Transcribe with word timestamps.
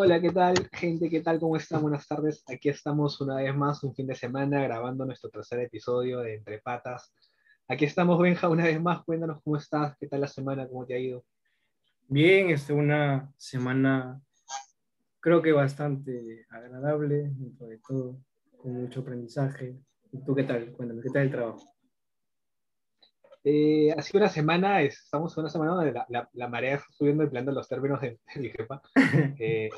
Hola, 0.00 0.20
¿qué 0.20 0.30
tal, 0.30 0.54
gente? 0.74 1.10
¿Qué 1.10 1.22
tal? 1.22 1.40
¿Cómo 1.40 1.56
están? 1.56 1.82
Buenas 1.82 2.06
tardes. 2.06 2.44
Aquí 2.46 2.68
estamos 2.68 3.20
una 3.20 3.34
vez 3.34 3.52
más, 3.52 3.82
un 3.82 3.92
fin 3.96 4.06
de 4.06 4.14
semana, 4.14 4.62
grabando 4.62 5.04
nuestro 5.04 5.28
tercer 5.28 5.58
episodio 5.58 6.20
de 6.20 6.36
Entre 6.36 6.60
Patas. 6.60 7.12
Aquí 7.66 7.84
estamos, 7.84 8.16
Benja, 8.20 8.48
una 8.48 8.62
vez 8.62 8.80
más. 8.80 9.02
Cuéntanos 9.04 9.42
cómo 9.42 9.56
estás, 9.56 9.96
qué 9.98 10.06
tal 10.06 10.20
la 10.20 10.28
semana, 10.28 10.68
cómo 10.68 10.86
te 10.86 10.94
ha 10.94 11.00
ido. 11.00 11.24
Bien, 12.06 12.48
este, 12.50 12.72
una 12.72 13.28
semana 13.36 14.22
creo 15.18 15.42
que 15.42 15.50
bastante 15.50 16.46
agradable, 16.48 17.32
dentro 17.34 17.66
de 17.66 17.80
todo, 17.84 18.20
con 18.56 18.74
mucho 18.74 19.00
aprendizaje. 19.00 19.80
¿Y 20.12 20.24
tú 20.24 20.32
qué 20.32 20.44
tal? 20.44 20.70
Cuéntame, 20.74 21.02
¿qué 21.02 21.10
tal 21.10 21.22
el 21.22 21.32
trabajo? 21.32 21.74
Eh, 23.50 23.94
ha 23.96 24.02
sido 24.02 24.18
una 24.18 24.28
semana, 24.28 24.82
estamos 24.82 25.34
en 25.34 25.40
una 25.40 25.48
semana 25.48 25.72
donde 25.72 25.92
la, 26.10 26.28
la, 26.34 26.48
marea 26.48 26.74
está 26.74 26.88
subiendo 26.90 27.22
en 27.22 27.30
plan 27.30 27.46
de 27.46 27.52
los 27.52 27.66
términos 27.66 27.98
de, 27.98 28.18
mi 28.36 28.50
jefa. 28.50 28.82
Eh, 29.40 29.70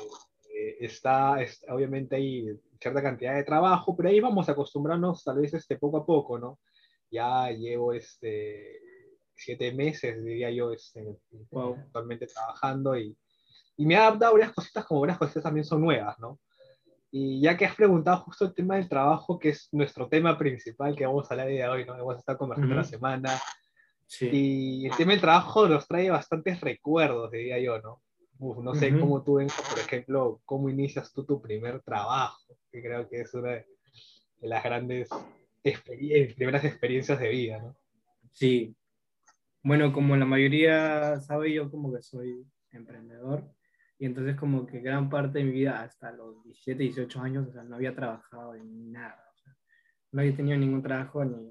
eh, 0.53 0.77
está, 0.81 1.37
obviamente 1.69 2.17
hay 2.17 2.59
cierta 2.81 3.01
cantidad 3.01 3.33
de 3.33 3.45
trabajo, 3.45 3.95
pero 3.95 4.09
ahí 4.09 4.19
vamos 4.19 4.49
a 4.49 4.51
acostumbrarnos 4.51 5.23
tal 5.23 5.39
vez 5.39 5.53
este, 5.53 5.77
poco 5.77 5.99
a 5.99 6.05
poco, 6.05 6.37
¿no? 6.37 6.59
Ya 7.09 7.49
llevo 7.51 7.93
este, 7.93 8.77
siete 9.33 9.71
meses, 9.71 10.21
diría 10.21 10.51
yo, 10.51 10.73
este, 10.73 11.17
actualmente 11.55 12.27
trabajando 12.27 12.97
y, 12.97 13.17
y 13.77 13.85
me 13.85 13.95
ha 13.95 14.07
adaptado 14.07 14.33
varias 14.33 14.51
cositas 14.51 14.83
como 14.83 14.99
varias 14.99 15.17
cositas 15.17 15.43
también 15.43 15.63
son 15.63 15.79
nuevas, 15.79 16.19
¿no? 16.19 16.41
Y 17.09 17.39
ya 17.39 17.55
que 17.55 17.65
has 17.65 17.75
preguntado 17.75 18.17
justo 18.19 18.43
el 18.43 18.53
tema 18.53 18.75
del 18.75 18.89
trabajo, 18.89 19.39
que 19.39 19.49
es 19.49 19.69
nuestro 19.71 20.09
tema 20.09 20.37
principal 20.37 20.93
que 20.93 21.05
vamos 21.05 21.29
a 21.29 21.33
hablar 21.33 21.47
de 21.47 21.67
hoy, 21.67 21.85
¿no? 21.85 21.93
Vamos 21.93 22.15
a 22.15 22.19
estar 22.19 22.37
conversando 22.37 22.75
la 22.75 22.83
semana. 22.83 23.39
Sí. 24.11 24.29
Y 24.29 24.85
el 24.87 24.97
tema 24.97 25.13
del 25.13 25.21
trabajo 25.21 25.69
nos 25.69 25.87
trae 25.87 26.09
bastantes 26.09 26.59
recuerdos, 26.59 27.31
diría 27.31 27.59
yo, 27.59 27.79
¿no? 27.79 28.01
no 28.61 28.75
sé 28.75 28.99
cómo 28.99 29.23
tú, 29.23 29.35
por 29.35 29.79
ejemplo, 29.79 30.41
cómo 30.43 30.67
inicias 30.67 31.13
tú 31.13 31.23
tu 31.23 31.41
primer 31.41 31.81
trabajo, 31.81 32.57
que 32.69 32.81
creo 32.81 33.07
que 33.07 33.21
es 33.21 33.33
una 33.33 33.51
de 33.51 33.67
las 34.41 34.61
grandes 34.65 35.07
experiencias, 35.63 36.35
primeras 36.35 36.65
experiencias 36.65 37.19
de 37.21 37.29
vida, 37.29 37.59
¿no? 37.59 37.77
Sí. 38.33 38.75
Bueno, 39.63 39.93
como 39.93 40.17
la 40.17 40.25
mayoría 40.25 41.21
sabe, 41.21 41.53
yo 41.53 41.71
como 41.71 41.93
que 41.93 42.01
soy 42.01 42.45
emprendedor. 42.71 43.49
Y 43.97 44.07
entonces 44.07 44.35
como 44.35 44.65
que 44.65 44.81
gran 44.81 45.09
parte 45.09 45.39
de 45.39 45.45
mi 45.45 45.51
vida, 45.51 45.83
hasta 45.83 46.11
los 46.11 46.43
17, 46.43 46.83
18 46.83 47.21
años, 47.21 47.47
o 47.47 47.53
sea, 47.53 47.63
no 47.63 47.77
había 47.77 47.95
trabajado 47.95 48.55
en 48.55 48.91
nada. 48.91 49.23
O 49.33 49.37
sea, 49.37 49.55
no 50.11 50.19
había 50.19 50.35
tenido 50.35 50.57
ningún 50.57 50.83
trabajo 50.83 51.23
ni, 51.23 51.49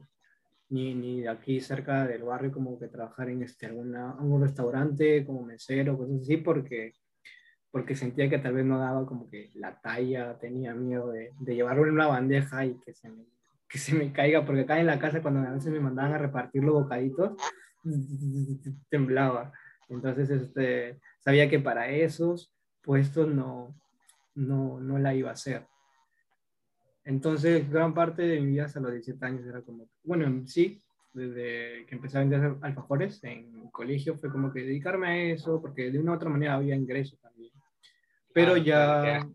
ni, 0.71 0.95
ni 0.95 1.27
aquí 1.27 1.61
cerca 1.61 2.07
del 2.07 2.23
barrio 2.23 2.53
como 2.53 2.79
que 2.79 2.89
trabajar 2.89 3.29
en 3.29 3.43
este, 3.43 3.67
alguna, 3.67 4.13
algún 4.13 4.43
restaurante 4.43 5.27
como 5.27 5.43
mesero, 5.45 5.99
cosas 5.99 6.23
así, 6.23 6.37
porque, 6.39 6.95
porque 7.71 7.97
sentía 7.97 8.31
que 8.31 8.39
tal 8.39 8.55
vez 8.55 8.65
no 8.65 8.79
daba 8.79 9.05
como 9.05 9.29
que 9.29 9.51
la 9.55 9.81
talla, 9.81 10.39
tenía 10.39 10.75
miedo 10.75 11.11
de, 11.11 11.33
de 11.39 11.55
llevarlo 11.55 11.87
en 11.87 11.93
una 11.93 12.07
bandeja 12.07 12.65
y 12.65 12.79
que 12.85 12.95
se 12.95 13.11
me, 13.11 13.25
que 13.69 13.79
se 13.79 13.95
me 13.95 14.13
caiga, 14.13 14.45
porque 14.45 14.63
acá 14.63 14.81
en 14.81 14.87
la 14.87 14.99
casa 14.99 15.23
cuando 15.23 15.41
a 15.41 15.53
veces 15.53 15.73
me 15.73 15.81
mandaban 15.81 16.13
a 16.13 16.19
repartir 16.19 16.63
los 16.63 16.75
bocaditos, 16.75 17.33
temblaba. 18.91 19.53
Entonces, 19.89 20.31
este, 20.31 21.01
sabía 21.19 21.51
que 21.51 21.59
para 21.59 21.89
esos 21.89 22.55
puestos 22.81 23.29
no, 23.29 23.75
no, 24.35 24.81
no 24.81 24.99
la 24.99 25.15
iba 25.15 25.31
a 25.31 25.35
hacer. 25.35 25.67
Entonces, 27.11 27.69
gran 27.69 27.93
parte 27.93 28.23
de 28.23 28.41
mi 28.41 28.53
vida 28.53 28.67
hasta 28.67 28.79
los 28.79 28.93
17 28.93 29.27
años 29.27 29.45
era 29.45 29.63
como, 29.63 29.89
bueno, 30.05 30.47
sí, 30.47 30.81
desde 31.13 31.85
que 31.87 31.97
empecé 31.97 32.17
a 32.17 32.21
vender 32.21 32.55
alfajores 32.61 33.23
en 33.25 33.53
el 33.65 33.71
colegio 33.73 34.17
fue 34.17 34.31
como 34.31 34.53
que 34.53 34.61
dedicarme 34.61 35.09
a 35.09 35.17
eso, 35.33 35.61
porque 35.61 35.91
de 35.91 35.99
una 35.99 36.13
u 36.13 36.15
otra 36.15 36.31
manera 36.31 36.55
había 36.55 36.77
ingresos 36.77 37.19
también. 37.19 37.53
Pero 38.33 38.57
ya... 38.57 39.27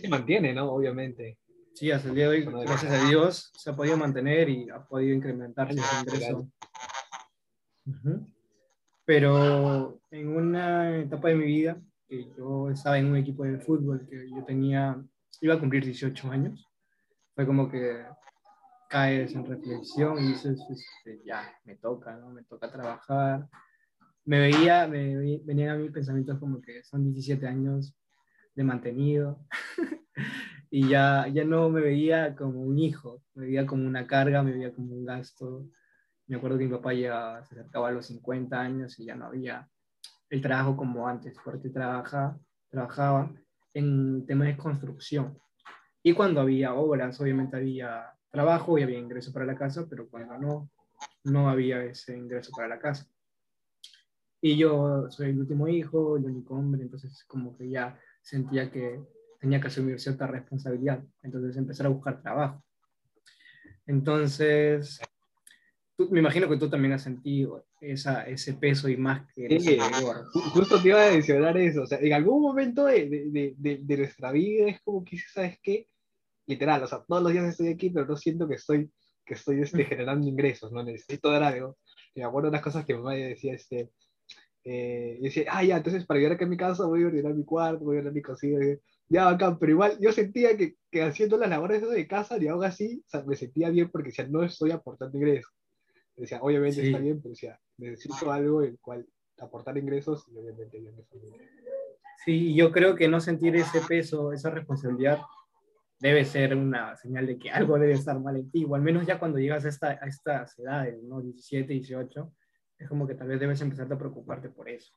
Se 0.00 0.08
mantiene, 0.08 0.54
¿no? 0.54 0.72
Obviamente. 0.72 1.36
Sí, 1.74 1.90
hasta 1.90 2.08
el 2.08 2.14
día 2.14 2.30
de 2.30 2.38
hoy, 2.38 2.44
gracias 2.64 2.90
a 2.90 3.06
Dios, 3.06 3.52
se 3.54 3.68
ha 3.68 3.76
podido 3.76 3.98
mantener 3.98 4.48
y 4.48 4.70
ha 4.70 4.82
podido 4.82 5.14
incrementar 5.14 5.74
su 5.74 5.80
ingreso. 6.00 6.48
Pero 9.04 10.00
en 10.10 10.28
una 10.34 11.00
etapa 11.00 11.28
de 11.28 11.34
mi 11.34 11.44
vida, 11.44 11.78
que 12.08 12.32
yo 12.34 12.70
estaba 12.70 12.98
en 12.98 13.06
un 13.06 13.16
equipo 13.18 13.44
de 13.44 13.58
fútbol, 13.58 14.06
que 14.08 14.26
yo 14.30 14.42
tenía, 14.44 14.98
iba 15.42 15.54
a 15.54 15.60
cumplir 15.60 15.84
18 15.84 16.30
años, 16.30 16.69
fue 17.40 17.46
como 17.46 17.70
que 17.70 18.04
caes 18.90 19.34
en 19.34 19.46
reflexión 19.46 20.18
y 20.18 20.28
dices, 20.28 20.60
este, 20.68 21.22
ya, 21.24 21.42
me 21.64 21.74
toca, 21.76 22.14
¿no? 22.18 22.28
Me 22.28 22.42
toca 22.42 22.70
trabajar. 22.70 23.48
Me 24.26 24.40
veía, 24.40 24.86
me, 24.86 25.40
venían 25.42 25.70
a 25.70 25.76
mí 25.76 25.88
pensamientos 25.88 26.38
como 26.38 26.60
que 26.60 26.84
son 26.84 27.02
17 27.02 27.46
años 27.46 27.96
de 28.54 28.62
mantenido 28.62 29.42
y 30.70 30.86
ya, 30.86 31.26
ya 31.28 31.44
no 31.44 31.70
me 31.70 31.80
veía 31.80 32.36
como 32.36 32.60
un 32.60 32.78
hijo, 32.78 33.22
me 33.32 33.46
veía 33.46 33.64
como 33.64 33.86
una 33.86 34.06
carga, 34.06 34.42
me 34.42 34.52
veía 34.52 34.74
como 34.74 34.92
un 34.92 35.06
gasto, 35.06 35.66
me 36.26 36.36
acuerdo 36.36 36.58
que 36.58 36.64
mi 36.66 36.72
papá 36.72 36.92
ya 36.92 37.42
se 37.48 37.54
acercaba 37.54 37.88
a 37.88 37.92
los 37.92 38.04
50 38.04 38.60
años 38.60 38.98
y 38.98 39.06
ya 39.06 39.14
no 39.14 39.24
había 39.24 39.66
el 40.28 40.42
trabajo 40.42 40.76
como 40.76 41.08
antes, 41.08 41.34
porque 41.42 41.70
trabaja, 41.70 42.38
trabajaba 42.68 43.32
en 43.72 44.26
temas 44.26 44.48
de 44.48 44.58
construcción. 44.58 45.38
Y 46.02 46.12
cuando 46.14 46.40
había 46.40 46.74
obras, 46.74 47.20
obviamente 47.20 47.56
había 47.56 48.12
trabajo 48.30 48.78
y 48.78 48.82
había 48.82 48.98
ingreso 48.98 49.32
para 49.32 49.44
la 49.44 49.56
casa, 49.56 49.86
pero 49.88 50.08
cuando 50.08 50.38
no, 50.38 50.70
no 51.24 51.50
había 51.50 51.84
ese 51.84 52.16
ingreso 52.16 52.52
para 52.52 52.68
la 52.68 52.78
casa. 52.78 53.06
Y 54.40 54.56
yo 54.56 55.10
soy 55.10 55.30
el 55.30 55.40
último 55.40 55.68
hijo, 55.68 56.16
el 56.16 56.24
único 56.24 56.54
hombre, 56.54 56.82
entonces 56.82 57.24
como 57.24 57.56
que 57.56 57.68
ya 57.68 57.98
sentía 58.22 58.70
que 58.70 59.00
tenía 59.38 59.60
que 59.60 59.68
asumir 59.68 60.00
cierta 60.00 60.26
responsabilidad, 60.26 61.02
entonces 61.22 61.56
empezar 61.56 61.86
a 61.86 61.90
buscar 61.90 62.22
trabajo. 62.22 62.62
Entonces, 63.86 65.00
me 66.08 66.20
imagino 66.20 66.48
que 66.48 66.56
tú 66.56 66.68
también 66.68 66.92
has 66.92 67.02
sentido 67.02 67.64
esa, 67.80 68.26
ese 68.26 68.54
peso 68.54 68.88
y 68.88 68.96
más 68.96 69.26
que 69.34 69.60
sí, 69.60 69.78
justo 70.52 70.80
te 70.80 70.88
iba 70.88 71.06
a 71.06 71.10
mencionar 71.10 71.56
eso, 71.58 71.82
o 71.82 71.86
sea, 71.86 71.98
en 71.98 72.12
algún 72.12 72.42
momento 72.42 72.86
de, 72.86 73.08
de, 73.08 73.54
de, 73.56 73.78
de, 73.82 73.96
nuestra 73.96 74.32
vida 74.32 74.68
es 74.68 74.80
como 74.82 75.04
que, 75.04 75.18
¿sabes 75.18 75.58
qué? 75.62 75.88
Literal, 76.46 76.82
o 76.82 76.86
sea, 76.86 77.04
todos 77.06 77.22
los 77.22 77.32
días 77.32 77.46
estoy 77.46 77.68
aquí, 77.68 77.90
pero 77.90 78.06
no 78.06 78.16
siento 78.16 78.48
que 78.48 78.54
estoy, 78.54 78.90
que 79.24 79.34
estoy 79.34 79.60
este, 79.60 79.84
generando 79.84 80.26
ingresos, 80.26 80.72
¿no? 80.72 80.82
Necesito 80.82 81.30
dar 81.30 81.42
algo. 81.42 81.78
Y 82.14 82.20
me 82.20 82.26
acuerdo 82.26 82.50
de 82.50 82.56
las 82.56 82.62
cosas 82.62 82.84
que 82.84 82.94
mi 82.94 83.00
mamá 83.00 83.14
decía, 83.14 83.54
este, 83.54 83.90
eh, 84.64 85.18
decía, 85.20 85.44
ah, 85.50 85.64
ya, 85.64 85.76
entonces 85.76 86.04
para 86.06 86.18
llegar 86.18 86.34
acá 86.34 86.44
a 86.44 86.48
mi 86.48 86.56
casa 86.56 86.86
voy 86.86 87.04
a 87.04 87.06
ordenar 87.06 87.34
mi 87.34 87.44
cuarto, 87.44 87.84
voy 87.84 87.96
a 87.96 87.98
ordenar 88.00 88.14
mi 88.14 88.22
cocina, 88.22 88.58
ya 89.08 89.28
acá, 89.28 89.56
pero 89.58 89.72
igual 89.72 89.98
yo 90.00 90.12
sentía 90.12 90.56
que, 90.56 90.76
que 90.90 91.02
haciendo 91.02 91.36
las 91.36 91.50
labores 91.50 91.88
de 91.88 92.06
casa, 92.06 92.36
y 92.38 92.48
aún 92.48 92.64
así, 92.64 93.02
o 93.06 93.10
sea, 93.10 93.22
me 93.24 93.36
sentía 93.36 93.70
bien 93.70 93.90
porque 93.90 94.10
decía, 94.10 94.26
no 94.28 94.42
estoy 94.42 94.70
aportando 94.70 95.16
ingresos. 95.18 95.52
Decía, 96.16 96.38
obviamente 96.42 96.84
está 96.84 96.98
bien, 96.98 97.20
pero 97.20 97.30
decía, 97.30 97.58
necesito 97.78 98.30
algo 98.30 98.62
en 98.62 98.70
el 98.70 98.78
cual 98.78 99.06
aportar 99.38 99.78
ingresos 99.78 100.26
y 100.28 100.36
obviamente 100.36 100.82
yo 100.82 100.92
me 100.92 101.02
Sí, 102.24 102.54
yo 102.54 102.70
creo 102.70 102.94
que 102.94 103.08
no 103.08 103.20
sentir 103.20 103.56
ese 103.56 103.80
peso, 103.80 104.32
esa 104.32 104.50
responsabilidad, 104.50 105.20
debe 105.98 106.24
ser 106.24 106.54
una 106.54 106.94
señal 106.96 107.26
de 107.26 107.38
que 107.38 107.50
algo 107.50 107.78
debe 107.78 107.92
estar 107.92 108.18
mal 108.20 108.36
en 108.36 108.50
ti, 108.50 108.64
o 108.64 108.74
al 108.74 108.82
menos 108.82 109.06
ya 109.06 109.18
cuando 109.18 109.38
llegas 109.38 109.64
a, 109.64 109.68
esta, 109.68 109.88
a 109.88 110.06
estas 110.06 110.58
edades, 110.58 111.02
¿no? 111.02 111.22
17, 111.22 111.72
18, 111.72 112.32
es 112.78 112.88
como 112.88 113.06
que 113.06 113.14
tal 113.14 113.28
vez 113.28 113.40
debes 113.40 113.60
empezar 113.62 113.90
a 113.90 113.98
preocuparte 113.98 114.50
por 114.50 114.68
eso. 114.68 114.92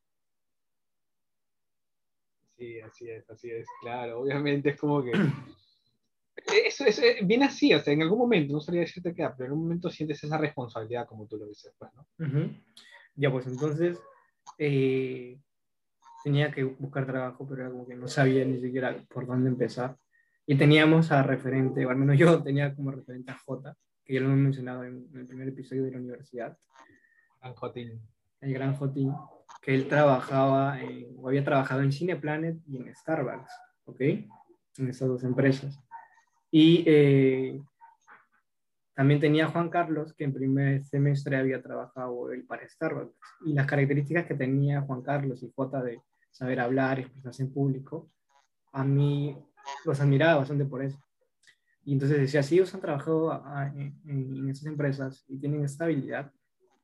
Sí, 2.57 2.79
así 2.81 3.09
es, 3.09 3.29
así 3.29 3.51
es, 3.51 3.67
claro, 3.81 4.19
obviamente 4.19 4.69
es 4.69 4.77
como 4.77 5.01
que 5.03 5.11
eso, 6.65 6.85
es 6.85 7.01
viene 7.25 7.45
así, 7.45 7.73
o 7.73 7.79
sea, 7.79 7.93
en 7.93 8.01
algún 8.01 8.19
momento, 8.19 8.53
no 8.53 8.59
sabría 8.59 8.81
decirte 8.81 9.13
qué, 9.13 9.27
pero 9.37 9.45
en 9.45 9.51
algún 9.51 9.63
momento 9.63 9.89
sientes 9.89 10.23
esa 10.23 10.37
responsabilidad, 10.37 11.07
como 11.07 11.27
tú 11.27 11.37
lo 11.37 11.45
dices, 11.45 11.73
pues, 11.77 11.91
¿no? 11.93 12.07
Ya, 13.15 13.31
pues 13.31 13.45
entonces 13.47 13.99
eh, 14.57 15.39
tenía 16.23 16.51
que 16.51 16.63
buscar 16.63 17.05
trabajo, 17.05 17.47
pero 17.47 17.61
era 17.61 17.71
como 17.71 17.87
que 17.87 17.95
no 17.95 18.07
sabía 18.07 18.43
ni 18.45 18.59
siquiera 18.59 19.03
por 19.09 19.27
dónde 19.27 19.49
empezar. 19.49 19.97
Y 20.45 20.55
teníamos 20.55 21.11
a 21.11 21.23
referente, 21.23 21.85
o 21.85 21.89
al 21.89 21.97
menos 21.97 22.17
yo 22.17 22.41
tenía 22.43 22.73
como 22.75 22.91
referente 22.91 23.31
a 23.31 23.37
J, 23.37 23.75
que 24.03 24.13
ya 24.13 24.19
lo 24.19 24.27
hemos 24.27 24.39
mencionado 24.39 24.83
en, 24.83 25.07
el 25.13 25.27
primer 25.27 25.49
episodio 25.49 25.83
de 25.83 25.91
la 25.91 25.97
universidad. 25.97 26.57
Gran 27.39 27.53
Jotín. 27.53 28.01
El 28.41 28.53
gran 28.53 28.75
Jotín, 28.75 29.13
que 29.61 29.73
él 29.73 29.87
trabajaba, 29.87 30.77
o 31.17 31.29
había 31.29 31.43
trabajado 31.43 31.81
en 31.81 31.91
Cineplanet 31.91 32.57
y 32.67 32.77
en 32.77 32.93
Starbucks, 32.93 33.53
¿ok? 33.85 34.01
En 34.01 34.89
esas 34.89 35.07
dos 35.07 35.23
empresas. 35.23 35.79
Y 36.55 36.83
eh, 36.85 37.59
también 38.93 39.19
tenía 39.19 39.47
Juan 39.47 39.69
Carlos, 39.69 40.13
que 40.13 40.23
en 40.23 40.35
primer 40.35 40.85
semestre 40.85 41.35
había 41.35 41.63
trabajado 41.63 42.31
él 42.31 42.45
para 42.45 42.69
Starbucks. 42.69 43.17
Y 43.43 43.53
las 43.53 43.65
características 43.65 44.27
que 44.27 44.35
tenía 44.35 44.81
Juan 44.81 45.01
Carlos 45.01 45.41
y 45.41 45.51
Jota 45.55 45.81
de 45.81 45.99
saber 46.29 46.59
hablar, 46.59 46.99
expresarse 46.99 47.41
en 47.41 47.51
público, 47.51 48.11
a 48.71 48.83
mí 48.83 49.35
los 49.83 49.99
admiraba 49.99 50.35
bastante 50.35 50.63
por 50.65 50.83
eso. 50.83 51.03
Y 51.85 51.93
entonces 51.93 52.19
decía, 52.19 52.43
si 52.43 52.53
ellos 52.53 52.71
han 52.75 52.81
trabajado 52.81 53.43
en, 53.75 53.99
en, 54.05 54.47
esas 54.47 54.67
empresas 54.67 55.25
y 55.27 55.39
tienen 55.39 55.65
estabilidad, 55.65 56.31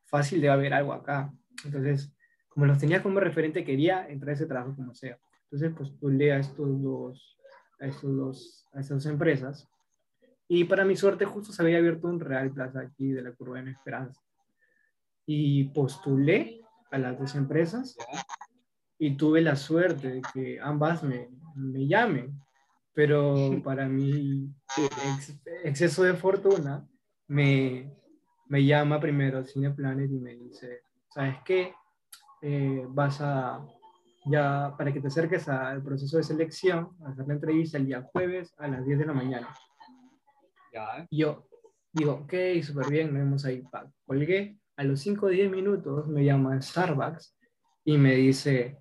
fácil 0.05 0.41
debe 0.41 0.53
haber 0.53 0.73
algo 0.73 0.93
acá. 0.93 1.31
Entonces, 1.63 2.11
como 2.47 2.65
los 2.65 2.79
tenía 2.79 3.03
como 3.03 3.19
referente, 3.19 3.63
quería 3.63 4.09
entrar 4.09 4.31
a 4.31 4.33
ese 4.33 4.47
trabajo 4.47 4.75
como 4.75 4.95
sea. 4.95 5.19
Entonces 5.43 5.71
postulé 5.77 6.31
a 6.31 6.39
estos 6.39 6.81
dos, 6.81 7.38
a 7.79 7.87
estos 7.87 8.15
dos, 8.15 8.67
a 8.73 8.79
estas 8.79 9.03
dos 9.03 9.05
empresas. 9.11 9.67
Y 10.47 10.63
para 10.63 10.85
mi 10.85 10.95
suerte 10.95 11.25
justo 11.25 11.53
se 11.53 11.61
había 11.61 11.77
abierto 11.77 12.07
un 12.07 12.19
Real 12.19 12.51
Plaza 12.51 12.81
aquí 12.81 13.11
de 13.11 13.21
la 13.21 13.31
Curva 13.33 13.61
de 13.61 13.71
Esperanza. 13.71 14.21
Y 15.25 15.65
postulé 15.65 16.61
a 16.91 16.97
las 16.97 17.19
dos 17.19 17.35
empresas 17.35 17.95
y 18.97 19.15
tuve 19.15 19.41
la 19.41 19.55
suerte 19.55 20.09
de 20.09 20.21
que 20.33 20.59
ambas 20.59 21.03
me, 21.03 21.29
me 21.55 21.87
llamen. 21.87 22.39
Pero 22.93 23.61
para 23.63 23.87
mi 23.87 24.51
exceso 25.63 26.03
de 26.03 26.15
fortuna, 26.15 26.87
me, 27.27 27.95
me 28.47 28.65
llama 28.65 28.99
primero 28.99 29.45
Cineplanet 29.45 30.11
y 30.11 30.19
me 30.19 30.35
dice, 30.35 30.81
¿sabes 31.13 31.37
qué? 31.45 31.73
Eh, 32.41 32.85
vas 32.89 33.21
a, 33.21 33.65
ya, 34.25 34.73
para 34.77 34.91
que 34.91 34.99
te 34.99 35.07
acerques 35.07 35.47
al 35.47 35.81
proceso 35.81 36.17
de 36.17 36.23
selección, 36.23 36.89
a 37.03 37.09
hacer 37.09 37.27
la 37.27 37.33
entrevista 37.33 37.77
el 37.77 37.85
día 37.85 38.01
jueves 38.01 38.53
a 38.57 38.67
las 38.67 38.85
10 38.85 38.99
de 38.99 39.05
la 39.05 39.13
mañana. 39.13 39.47
Ya. 40.71 41.07
yo 41.09 41.47
digo, 41.91 42.13
ok, 42.13 42.33
súper 42.61 42.89
bien, 42.89 43.07
nos 43.07 43.23
vemos 43.23 43.45
ahí. 43.45 43.63
colgué. 44.05 44.57
A 44.77 44.83
los 44.83 44.99
5 45.01 45.25
o 45.25 45.29
10 45.29 45.51
minutos 45.51 46.07
me 46.07 46.23
llama 46.23 46.61
Starbucks 46.61 47.37
y 47.83 47.97
me 47.97 48.15
dice, 48.15 48.77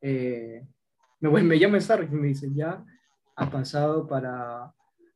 eh, 0.00 0.66
me, 1.20 1.30
me 1.42 1.58
llama 1.58 1.80
Starbucks 1.80 2.12
y 2.12 2.16
me 2.16 2.28
dice, 2.28 2.48
ya 2.54 2.84
ha 3.36 3.50
pasado 3.50 4.06
para 4.06 4.72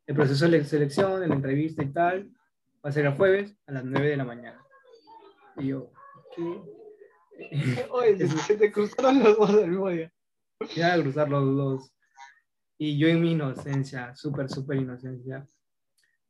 el 0.06 0.14
proceso 0.14 0.48
de 0.48 0.64
selección, 0.64 1.20
de 1.20 1.28
la 1.28 1.34
entrevista 1.34 1.82
y 1.82 1.92
tal, 1.92 2.30
va 2.84 2.90
a 2.90 2.92
ser 2.92 3.06
el 3.06 3.14
jueves 3.14 3.56
a 3.66 3.72
las 3.72 3.84
9 3.84 4.08
de 4.08 4.16
la 4.16 4.24
mañana. 4.24 4.60
Y 5.56 5.68
yo, 5.68 5.90
¿qué? 6.34 6.81
Oye, 7.90 8.26
se 8.28 8.56
te 8.56 8.72
cruzaron 8.72 9.22
los 9.22 9.36
dos 9.36 9.56
del 9.56 9.70
mismo 9.70 9.88
día. 9.88 10.12
Ya 10.74 11.00
cruzar 11.00 11.28
los 11.28 11.56
dos. 11.56 11.94
Y 12.78 12.98
yo 12.98 13.08
en 13.08 13.20
mi 13.20 13.32
inocencia, 13.32 14.14
súper, 14.14 14.48
súper 14.48 14.78
inocencia, 14.78 15.46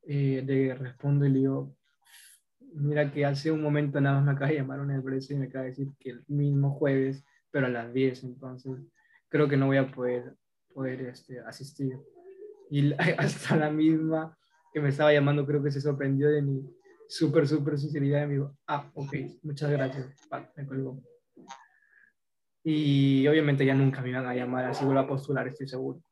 eh, 0.02 0.42
le 0.44 0.74
respondo 0.74 1.24
y 1.24 1.30
le 1.30 1.38
digo, 1.38 1.76
mira 2.74 3.10
que 3.10 3.24
hace 3.24 3.50
un 3.50 3.62
momento 3.62 4.00
nada 4.00 4.16
más 4.16 4.24
me 4.24 4.32
acaba 4.32 4.50
de 4.50 4.56
llamar 4.56 4.80
una 4.80 4.96
empresa 4.96 5.32
y 5.32 5.36
me 5.36 5.46
acaba 5.46 5.64
de 5.64 5.70
decir 5.70 5.88
que 5.98 6.10
el 6.10 6.24
mismo 6.28 6.72
jueves, 6.74 7.24
pero 7.50 7.66
a 7.66 7.70
las 7.70 7.92
10, 7.92 8.24
entonces 8.24 8.80
creo 9.28 9.48
que 9.48 9.56
no 9.56 9.66
voy 9.66 9.78
a 9.78 9.90
poder, 9.90 10.34
poder 10.74 11.02
este, 11.02 11.40
asistir. 11.40 11.98
Y 12.70 12.92
hasta 13.18 13.56
la 13.56 13.70
misma 13.70 14.36
que 14.72 14.80
me 14.80 14.88
estaba 14.88 15.12
llamando 15.12 15.46
creo 15.46 15.62
que 15.62 15.70
se 15.70 15.80
sorprendió 15.80 16.28
de 16.28 16.42
mi 16.42 16.62
súper, 17.12 17.46
súper 17.46 17.78
sinceridad 17.78 18.26
dijo, 18.26 18.56
ah, 18.66 18.90
ok, 18.94 19.14
muchas 19.42 19.70
gracias, 19.70 20.06
me 20.56 20.66
colgó. 20.66 21.02
Y 22.64 23.26
obviamente 23.26 23.66
ya 23.66 23.74
nunca 23.74 24.00
me 24.00 24.10
iban 24.10 24.26
a 24.26 24.34
llamar, 24.34 24.64
así 24.64 24.84
vuelvo 24.84 25.00
a 25.00 25.06
postular, 25.06 25.46
estoy 25.46 25.68
seguro. 25.68 26.02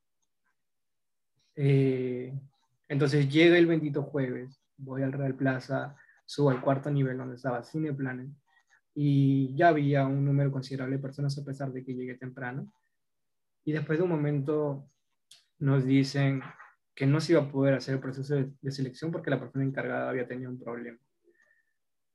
Eh, 1.55 2.33
entonces 2.87 3.29
llega 3.29 3.57
el 3.57 3.65
bendito 3.65 4.03
jueves, 4.03 4.61
voy 4.77 5.01
al 5.01 5.13
Real 5.13 5.35
Plaza, 5.35 5.95
subo 6.25 6.51
al 6.51 6.61
cuarto 6.61 6.91
nivel 6.91 7.17
donde 7.17 7.35
estaba 7.35 7.63
Cineplanet 7.63 8.29
y 8.93 9.55
ya 9.55 9.69
había 9.69 10.05
un 10.05 10.23
número 10.23 10.51
considerable 10.51 10.97
de 10.97 11.01
personas 11.01 11.37
a 11.37 11.43
pesar 11.43 11.71
de 11.71 11.83
que 11.83 11.95
llegué 11.95 12.15
temprano. 12.15 12.71
Y 13.63 13.71
después 13.71 13.97
de 13.97 14.03
un 14.03 14.09
momento 14.09 14.87
nos 15.59 15.85
dicen 15.85 16.41
que 17.01 17.07
no 17.07 17.19
se 17.19 17.31
iba 17.31 17.41
a 17.41 17.51
poder 17.51 17.73
hacer 17.73 17.95
el 17.95 17.99
proceso 17.99 18.35
de, 18.35 18.71
selección 18.71 19.11
porque 19.11 19.31
la 19.31 19.39
persona 19.39 19.65
encargada 19.65 20.07
había 20.07 20.27
tenido 20.27 20.51
un 20.51 20.59
problema. 20.59 20.99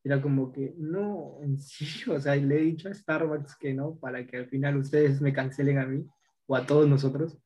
Era 0.04 0.22
como 0.22 0.52
que, 0.52 0.74
no, 0.78 1.38
en 1.42 1.58
serio, 1.58 2.14
o 2.14 2.20
sea, 2.20 2.36
le 2.36 2.56
he 2.56 2.62
dicho 2.62 2.88
a 2.88 2.94
Starbucks 2.94 3.56
que 3.56 3.74
no, 3.74 3.96
para 3.96 4.24
que 4.24 4.36
al 4.36 4.46
final 4.46 4.76
ustedes 4.76 5.20
me 5.20 5.32
cancelen 5.32 5.78
a 5.78 5.86
mí 5.86 6.06
o 6.46 6.54
a 6.54 6.64
todos 6.64 6.88
nosotros. 6.88 7.36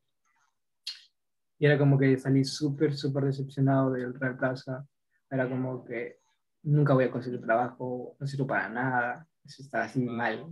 Y 1.58 1.64
era 1.64 1.78
como 1.78 1.98
que 1.98 2.18
salí 2.18 2.44
súper, 2.44 2.94
súper 2.94 3.24
decepcionado 3.24 3.90
del 3.92 4.12
Real 4.12 4.36
Plaza. 4.36 4.86
Era 5.30 5.48
como 5.48 5.82
que 5.82 6.18
nunca 6.64 6.92
voy 6.92 7.04
a 7.04 7.10
conseguir 7.10 7.40
trabajo, 7.40 8.18
no 8.20 8.26
sirvo 8.26 8.46
para 8.46 8.68
nada. 8.68 9.26
Eso 9.42 9.62
está 9.62 9.84
así 9.84 10.04
mal. 10.04 10.46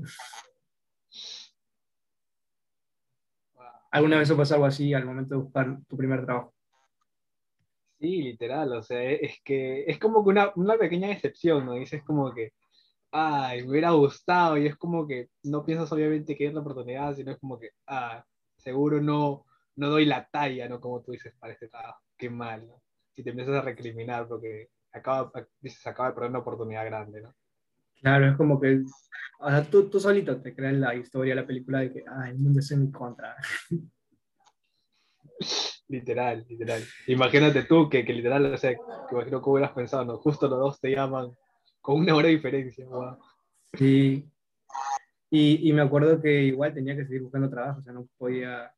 ¿Alguna 3.90 4.16
vez 4.16 4.30
os 4.30 4.38
pasó 4.38 4.54
algo 4.54 4.64
así 4.64 4.94
al 4.94 5.04
momento 5.04 5.34
de 5.34 5.42
buscar 5.42 5.78
tu 5.86 5.94
primer 5.94 6.24
trabajo? 6.24 6.54
Sí, 8.00 8.22
literal, 8.22 8.72
o 8.74 8.82
sea, 8.82 9.02
es 9.02 9.40
que 9.44 9.84
es 9.86 9.98
como 9.98 10.22
que 10.22 10.30
una, 10.30 10.52
una 10.54 10.78
pequeña 10.78 11.08
decepción, 11.08 11.66
¿no? 11.66 11.74
Dices 11.74 12.02
como 12.04 12.32
que, 12.32 12.52
ay, 13.10 13.62
me 13.64 13.70
hubiera 13.70 13.90
gustado, 13.90 14.56
y 14.56 14.66
es 14.66 14.76
como 14.76 15.06
que 15.06 15.30
no 15.44 15.64
piensas 15.64 15.90
obviamente 15.92 16.36
que 16.36 16.46
es 16.46 16.54
la 16.54 16.60
oportunidad, 16.60 17.14
sino 17.16 17.32
es 17.32 17.38
como 17.38 17.58
que, 17.58 17.70
ah, 17.88 18.24
seguro 18.56 19.00
no, 19.00 19.46
no 19.76 19.88
doy 19.90 20.04
la 20.04 20.28
talla, 20.30 20.68
¿no? 20.68 20.80
Como 20.80 21.02
tú 21.02 21.12
dices, 21.12 21.34
para 21.40 21.54
este 21.54 21.68
trabajo. 21.68 22.00
Qué 22.16 22.30
mal, 22.30 22.68
¿no? 22.68 22.80
Si 23.16 23.24
te 23.24 23.30
empiezas 23.30 23.56
a 23.56 23.62
recriminar 23.62 24.28
porque 24.28 24.68
acaba, 24.92 25.32
dices, 25.60 25.84
acaba 25.86 26.10
de 26.10 26.14
perder 26.14 26.30
una 26.30 26.38
oportunidad 26.40 26.84
grande, 26.84 27.22
¿no? 27.22 27.34
Claro, 28.00 28.30
es 28.30 28.36
como 28.36 28.60
que, 28.60 28.82
o 29.40 29.50
sea, 29.50 29.64
tú, 29.64 29.90
tú 29.90 29.98
solito 29.98 30.40
te 30.40 30.54
creas 30.54 30.74
la 30.74 30.94
historia, 30.94 31.34
la 31.34 31.46
película 31.46 31.80
de 31.80 31.92
que, 31.92 32.04
ah, 32.06 32.30
el 32.30 32.38
mundo 32.38 32.60
es 32.60 32.70
en 32.70 32.82
mi 32.82 32.92
contra. 32.92 33.36
literal, 35.88 36.44
literal. 36.48 36.82
Imagínate 37.06 37.64
tú 37.64 37.88
que, 37.88 38.04
que 38.04 38.12
literal, 38.12 38.52
o 38.52 38.56
sea, 38.56 38.74
que 38.74 39.14
imagino 39.14 39.42
que 39.42 39.50
hubieras 39.50 39.72
pensado, 39.72 40.04
¿no? 40.04 40.18
Justo 40.18 40.48
los 40.48 40.58
dos 40.58 40.80
te 40.80 40.90
llaman 40.90 41.30
con 41.80 42.00
una 42.00 42.14
hora 42.14 42.28
de 42.28 42.34
diferencia, 42.34 42.86
Sí. 43.74 44.28
Y, 45.30 45.68
y, 45.68 45.72
me 45.74 45.82
acuerdo 45.82 46.22
que 46.22 46.44
igual 46.44 46.72
tenía 46.72 46.96
que 46.96 47.04
seguir 47.04 47.22
buscando 47.22 47.50
trabajo, 47.50 47.80
o 47.80 47.82
sea, 47.82 47.92
no 47.92 48.08
podía 48.16 48.72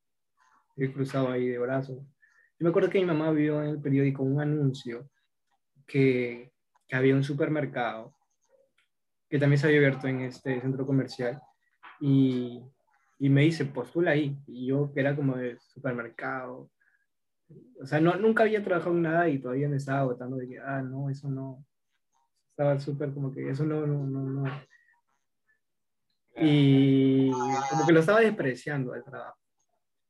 he 0.76 0.92
cruzado 0.92 1.30
ahí 1.30 1.48
de 1.48 1.58
brazos. 1.58 1.98
Yo 1.98 2.64
me 2.64 2.70
acuerdo 2.70 2.90
que 2.90 2.98
mi 2.98 3.06
mamá 3.06 3.30
vio 3.30 3.62
en 3.62 3.70
el 3.70 3.80
periódico 3.80 4.22
un 4.22 4.40
anuncio 4.40 5.08
que, 5.86 6.52
que 6.88 6.96
había 6.96 7.14
un 7.14 7.24
supermercado 7.24 8.14
que 9.28 9.38
también 9.38 9.58
se 9.58 9.66
había 9.66 9.78
abierto 9.78 10.08
en 10.08 10.22
este 10.22 10.60
centro 10.60 10.84
comercial 10.84 11.40
y, 12.00 12.60
y 13.18 13.28
me 13.28 13.42
dice, 13.42 13.64
postula 13.64 14.10
ahí. 14.10 14.36
Y 14.48 14.66
yo, 14.66 14.92
que 14.92 15.00
era 15.00 15.14
como 15.14 15.36
de 15.36 15.56
supermercado, 15.60 16.70
o 17.82 17.86
sea, 17.86 18.00
no, 18.00 18.16
nunca 18.16 18.42
había 18.42 18.62
trabajado 18.62 18.94
en 18.94 19.02
nada 19.02 19.28
y 19.28 19.38
todavía 19.38 19.68
me 19.68 19.76
estaba 19.76 20.00
agotando 20.00 20.36
de 20.36 20.48
que, 20.48 20.58
ah, 20.58 20.82
no, 20.82 21.10
eso 21.10 21.28
no. 21.28 21.64
Estaba 22.50 22.78
súper 22.78 23.12
como 23.12 23.32
que 23.32 23.50
eso 23.50 23.64
no, 23.64 23.86
no, 23.86 24.06
no, 24.06 24.20
no. 24.22 24.62
Y 26.36 27.30
como 27.70 27.86
que 27.86 27.92
lo 27.92 28.00
estaba 28.00 28.20
despreciando 28.20 28.94
el 28.94 29.04
trabajo 29.04 29.40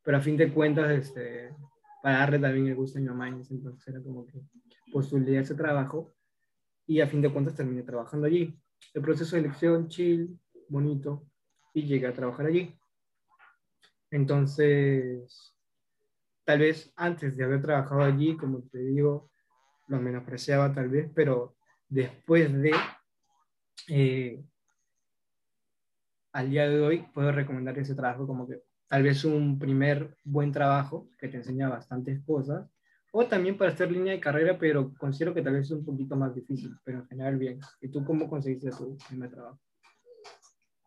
pero 0.03 0.19
a 0.19 0.21
fin 0.21 0.37
de 0.37 0.53
cuentas, 0.53 0.91
este, 0.91 1.55
para 2.03 2.19
darle 2.19 2.39
también 2.39 2.69
el 2.69 2.75
gusto 2.75 2.99
a 2.99 3.03
mi 3.03 3.09
mamá, 3.09 3.29
entonces 3.29 3.87
era 3.87 4.03
como 4.03 4.27
que 4.27 4.41
postulé 4.93 5.39
ese 5.39 5.55
trabajo 5.55 6.15
y 6.87 7.01
a 7.01 7.07
fin 7.07 7.21
de 7.21 7.33
cuentas 7.33 7.55
terminé 7.55 7.83
trabajando 7.83 8.27
allí. 8.27 8.59
El 8.95 9.03
proceso 9.03 9.37
de 9.37 9.43
elección, 9.43 9.89
chill, 9.89 10.39
bonito, 10.69 11.27
y 11.75 11.85
llegué 11.85 12.07
a 12.07 12.15
trabajar 12.15 12.47
allí. 12.47 12.77
Entonces, 14.11 15.55
tal 16.45 16.61
vez 16.61 16.93
antes 16.97 17.37
de 17.37 17.45
haber 17.45 17.63
trabajado 17.63 18.03
allí, 18.03 18.37
como 18.37 18.63
te 18.63 18.79
digo, 18.79 19.31
lo 19.89 20.01
menospreciaba 20.01 20.73
tal 20.73 20.89
vez, 20.89 21.11
pero 21.15 21.57
después 21.89 22.53
de, 22.61 22.73
eh, 23.89 24.45
al 26.33 26.51
día 26.51 26.69
de 26.69 26.81
hoy, 26.81 27.07
puedo 27.13 27.33
recomendar 27.33 27.79
ese 27.79 27.95
trabajo 27.95 28.27
como 28.27 28.47
que 28.49 28.63
tal 28.89 29.03
vez 29.03 29.25
un 29.25 29.59
primer 29.59 30.17
buen 30.25 30.53
trabajo 30.53 31.09
que 31.19 31.29
te 31.29 31.37
enseña 31.37 31.69
bastantes 31.69 32.25
cosas, 32.25 32.69
o 33.13 33.27
también 33.27 33.59
para 33.59 33.73
hacer 33.73 33.91
línea 33.91 34.13
de 34.13 34.21
carrera, 34.21 34.57
pero 34.59 34.93
considero 34.95 35.35
que 35.35 35.43
tal 35.43 35.55
vez 35.55 35.67
es 35.67 35.73
un 35.73 35.85
poquito 35.85 36.15
más 36.17 36.35
difícil, 36.35 36.77
pero 36.85 36.99
en 36.99 37.07
general 37.09 37.37
bien. 37.37 37.61
¿Y 37.81 37.89
tú 37.89 38.05
cómo 38.05 38.29
conseguiste 38.29 38.71
tu 38.71 38.97
primer 39.09 39.31
trabajo? 39.31 39.59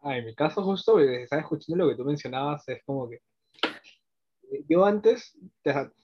Ah, 0.02 0.18
en 0.18 0.26
mi 0.26 0.36
caso 0.36 0.64
justo, 0.64 1.00
eh, 1.00 1.24
estaba 1.24 1.42
escuchando 1.42 1.84
lo 1.84 1.92
que 1.92 1.98
tú 1.98 2.06
mencionabas, 2.06 2.68
es 2.68 2.82
como 2.86 3.10
que 3.10 3.20
yo 4.68 4.86
antes, 4.86 5.38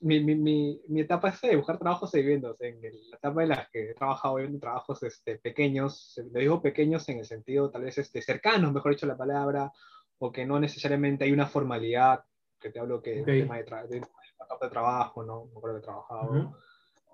mi, 0.02 0.24
mi, 0.24 0.36
mi, 0.36 0.82
mi 0.88 1.02
etapa 1.02 1.34
de 1.42 1.56
buscar 1.56 1.78
trabajos 1.78 2.12
viviendo, 2.12 2.56
en 2.60 2.82
la 2.82 3.18
etapa 3.18 3.44
en 3.44 3.50
la 3.50 3.70
que 3.72 3.92
he 3.92 3.94
trabajado 3.94 4.36
viendo 4.36 4.60
trabajos 4.60 5.04
este, 5.04 5.38
pequeños, 5.38 6.20
le 6.32 6.42
digo 6.42 6.62
pequeños 6.62 7.08
en 7.10 7.20
el 7.20 7.26
sentido 7.26 7.70
tal 7.70 7.84
vez 7.84 7.98
este, 7.98 8.22
cercanos, 8.22 8.74
mejor 8.74 8.94
dicho 8.94 9.06
la 9.06 9.18
palabra, 9.18 9.72
o 10.18 10.32
que 10.32 10.46
no 10.46 10.60
necesariamente 10.60 11.26
hay 11.26 11.32
una 11.32 11.48
formalidad, 11.48 12.24
que 12.60 12.70
te 12.70 12.80
hablo 12.80 13.02
que 13.02 13.22
okay. 13.22 13.42
tema 13.42 13.58
de, 13.58 13.64
de, 13.64 14.00
de, 14.00 14.70
trabajo, 14.70 15.24
¿no? 15.24 15.46
Me 15.46 15.58
acuerdo 15.58 15.78
que 15.78 15.80
he 15.80 15.86
trabajado 15.86 16.56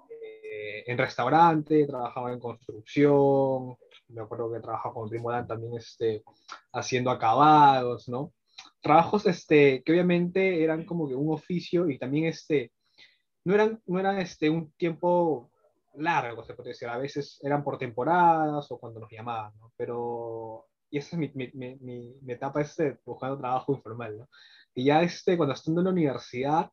eh, 0.09 0.83
en 0.87 0.97
restaurante, 0.97 1.81
he 1.81 1.87
trabajado 1.87 2.29
en 2.29 2.39
construcción, 2.39 3.77
me 4.09 4.21
acuerdo 4.21 4.51
que 4.51 4.57
he 4.57 4.61
trabajado 4.61 4.95
con 4.95 5.09
Primo 5.09 5.31
Dan 5.31 5.47
también 5.47 5.75
este, 5.75 6.23
haciendo 6.73 7.11
acabados, 7.11 8.09
¿no? 8.09 8.33
Trabajos 8.81 9.25
este, 9.25 9.83
que 9.83 9.91
obviamente 9.91 10.63
eran 10.63 10.85
como 10.85 11.07
que 11.07 11.15
un 11.15 11.33
oficio 11.33 11.89
y 11.89 11.97
también 11.97 12.25
este, 12.25 12.71
no 13.43 13.53
eran, 13.53 13.81
no 13.85 13.99
eran 13.99 14.19
este, 14.19 14.49
un 14.49 14.71
tiempo 14.73 15.51
largo, 15.95 16.43
se 16.43 16.53
puede 16.53 16.69
decir, 16.69 16.87
a 16.87 16.97
veces 16.97 17.39
eran 17.41 17.63
por 17.63 17.77
temporadas 17.77 18.71
o 18.71 18.77
cuando 18.79 18.99
nos 18.99 19.11
llamaban, 19.11 19.53
¿no? 19.59 19.71
Pero 19.77 20.67
y 20.89 20.97
esa 20.97 21.15
es 21.15 21.19
mi, 21.19 21.31
mi, 21.33 21.77
mi, 21.81 22.15
mi 22.21 22.33
etapa 22.33 22.61
este, 22.61 22.99
buscando 23.05 23.37
trabajo 23.37 23.73
informal, 23.73 24.17
¿no? 24.17 24.29
Y 24.73 24.85
ya 24.85 25.01
este, 25.01 25.37
cuando 25.37 25.53
estuve 25.53 25.79
en 25.79 25.85
la 25.85 25.89
universidad, 25.89 26.71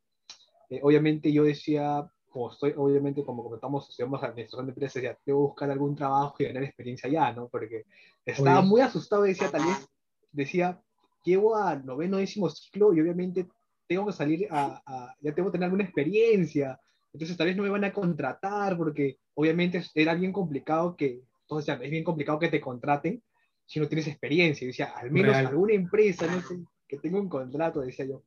eh, 0.71 0.81
obviamente 0.83 1.33
yo 1.33 1.45
decía, 1.45 2.09
como 2.29 2.51
estoy, 2.51 2.75
obviamente, 2.77 3.25
como 3.25 3.43
comentamos, 3.45 3.89
estudiamos 3.89 4.23
administración 4.23 4.67
de 4.67 4.71
empresas, 4.71 5.03
ya 5.03 5.15
tengo 5.25 5.25
que 5.25 5.49
buscar 5.49 5.71
algún 5.71 5.95
trabajo 5.95 6.37
y 6.39 6.45
ganar 6.45 6.65
experiencia 6.65 7.09
ya, 7.09 7.33
¿no? 7.33 7.49
Porque 7.49 7.85
estaba 8.25 8.63
muy 8.63 8.81
asustado, 8.81 9.23
decía, 9.23 9.51
tal 9.51 9.65
vez, 9.65 9.89
decía, 10.31 10.81
llevo 11.25 11.57
a 11.57 11.77
noveno, 11.77 12.19
décimo 12.19 12.49
ciclo 12.51 12.93
y 12.93 13.01
obviamente 13.01 13.47
tengo 13.87 14.07
que 14.07 14.13
salir 14.13 14.49
a, 14.51 14.83
a, 14.87 15.15
ya 15.21 15.35
tengo 15.35 15.49
que 15.49 15.53
tener 15.53 15.67
alguna 15.67 15.85
experiencia, 15.85 16.79
entonces 17.13 17.37
tal 17.37 17.47
vez 17.47 17.57
no 17.57 17.63
me 17.63 17.69
van 17.69 17.85
a 17.85 17.93
contratar 17.93 18.77
porque 18.77 19.19
obviamente 19.35 19.83
era 19.95 20.15
bien 20.15 20.33
complicado 20.33 20.97
que, 20.97 21.23
decían, 21.51 21.83
es 21.83 21.91
bien 21.91 22.05
complicado 22.05 22.39
que 22.39 22.49
te 22.49 22.61
contraten 22.61 23.23
si 23.67 23.81
no 23.81 23.89
tienes 23.89 24.07
experiencia. 24.07 24.65
Y 24.65 24.69
decía, 24.69 24.93
al 24.97 25.11
menos 25.11 25.37
alguna 25.37 25.75
empresa, 25.75 26.27
no 26.27 26.41
sé, 26.43 26.59
que 26.89 26.99
tenga 26.99 27.21
un 27.21 27.29
contrato, 27.29 27.81
decía 27.81 28.07
yo. 28.07 28.23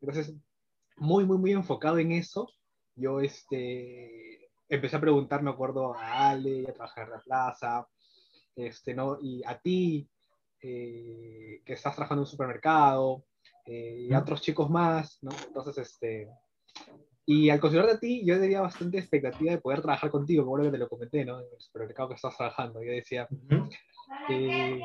Entonces, 0.00 0.34
muy, 0.96 1.24
muy, 1.24 1.38
muy 1.38 1.52
enfocado 1.52 1.98
en 1.98 2.12
eso, 2.12 2.48
yo 2.94 3.20
este, 3.20 4.48
empecé 4.68 4.96
a 4.96 5.00
preguntar, 5.00 5.42
me 5.42 5.50
acuerdo, 5.50 5.94
a 5.94 6.30
Ale, 6.30 6.66
a 6.68 6.72
trabajar 6.72 7.06
en 7.06 7.10
la 7.10 7.20
plaza, 7.20 7.88
este, 8.54 8.94
¿no? 8.94 9.18
Y 9.20 9.42
a 9.44 9.58
ti, 9.58 10.08
eh, 10.62 11.62
que 11.64 11.72
estás 11.72 11.94
trabajando 11.94 12.22
en 12.22 12.26
un 12.26 12.30
supermercado, 12.30 13.24
eh, 13.66 14.06
y 14.08 14.12
a 14.12 14.18
otros 14.20 14.40
chicos 14.40 14.68
más, 14.70 15.18
¿no? 15.22 15.30
Entonces, 15.46 15.78
este, 15.78 16.28
y 17.26 17.50
al 17.50 17.60
considerarte 17.60 17.96
a 17.96 18.00
ti, 18.00 18.24
yo 18.24 18.40
tenía 18.40 18.60
bastante 18.60 18.98
expectativa 18.98 19.52
de 19.52 19.60
poder 19.60 19.80
trabajar 19.80 20.10
contigo, 20.10 20.44
como 20.44 20.62
que 20.62 20.70
te 20.70 20.78
lo 20.78 20.88
comenté, 20.88 21.24
¿no? 21.24 21.38
En 21.38 21.46
el 21.52 21.60
supermercado 21.60 22.08
que 22.08 22.14
estás 22.16 22.36
trabajando. 22.36 22.82
Yo 22.82 22.90
decía, 22.90 23.28
eh, 24.28 24.80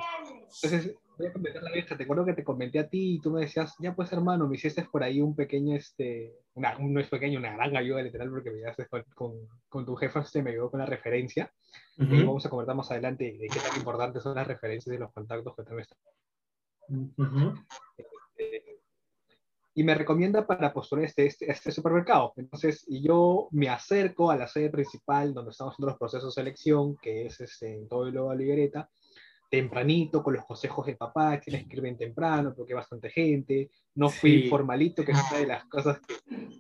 entonces, 0.61 0.95
voy 1.17 1.27
a 1.27 1.33
comentar 1.33 1.63
la 1.63 1.71
vieja, 1.71 1.97
te 1.97 2.03
acuerdo 2.03 2.25
que 2.25 2.33
te 2.33 2.43
comenté 2.43 2.79
a 2.79 2.87
ti 2.87 3.15
y 3.15 3.19
tú 3.19 3.31
me 3.31 3.41
decías, 3.41 3.75
ya 3.79 3.95
pues 3.95 4.11
hermano, 4.11 4.47
me 4.47 4.55
hiciste 4.55 4.83
por 4.83 5.03
ahí 5.03 5.21
un 5.21 5.35
pequeño, 5.35 5.75
este, 5.75 6.33
una, 6.53 6.77
no 6.79 6.99
es 6.99 7.09
pequeño, 7.09 7.39
una 7.39 7.53
gran 7.53 7.75
ayuda 7.75 8.01
literal, 8.01 8.29
porque 8.29 8.51
me 8.51 8.57
ayudaste 8.57 8.87
con, 8.87 9.03
con, 9.13 9.33
con, 9.69 9.85
tu 9.85 9.95
jefa, 9.95 10.21
este, 10.21 10.43
me 10.43 10.51
ayudó 10.51 10.71
con 10.71 10.79
la 10.79 10.85
referencia. 10.85 11.51
Uh 11.97 12.03
-huh. 12.03 12.21
Y 12.21 12.23
vamos 12.23 12.45
a 12.45 12.49
comentar 12.49 12.75
más 12.75 12.91
adelante 12.91 13.37
de 13.37 13.47
qué 13.47 13.59
tan 13.59 13.77
importantes 13.77 14.23
son 14.23 14.35
las 14.35 14.47
referencias 14.47 14.95
y 14.95 14.99
los 14.99 15.11
contactos 15.13 15.55
que 15.55 15.63
también 15.63 15.81
están. 15.81 15.99
Uh 16.87 17.09
-huh. 17.17 17.65
y 19.73 19.83
me 19.83 19.95
recomienda 19.95 20.45
para 20.45 20.71
postular 20.71 21.05
este, 21.05 21.25
este, 21.25 21.51
este, 21.51 21.71
supermercado. 21.71 22.33
Entonces, 22.37 22.85
y 22.87 23.01
yo 23.01 23.49
me 23.51 23.69
acerco 23.69 24.31
a 24.31 24.37
la 24.37 24.47
sede 24.47 24.69
principal 24.69 25.33
donde 25.33 25.51
estamos 25.51 25.73
haciendo 25.73 25.89
los 25.89 25.99
procesos 25.99 26.33
de 26.33 26.41
selección, 26.41 26.95
que 27.01 27.25
es 27.25 27.41
este, 27.41 27.73
en 27.73 27.87
todo 27.87 28.07
el 28.07 28.13
Lobo 28.13 28.33
Libereta, 28.33 28.89
tempranito, 29.49 30.23
con 30.23 30.33
los 30.33 30.45
consejos 30.45 30.85
de 30.85 30.95
papá, 30.95 31.39
que 31.39 31.51
ir 31.51 31.81
bien 31.81 31.97
temprano 31.97 32.53
porque 32.55 32.73
hay 32.73 32.77
bastante 32.77 33.09
gente, 33.09 33.69
no 33.95 34.09
fui 34.09 34.43
sí. 34.43 34.49
formalito, 34.49 35.03
que 35.05 35.11
es 35.11 35.17
una 35.29 35.39
de 35.39 35.47
las 35.47 35.65
cosas 35.65 35.99
que, 35.99 36.15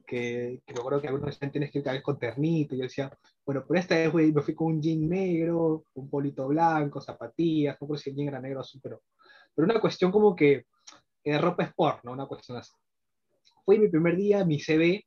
que, 0.05 0.61
que 0.65 0.73
me 0.73 0.79
acuerdo 0.79 1.01
que 1.01 1.07
algunos 1.07 1.27
decían 1.27 1.51
tienes 1.51 1.71
que 1.71 1.79
ir 1.79 2.01
con 2.01 2.17
ternito, 2.17 2.75
y 2.75 2.79
yo 2.79 2.83
decía, 2.83 3.17
bueno, 3.45 3.63
pero 3.67 3.79
esta 3.79 3.95
vez 3.95 4.13
wey, 4.13 4.31
me 4.31 4.41
fui 4.41 4.55
con 4.55 4.67
un 4.67 4.81
jean 4.81 5.09
negro, 5.09 5.85
un 5.93 6.09
polito 6.09 6.47
blanco, 6.47 7.01
zapatillas, 7.01 7.77
no 7.79 7.87
creo 7.87 7.97
si 7.97 8.09
el 8.09 8.15
jean 8.15 8.29
era 8.29 8.39
negro 8.39 8.59
o 8.59 8.61
azul, 8.61 8.79
pero, 8.81 9.01
pero 9.53 9.65
una 9.65 9.79
cuestión 9.79 10.11
como 10.11 10.35
que 10.35 10.65
de 11.23 11.37
ropa 11.37 11.63
sport, 11.63 12.03
¿no? 12.03 12.11
Una 12.11 12.27
cuestión 12.27 12.57
así 12.57 12.71
fue 13.65 13.79
mi 13.79 13.89
primer 13.89 14.15
día, 14.15 14.45
mi 14.45 14.59
CV, 14.59 15.03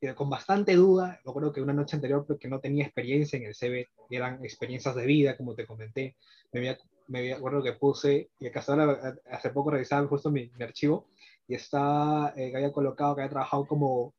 eh, 0.00 0.14
con 0.14 0.30
bastante 0.30 0.74
duda. 0.74 1.20
Me 1.24 1.30
acuerdo 1.30 1.52
que 1.52 1.60
una 1.60 1.74
noche 1.74 1.94
anterior, 1.94 2.24
porque 2.26 2.48
no 2.48 2.58
tenía 2.58 2.84
experiencia 2.84 3.36
en 3.36 3.44
el 3.44 3.54
CV, 3.54 3.86
eran 4.10 4.42
experiencias 4.42 4.94
de 4.94 5.06
vida, 5.06 5.36
como 5.36 5.54
te 5.54 5.66
comenté. 5.66 6.16
Me, 6.52 6.60
había, 6.60 6.78
me 7.08 7.32
acuerdo 7.32 7.62
que 7.62 7.72
puse, 7.72 8.30
y 8.38 8.46
acá 8.46 8.64
ahora, 8.68 9.16
hace 9.30 9.50
poco 9.50 9.70
revisaba 9.70 10.06
justo 10.06 10.30
mi, 10.30 10.50
mi 10.56 10.64
archivo, 10.64 11.06
y 11.46 11.54
estaba, 11.54 12.32
eh, 12.36 12.52
había 12.54 12.72
colocado 12.72 13.16
que 13.16 13.22
había 13.22 13.30
trabajado 13.30 13.66
como 13.66 14.14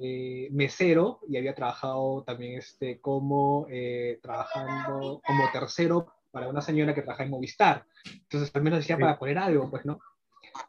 eh, 0.00 0.48
mesero 0.52 1.20
y 1.28 1.36
había 1.36 1.54
trabajado 1.54 2.22
también 2.24 2.58
este, 2.58 3.00
como 3.00 3.66
eh, 3.70 4.20
trabajando 4.22 5.20
como 5.26 5.50
tercero 5.52 6.06
para 6.30 6.48
una 6.48 6.62
señora 6.62 6.94
que 6.94 7.02
trabaja 7.02 7.24
en 7.24 7.30
Movistar. 7.30 7.86
Entonces, 8.04 8.50
al 8.54 8.62
menos 8.62 8.80
decía 8.80 8.96
sí. 8.96 9.02
para 9.02 9.18
poner 9.18 9.38
algo, 9.38 9.70
pues, 9.70 9.84
¿no? 9.84 9.98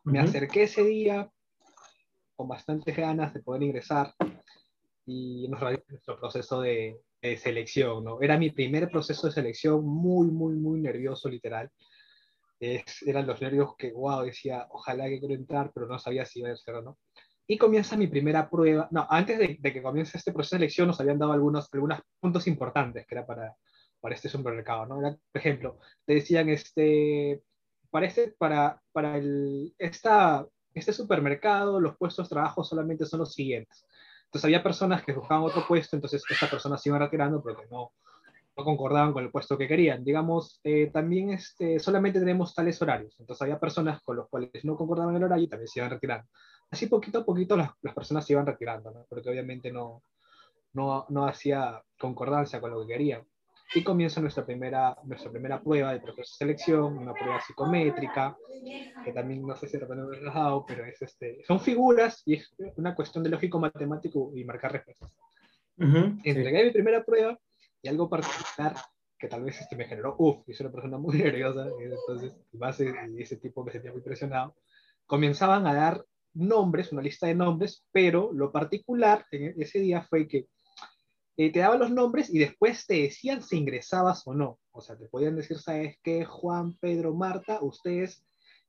Me 0.04 0.20
uh 0.20 0.24
-huh. 0.24 0.30
acerqué 0.30 0.64
ese 0.64 0.84
día, 0.84 1.30
con 2.36 2.48
bastantes 2.48 2.96
ganas 2.96 3.34
de 3.34 3.42
poder 3.42 3.64
ingresar 3.64 4.14
y 5.06 5.48
nos 5.50 5.60
realizamos 5.60 5.92
nuestro 5.92 6.20
proceso 6.20 6.62
de, 6.62 7.00
de, 7.24 7.38
selección, 7.38 8.04
¿no? 8.04 8.22
Era 8.22 8.38
mi 8.38 8.52
primer 8.52 8.90
proceso 8.90 9.28
de 9.28 9.34
selección, 9.34 9.86
muy, 9.86 10.28
muy, 10.28 10.56
muy 10.56 10.80
nervioso, 10.82 11.30
literal. 11.30 11.70
Es, 12.60 13.02
eran 13.04 13.28
los 13.28 13.42
nervios 13.42 13.76
que, 13.78 13.92
wow, 13.92 14.24
decía, 14.24 14.68
ojalá 14.70 15.08
que 15.08 15.20
quiero 15.20 15.36
entrar, 15.36 15.72
pero 15.74 15.88
no 15.88 16.00
sabía 16.00 16.26
si 16.26 16.40
iba 16.40 16.52
a 16.52 16.56
ser 16.56 16.76
o 16.76 16.82
no. 16.82 16.98
Y 17.48 17.58
comienza 17.58 17.98
mi 17.98 18.08
primera 18.08 18.50
prueba. 18.50 18.88
No, 18.92 19.08
antes 19.10 19.38
de, 19.38 19.60
que 19.60 19.82
comience 19.82 20.18
este 20.18 20.32
proceso 20.32 20.56
de 20.56 20.60
selección 20.60 20.88
nos 20.88 21.00
habían 21.00 21.20
dado 21.20 21.34
algunos, 21.34 21.68
algunos 21.74 22.00
puntos 22.20 22.48
importantes 22.48 23.06
que 23.08 23.16
era 23.16 23.26
para, 23.26 23.56
para 24.00 24.16
este 24.16 24.30
supermercado, 24.30 24.86
¿no? 24.86 25.00
Era, 25.00 25.18
por 25.32 25.40
ejemplo, 25.40 25.80
te 26.06 26.16
decían, 26.16 26.50
este, 26.50 27.42
parece 27.90 28.34
para, 28.38 28.82
para 28.92 29.18
el, 29.18 29.74
esta 29.78 30.48
este 30.74 30.94
supermercado, 30.94 31.80
los 31.80 31.98
puestos 31.98 32.28
de 32.28 32.34
trabajo 32.34 32.64
solamente 32.64 33.06
son 33.06 33.20
los 33.20 33.34
siguientes. 33.34 33.86
Entonces 34.34 34.46
había 34.46 34.64
personas 34.64 35.04
que 35.04 35.14
buscaban 35.14 35.44
otro 35.44 35.64
puesto, 35.68 35.96
entonces 35.96 36.24
estas 36.28 36.50
personas 36.50 36.82
se 36.82 36.90
iban 36.90 37.00
retirando 37.00 37.40
porque 37.40 37.68
no, 37.70 37.92
no 38.58 38.64
concordaban 38.64 39.14
con 39.14 39.24
el 39.24 39.30
puesto 39.30 39.56
que 39.60 39.68
querían. 39.68 40.04
Digamos, 40.04 40.60
eh, 40.64 40.90
también 40.92 41.30
este, 41.30 41.80
solamente 41.80 42.20
tenemos 42.20 42.56
tales 42.56 42.82
horarios. 42.82 43.16
Entonces 43.20 43.44
había 43.44 43.60
personas 43.60 44.02
con 44.02 44.16
los 44.16 44.28
cuales 44.30 44.50
no 44.64 44.76
concordaban 44.76 45.16
el 45.16 45.24
horario 45.24 45.46
y 45.46 45.48
también 45.48 45.68
se 45.68 45.82
iban 45.82 45.92
retirando. 45.92 46.28
Así 46.72 46.88
poquito 46.88 47.20
a 47.20 47.26
poquito 47.26 47.56
las, 47.56 47.70
las 47.84 47.94
personas 47.94 48.26
se 48.26 48.34
iban 48.34 48.48
retirando, 48.48 49.06
porque 49.08 49.30
obviamente 49.30 49.72
no, 49.72 50.02
no, 50.74 51.06
no 51.10 51.28
hacía 51.28 51.84
concordancia 52.00 52.60
con 52.60 52.72
lo 52.72 52.82
que 52.82 52.94
querían. 52.94 53.24
Y 53.76 53.84
comienza 53.84 54.22
nuestra 54.22 54.46
primera, 54.46 54.96
nuestra 55.04 55.32
primera 55.32 55.62
prueba 55.62 55.94
de 55.94 56.00
proceso 56.00 56.32
de 56.32 56.38
selección, 56.38 56.98
una 56.98 57.14
prueba 57.14 57.42
psicométrica, 57.42 58.38
que 59.04 59.12
también 59.12 59.46
no 59.46 59.56
sé 59.56 59.68
si 59.68 59.78
lo 59.78 59.88
tenemos 59.88 60.16
relajado, 60.16 60.66
pero 60.66 60.86
es 60.86 61.02
este, 61.02 61.44
son 61.48 61.60
figuras 61.60 62.22
y 62.26 62.36
es 62.36 62.54
una 62.76 62.94
cuestión 62.94 63.24
de 63.24 63.32
lógico 63.32 63.60
matemático 63.60 64.32
y 64.36 64.44
marcar 64.44 64.74
respuestas. 64.74 65.12
Uh 65.78 65.86
-huh, 65.86 66.22
Entregué 66.24 66.60
sí. 66.60 66.66
mi 66.66 66.72
primera 66.72 67.04
prueba 67.04 67.38
y 67.82 67.88
algo 67.90 68.08
particular 68.10 68.76
que 69.24 69.30
tal 69.30 69.44
vez 69.44 69.60
este 69.62 69.78
me 69.78 69.86
generó, 69.86 70.16
uff, 70.20 70.44
yo 70.46 70.54
soy 70.54 70.66
una 70.66 70.74
persona 70.74 70.98
muy 70.98 71.18
nerviosa, 71.24 71.68
entonces, 71.80 72.36
base 72.52 72.92
de 72.92 73.22
ese 73.22 73.38
tipo 73.38 73.64
me 73.64 73.72
sentía 73.72 73.92
muy 73.92 74.02
presionado, 74.02 74.56
comenzaban 75.06 75.66
a 75.66 75.74
dar 75.74 76.06
nombres, 76.34 76.92
una 76.92 77.02
lista 77.02 77.28
de 77.28 77.36
nombres, 77.36 77.86
pero 77.92 78.32
lo 78.34 78.52
particular 78.52 79.26
en 79.32 79.54
ese 79.62 79.80
día 79.80 80.02
fue 80.02 80.28
que 80.28 80.48
eh, 81.36 81.52
te 81.52 81.60
daban 81.60 81.80
los 81.80 81.92
nombres 81.92 82.30
y 82.30 82.38
después 82.38 82.86
te 82.86 83.02
decían 83.02 83.42
si 83.42 83.58
ingresabas 83.58 84.28
o 84.28 84.34
no. 84.34 84.60
O 84.72 84.82
sea, 84.82 84.96
te 84.96 85.08
podían 85.08 85.36
decir, 85.36 85.58
¿sabes 85.58 85.98
qué? 86.04 86.26
Juan, 86.26 86.78
Pedro, 86.78 87.14
Marta, 87.14 87.60
ustedes 87.62 88.24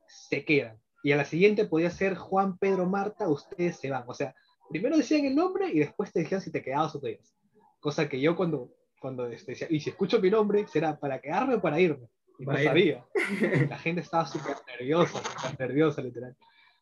se 0.06 0.44
quedan. 0.44 0.80
Y 1.02 1.12
a 1.12 1.16
la 1.16 1.26
siguiente 1.26 1.66
podía 1.66 1.90
ser 1.90 2.14
Juan, 2.14 2.56
Pedro, 2.56 2.87
Marta, 2.87 3.28
ustedes 3.28 3.76
se 3.76 3.90
van. 3.90 4.04
O 4.06 4.14
sea, 4.14 4.35
primero 4.71 4.97
decían 4.97 5.26
el 5.26 5.37
nombre 5.37 5.68
y 5.68 5.80
después 5.80 6.12
te 6.12 6.21
decían 6.21 6.40
si 6.40 6.50
te 6.50 6.62
quedabas 6.62 6.94
o 6.94 7.00
te 7.00 7.12
ibas. 7.12 7.37
Cosa 7.80 8.09
que 8.09 8.18
yo 8.18 8.35
cuando, 8.35 8.71
cuando 8.99 9.26
este, 9.26 9.52
decía, 9.52 9.66
y 9.68 9.80
si 9.80 9.90
escucho 9.90 10.18
mi 10.21 10.30
nombre, 10.30 10.66
¿será 10.66 10.99
para 10.99 11.21
quedarme 11.21 11.56
o 11.56 11.61
para 11.61 11.78
irme? 11.78 12.09
Y 12.38 12.47
para 12.47 12.59
no 12.59 12.64
sabía. 12.64 13.04
La 13.68 13.78
gente 13.78 14.00
estaba 14.00 14.26
súper 14.26 14.56
nerviosa, 14.66 15.23
súper 15.23 15.68
nerviosa, 15.68 16.00
literal. 16.00 16.35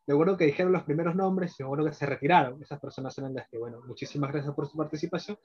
Me 0.07 0.15
acuerdo 0.15 0.37
que 0.37 0.47
dijeron 0.47 0.73
los 0.73 0.85
primeros 0.85 1.17
nombres 1.17 1.59
y 1.59 1.63
me 1.63 1.67
acuerdo 1.67 1.87
que 1.87 1.93
se 1.93 2.07
retiraron. 2.07 2.63
Esas 2.63 2.81
personas 2.81 3.17
eran 3.19 3.35
las 3.35 3.49
que, 3.49 3.59
bueno, 3.59 3.81
muchísimas 3.87 4.31
gracias 4.31 4.55
por 4.55 4.69
su 4.69 4.77
participación 4.77 5.37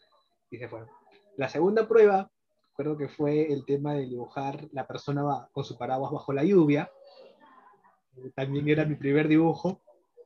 y 0.49 0.57
se 0.57 0.67
fueron. 0.67 0.89
La 1.37 1.49
segunda 1.49 1.87
prueba, 1.87 2.29
recuerdo 2.69 2.97
que 2.97 3.09
fue 3.09 3.51
el 3.51 3.65
tema 3.65 3.93
de 3.93 4.05
dibujar 4.05 4.67
la 4.71 4.87
persona 4.87 5.47
con 5.51 5.63
su 5.63 5.77
paraguas 5.77 6.11
bajo 6.11 6.33
la 6.33 6.43
lluvia. 6.43 6.91
También 8.35 8.67
era 8.69 8.85
mi 8.85 8.95
primer 8.95 9.27
dibujo, 9.27 9.81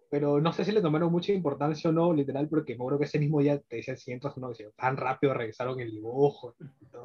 pero 0.09 0.39
no 0.41 0.53
sé 0.53 0.65
si 0.65 0.71
le 0.71 0.81
tomaron 0.81 1.11
mucha 1.11 1.33
importancia 1.33 1.89
o 1.89 1.93
no, 1.93 2.13
literal, 2.13 2.47
porque 2.47 2.73
me 2.73 2.83
acuerdo 2.83 2.99
que 2.99 3.05
ese 3.05 3.19
mismo 3.19 3.39
día 3.39 3.59
te 3.59 3.77
decían 3.77 3.97
si 3.97 4.11
entras 4.11 4.37
o 4.37 4.39
no, 4.39 4.49
decían, 4.49 4.71
tan 4.75 4.97
rápido 4.97 5.33
revisaron 5.33 5.79
el 5.79 5.91
dibujo. 5.91 6.55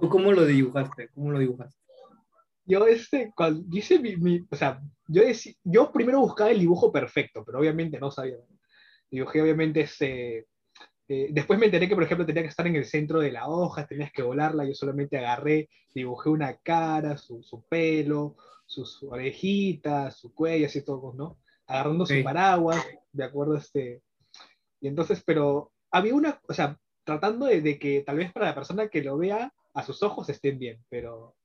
¿Tú 0.00 0.08
cómo 0.08 0.32
lo 0.32 0.44
dibujaste? 0.44 1.08
¿Cómo 1.14 1.30
lo 1.30 1.38
dibujaste? 1.38 1.78
Yo, 2.64 2.84
este, 2.86 3.32
cuando 3.36 3.64
hice 3.76 4.00
mi, 4.00 4.16
mi 4.16 4.44
o 4.50 4.56
sea, 4.56 4.80
yo, 5.06 5.22
decí, 5.22 5.56
yo 5.62 5.92
primero 5.92 6.18
buscaba 6.18 6.50
el 6.50 6.58
dibujo 6.58 6.90
perfecto, 6.90 7.44
pero 7.44 7.60
obviamente 7.60 8.00
no 8.00 8.10
sabía. 8.10 8.38
Dibujé 9.08 9.40
obviamente 9.40 9.82
ese, 9.82 10.48
eh, 11.08 11.28
después 11.30 11.58
me 11.58 11.66
enteré 11.66 11.88
que, 11.88 11.94
por 11.94 12.04
ejemplo, 12.04 12.26
tenía 12.26 12.42
que 12.42 12.48
estar 12.48 12.66
en 12.66 12.76
el 12.76 12.84
centro 12.84 13.20
de 13.20 13.32
la 13.32 13.48
hoja, 13.48 13.86
tenías 13.86 14.12
que 14.12 14.22
volarla, 14.22 14.64
yo 14.64 14.74
solamente 14.74 15.18
agarré, 15.18 15.68
dibujé 15.94 16.30
una 16.30 16.56
cara, 16.56 17.16
su, 17.16 17.42
su 17.42 17.64
pelo, 17.66 18.36
sus 18.66 19.02
orejitas, 19.04 20.16
su 20.16 20.34
cuello, 20.34 20.66
así 20.66 20.84
todo, 20.84 21.14
¿no? 21.14 21.38
Agarrando 21.66 22.06
su 22.06 22.22
paraguas, 22.22 22.84
de 23.12 23.24
acuerdo, 23.24 23.56
este... 23.56 24.02
Y 24.80 24.88
entonces, 24.88 25.22
pero 25.24 25.72
había 25.90 26.14
una, 26.14 26.40
o 26.48 26.52
sea, 26.52 26.78
tratando 27.04 27.46
de, 27.46 27.60
de, 27.60 27.78
que 27.78 28.02
tal 28.04 28.16
vez 28.16 28.32
para 28.32 28.46
la 28.46 28.54
persona 28.54 28.88
que 28.88 29.02
lo 29.02 29.16
vea, 29.16 29.52
a 29.74 29.82
sus 29.82 30.02
ojos 30.02 30.28
estén 30.28 30.58
bien, 30.58 30.84
pero 30.88 31.36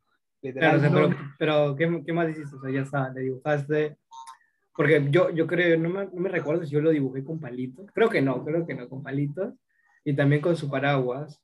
Claro, 0.42 0.82
pero, 0.82 1.10
pero 1.38 1.76
¿qué, 1.76 2.04
¿qué, 2.04 2.14
más 2.14 2.30
hiciste? 2.30 2.56
O 2.56 2.62
sea, 2.62 2.72
ya 2.72 2.82
está, 2.82 3.10
le 3.10 3.22
dibujaste. 3.22 3.98
Porque 4.76 5.08
yo, 5.10 5.30
yo 5.30 5.48
creo, 5.48 5.78
no 5.78 5.90
me, 5.90 6.06
no 6.06 6.22
me 6.22 6.30
recuerdo 6.30 6.64
si 6.66 6.72
yo 6.72 6.82
lo 6.82 6.92
dibujé 6.92 7.24
con 7.24 7.40
palitos. 7.40 7.88
Creo 7.94 8.10
que 8.10 8.22
no, 8.22 8.44
creo 8.44 8.66
que 8.66 8.74
no, 8.74 8.88
con 8.88 9.04
palitos. 9.04 9.54
Y 10.04 10.16
también 10.16 10.42
con 10.42 10.56
su 10.56 10.70
paraguas. 10.70 11.44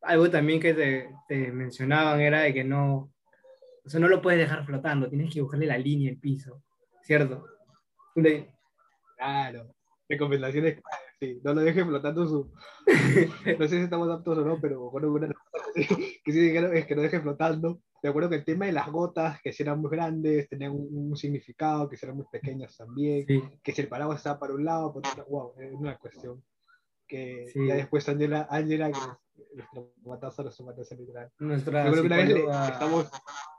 Algo 0.00 0.30
también 0.30 0.60
que 0.60 0.74
te, 0.74 1.10
te 1.28 1.50
mencionaban 1.52 2.20
era 2.20 2.42
de 2.42 2.54
que 2.54 2.64
no, 2.64 3.14
o 3.84 3.90
sea, 3.90 4.00
no 4.00 4.08
lo 4.08 4.22
puedes 4.22 4.40
dejar 4.40 4.64
flotando, 4.64 5.08
tienes 5.08 5.28
que 5.28 5.34
dibujarle 5.34 5.66
la 5.66 5.76
línea, 5.76 6.10
el 6.10 6.18
piso, 6.18 6.62
¿cierto? 7.02 7.44
Claro, 9.16 9.74
recomendaciones, 10.08 10.80
sí, 11.20 11.38
no 11.44 11.52
lo 11.52 11.60
dejes 11.60 11.84
flotando 11.84 12.26
su... 12.26 12.52
No 13.58 13.68
sé 13.68 13.76
si 13.76 13.82
estamos 13.82 14.10
aptos 14.10 14.38
o 14.38 14.44
no, 14.44 14.58
pero 14.60 14.90
bueno, 14.90 15.12
una 15.12 15.28
que 15.74 16.32
sí 16.32 16.40
dijeron 16.40 16.74
es 16.74 16.86
que 16.86 16.96
no 16.96 17.02
deje 17.02 17.20
flotando. 17.20 17.80
Me 18.04 18.10
acuerdo 18.10 18.28
que 18.28 18.36
el 18.36 18.44
tema 18.44 18.66
de 18.66 18.72
las 18.72 18.92
gotas, 18.92 19.40
que 19.40 19.50
si 19.50 19.62
eran 19.62 19.80
muy 19.80 19.90
grandes, 19.90 20.46
tenían 20.46 20.72
un, 20.72 21.16
significado, 21.16 21.88
que 21.88 21.96
si 21.96 22.04
eran 22.04 22.18
muy 22.18 22.26
pequeñas 22.30 22.76
también, 22.76 23.24
que 23.62 23.72
si 23.72 23.80
el 23.80 23.88
paraguas 23.88 24.18
estaba 24.18 24.38
para 24.38 24.52
un 24.52 24.62
lado, 24.62 24.92
para 24.92 25.10
otro, 25.10 25.24
wow, 25.30 25.54
es 25.58 25.72
una 25.72 25.96
cuestión 25.96 26.44
que 27.08 27.46
ya 27.66 27.76
después 27.76 28.06
Angela, 28.06 28.46
Angela 28.50 28.92
que 28.92 28.98
nuestro 29.54 29.94
matazo, 30.04 30.42
nuestro 30.42 30.66
matazo 30.66 30.94
literal. 30.96 31.32
Nuestra 31.38 31.90
una 31.90 32.16
vez 32.16 32.28
estamos 32.72 33.10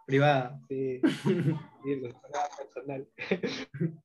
privada. 0.06 0.62
Sí, 0.68 1.02
sí 1.24 2.02
personal. 2.56 3.08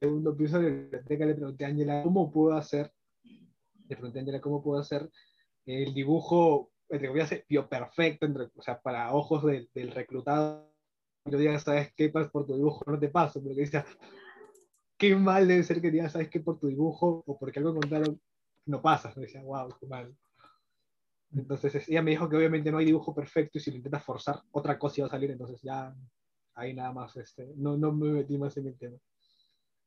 Segundo 0.00 0.34
piso 0.38 0.58
de 0.58 0.70
la 0.70 0.70
biblioteca 0.70 1.26
le 1.26 1.34
pregunté 1.34 1.66
a 1.66 1.68
Angela 1.68 2.02
cómo 2.02 2.32
puedo 2.32 2.56
hacer, 2.56 2.90
le 3.22 3.94
pregunté 3.94 4.20
a 4.20 4.22
Angela 4.22 4.40
cómo 4.40 4.62
puedo 4.62 4.80
hacer 4.80 5.10
el 5.66 5.92
dibujo, 5.92 6.70
entre 6.88 7.08
comillas, 7.08 7.34
perfecto, 7.68 8.26
entre, 8.26 8.44
o 8.56 8.62
sea, 8.62 8.80
para 8.80 9.12
ojos 9.12 9.44
del, 9.44 9.68
del 9.74 9.90
reclutado. 9.90 10.70
Yo 11.24 11.38
diga, 11.38 11.58
¿sabes 11.58 11.92
qué? 11.94 12.08
Por 12.08 12.46
tu 12.46 12.54
dibujo 12.54 12.84
no 12.86 12.98
te 12.98 13.08
paso, 13.08 13.42
pero 13.42 13.54
que 13.54 13.62
dice, 13.62 13.84
qué 14.96 15.14
mal 15.14 15.46
debe 15.46 15.62
ser 15.62 15.80
que 15.80 15.90
digas, 15.90 16.12
¿sabes 16.12 16.28
qué? 16.28 16.40
Por 16.40 16.58
tu 16.58 16.68
dibujo 16.68 17.22
o 17.26 17.38
porque 17.38 17.58
algo 17.58 17.74
contaron, 17.74 18.20
no 18.66 18.80
pasa. 18.80 19.12
Me 19.16 19.22
decía, 19.22 19.42
wow, 19.42 19.68
qué 19.78 19.86
mal. 19.86 20.14
Entonces 21.34 21.88
ella 21.88 22.02
me 22.02 22.12
dijo 22.12 22.28
que 22.28 22.36
obviamente 22.36 22.72
no 22.72 22.78
hay 22.78 22.86
dibujo 22.86 23.14
perfecto 23.14 23.58
y 23.58 23.60
si 23.60 23.70
lo 23.70 23.76
intentas 23.76 24.04
forzar, 24.04 24.42
otra 24.50 24.78
cosa 24.78 25.00
iba 25.00 25.08
a 25.08 25.10
salir, 25.10 25.30
entonces 25.30 25.60
ya 25.62 25.94
ahí 26.54 26.74
nada 26.74 26.92
más, 26.92 27.16
este, 27.16 27.52
no, 27.56 27.76
no 27.76 27.92
me 27.92 28.08
metí 28.08 28.38
más 28.38 28.56
en 28.56 28.68
el 28.68 28.78
tema. 28.78 28.96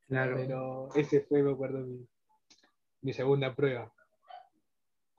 Claro. 0.07 0.35
Pero 0.35 0.89
ese 0.95 1.21
fue, 1.21 1.41
me 1.41 1.51
acuerdo, 1.51 1.79
mi, 1.79 2.05
mi 3.01 3.13
segunda 3.13 3.55
prueba. 3.55 3.91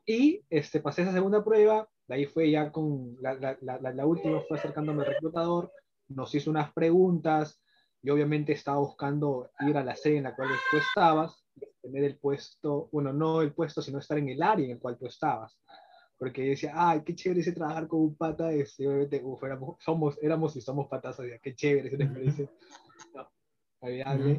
Y 0.07 0.43
este, 0.51 0.81
pasé 0.81 1.03
esa 1.03 1.13
segunda 1.13 1.45
prueba, 1.45 1.89
de 2.09 2.15
ahí 2.15 2.27
fue 2.27 2.51
ya 2.51 2.73
con 2.73 3.17
la, 3.21 3.35
la, 3.35 3.57
la, 3.61 3.93
la 3.93 4.07
última, 4.07 4.41
fue 4.49 4.59
acercándome 4.59 5.03
al 5.03 5.15
reclutador, 5.15 5.71
nos 6.09 6.35
hizo 6.35 6.51
unas 6.51 6.73
preguntas, 6.73 7.63
y 8.03 8.11
obviamente 8.11 8.53
estaba 8.53 8.79
buscando 8.79 9.51
ir 9.61 9.77
a 9.77 9.85
la 9.85 9.95
sede 9.95 10.19
en 10.19 10.25
la 10.25 10.35
cual 10.35 10.49
tú 10.71 10.77
estabas, 10.77 11.45
tener 11.81 12.05
el 12.05 12.19
puesto, 12.19 12.89
bueno, 12.91 13.13
no 13.13 13.43
el 13.43 13.53
puesto, 13.53 13.81
sino 13.81 13.99
estar 13.99 14.19
en 14.19 14.29
el 14.29 14.43
área 14.43 14.65
en 14.65 14.73
el 14.73 14.79
cual 14.79 14.99
tú 14.99 15.07
estabas. 15.07 15.59
Porque 16.19 16.43
decía, 16.43 16.73
ay, 16.75 17.03
qué 17.05 17.15
chévere 17.15 17.41
ese 17.41 17.53
trabajar 17.53 17.87
con 17.87 18.01
un 18.01 18.17
pata, 18.17 18.53
este, 18.53 18.87
obviamente, 18.87 19.21
uf, 19.25 19.43
éramos, 19.45 19.77
somos, 19.81 20.19
éramos 20.21 20.57
y 20.57 20.61
somos 20.61 20.89
patas, 20.89 21.19
o 21.19 21.25
sea, 21.25 21.39
qué 21.39 21.55
chévere 21.55 21.89
esa 21.89 22.03
experiencia. 22.03 22.51
No, 23.15 23.29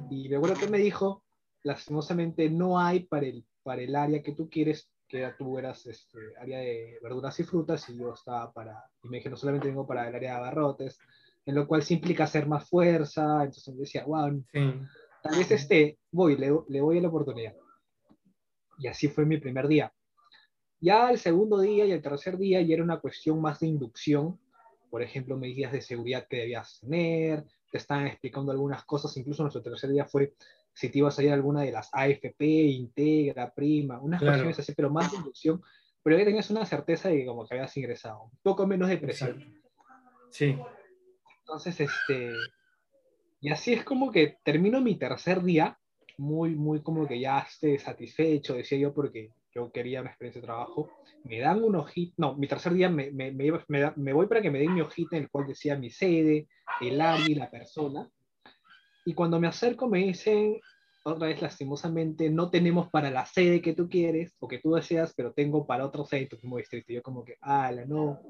Y 0.09 0.29
me 0.29 0.35
acuerdo 0.35 0.55
que 0.55 0.69
me 0.69 0.77
dijo, 0.77 1.23
lastimosamente 1.63 2.49
no 2.49 2.79
hay 2.79 3.01
para 3.01 3.27
el, 3.27 3.45
para 3.63 3.81
el 3.81 3.95
área 3.95 4.21
que 4.21 4.33
tú 4.33 4.49
quieres, 4.49 4.89
que 5.19 5.33
tú 5.37 5.57
eras 5.57 5.85
este, 5.85 6.17
área 6.39 6.59
de 6.59 6.99
verduras 7.01 7.39
y 7.39 7.43
frutas, 7.43 7.87
y 7.89 7.97
yo 7.97 8.13
estaba 8.13 8.51
para, 8.51 8.83
y 9.03 9.09
me 9.09 9.17
dije, 9.17 9.29
no 9.29 9.37
solamente 9.37 9.67
vengo 9.67 9.85
para 9.85 10.07
el 10.07 10.15
área 10.15 10.31
de 10.31 10.37
abarrotes, 10.37 10.99
en 11.45 11.55
lo 11.55 11.67
cual 11.67 11.83
sí 11.83 11.95
implica 11.95 12.23
hacer 12.23 12.47
más 12.47 12.67
fuerza, 12.67 13.43
entonces 13.43 13.73
me 13.73 13.81
decía, 13.81 14.05
wow, 14.05 14.43
tal 15.21 15.37
vez 15.37 15.51
este, 15.51 15.99
voy, 16.11 16.37
le, 16.37 16.51
le 16.69 16.81
voy 16.81 16.97
a 16.97 17.01
la 17.01 17.09
oportunidad. 17.09 17.55
Y 18.79 18.87
así 18.87 19.07
fue 19.07 19.25
mi 19.25 19.37
primer 19.37 19.67
día. 19.67 19.93
Ya 20.79 21.09
el 21.11 21.17
segundo 21.17 21.59
día 21.59 21.85
y 21.85 21.91
el 21.91 22.01
tercer 22.01 22.37
día 22.37 22.61
ya 22.61 22.73
era 22.73 22.83
una 22.83 22.99
cuestión 22.99 23.41
más 23.41 23.59
de 23.59 23.67
inducción, 23.67 24.39
por 24.89 25.01
ejemplo, 25.01 25.37
medidas 25.37 25.71
de 25.71 25.81
seguridad 25.81 26.27
que 26.29 26.37
debías 26.37 26.79
tener, 26.79 27.45
te 27.71 27.77
estaban 27.77 28.05
explicando 28.05 28.51
algunas 28.51 28.85
cosas, 28.85 29.17
incluso 29.17 29.41
nuestro 29.41 29.63
tercer 29.63 29.89
día 29.89 30.05
fue 30.05 30.35
si 30.73 30.89
te 30.89 30.99
ibas 30.99 31.17
a 31.17 31.23
ir 31.23 31.31
a 31.31 31.35
alguna 31.35 31.61
de 31.61 31.71
las 31.71 31.89
AFP, 31.93 32.45
Integra, 32.45 33.53
Prima, 33.53 34.01
unas 34.01 34.21
cuestiones 34.21 34.59
así, 34.59 34.73
pero 34.73 34.89
más 34.89 35.11
de 35.11 35.17
inducción, 35.17 35.61
pero 36.01 36.17
ya 36.17 36.25
tenías 36.25 36.49
una 36.49 36.65
certeza 36.65 37.09
de 37.09 37.17
que 37.17 37.25
como 37.25 37.45
que 37.45 37.55
habías 37.55 37.75
ingresado, 37.77 38.23
un 38.23 38.39
poco 38.41 38.67
menos 38.67 38.89
de 38.89 38.97
presión. 38.97 39.61
Sí. 40.31 40.57
Entonces, 41.39 41.79
este, 41.79 42.33
y 43.39 43.49
así 43.49 43.73
es 43.73 43.83
como 43.83 44.11
que 44.11 44.37
termino 44.43 44.81
mi 44.81 44.95
tercer 44.95 45.43
día, 45.43 45.77
muy, 46.17 46.55
muy 46.55 46.81
como 46.81 47.07
que 47.07 47.19
ya 47.19 47.39
esté 47.39 47.77
satisfecho, 47.77 48.55
decía 48.55 48.77
yo, 48.77 48.93
porque 48.93 49.31
yo 49.53 49.71
quería 49.71 50.01
una 50.01 50.09
experiencia 50.09 50.41
de 50.41 50.47
trabajo, 50.47 50.89
me 51.23 51.39
dan 51.39 51.63
un 51.63 51.75
hojita, 51.75 52.13
no, 52.17 52.35
mi 52.35 52.47
tercer 52.47 52.73
día 52.73 52.89
me, 52.89 53.11
me, 53.11 53.31
me, 53.31 53.51
me, 53.95 54.13
voy 54.13 54.27
para 54.27 54.41
que 54.41 54.49
me 54.49 54.59
den 54.59 54.73
mi 54.73 54.81
hojita 54.81 55.15
en 55.15 55.23
el 55.23 55.29
cual 55.29 55.47
decía 55.47 55.77
mi 55.77 55.91
sede, 55.91 56.47
el 56.81 56.99
área 56.99 57.29
y 57.29 57.35
la 57.35 57.51
persona, 57.51 58.09
y 59.05 59.13
cuando 59.13 59.39
me 59.39 59.47
acerco 59.47 59.87
me 59.87 59.99
dicen, 59.99 60.59
otra 61.03 61.27
vez 61.27 61.41
lastimosamente, 61.41 62.29
no 62.29 62.49
tenemos 62.49 62.89
para 62.89 63.11
la 63.11 63.25
sede 63.25 63.61
que 63.61 63.73
tú 63.73 63.89
quieres 63.89 64.35
o 64.39 64.47
que 64.47 64.59
tú 64.59 64.73
deseas, 64.73 65.13
pero 65.15 65.33
tengo 65.33 65.67
para 65.67 65.85
otro 65.85 66.05
sede, 66.05 66.27
tu 66.27 66.37
mismo 66.37 66.57
distrito. 66.57 66.93
Yo 66.93 67.03
como 67.03 67.25
que, 67.25 67.37
ala, 67.41 67.85
no. 67.85 68.21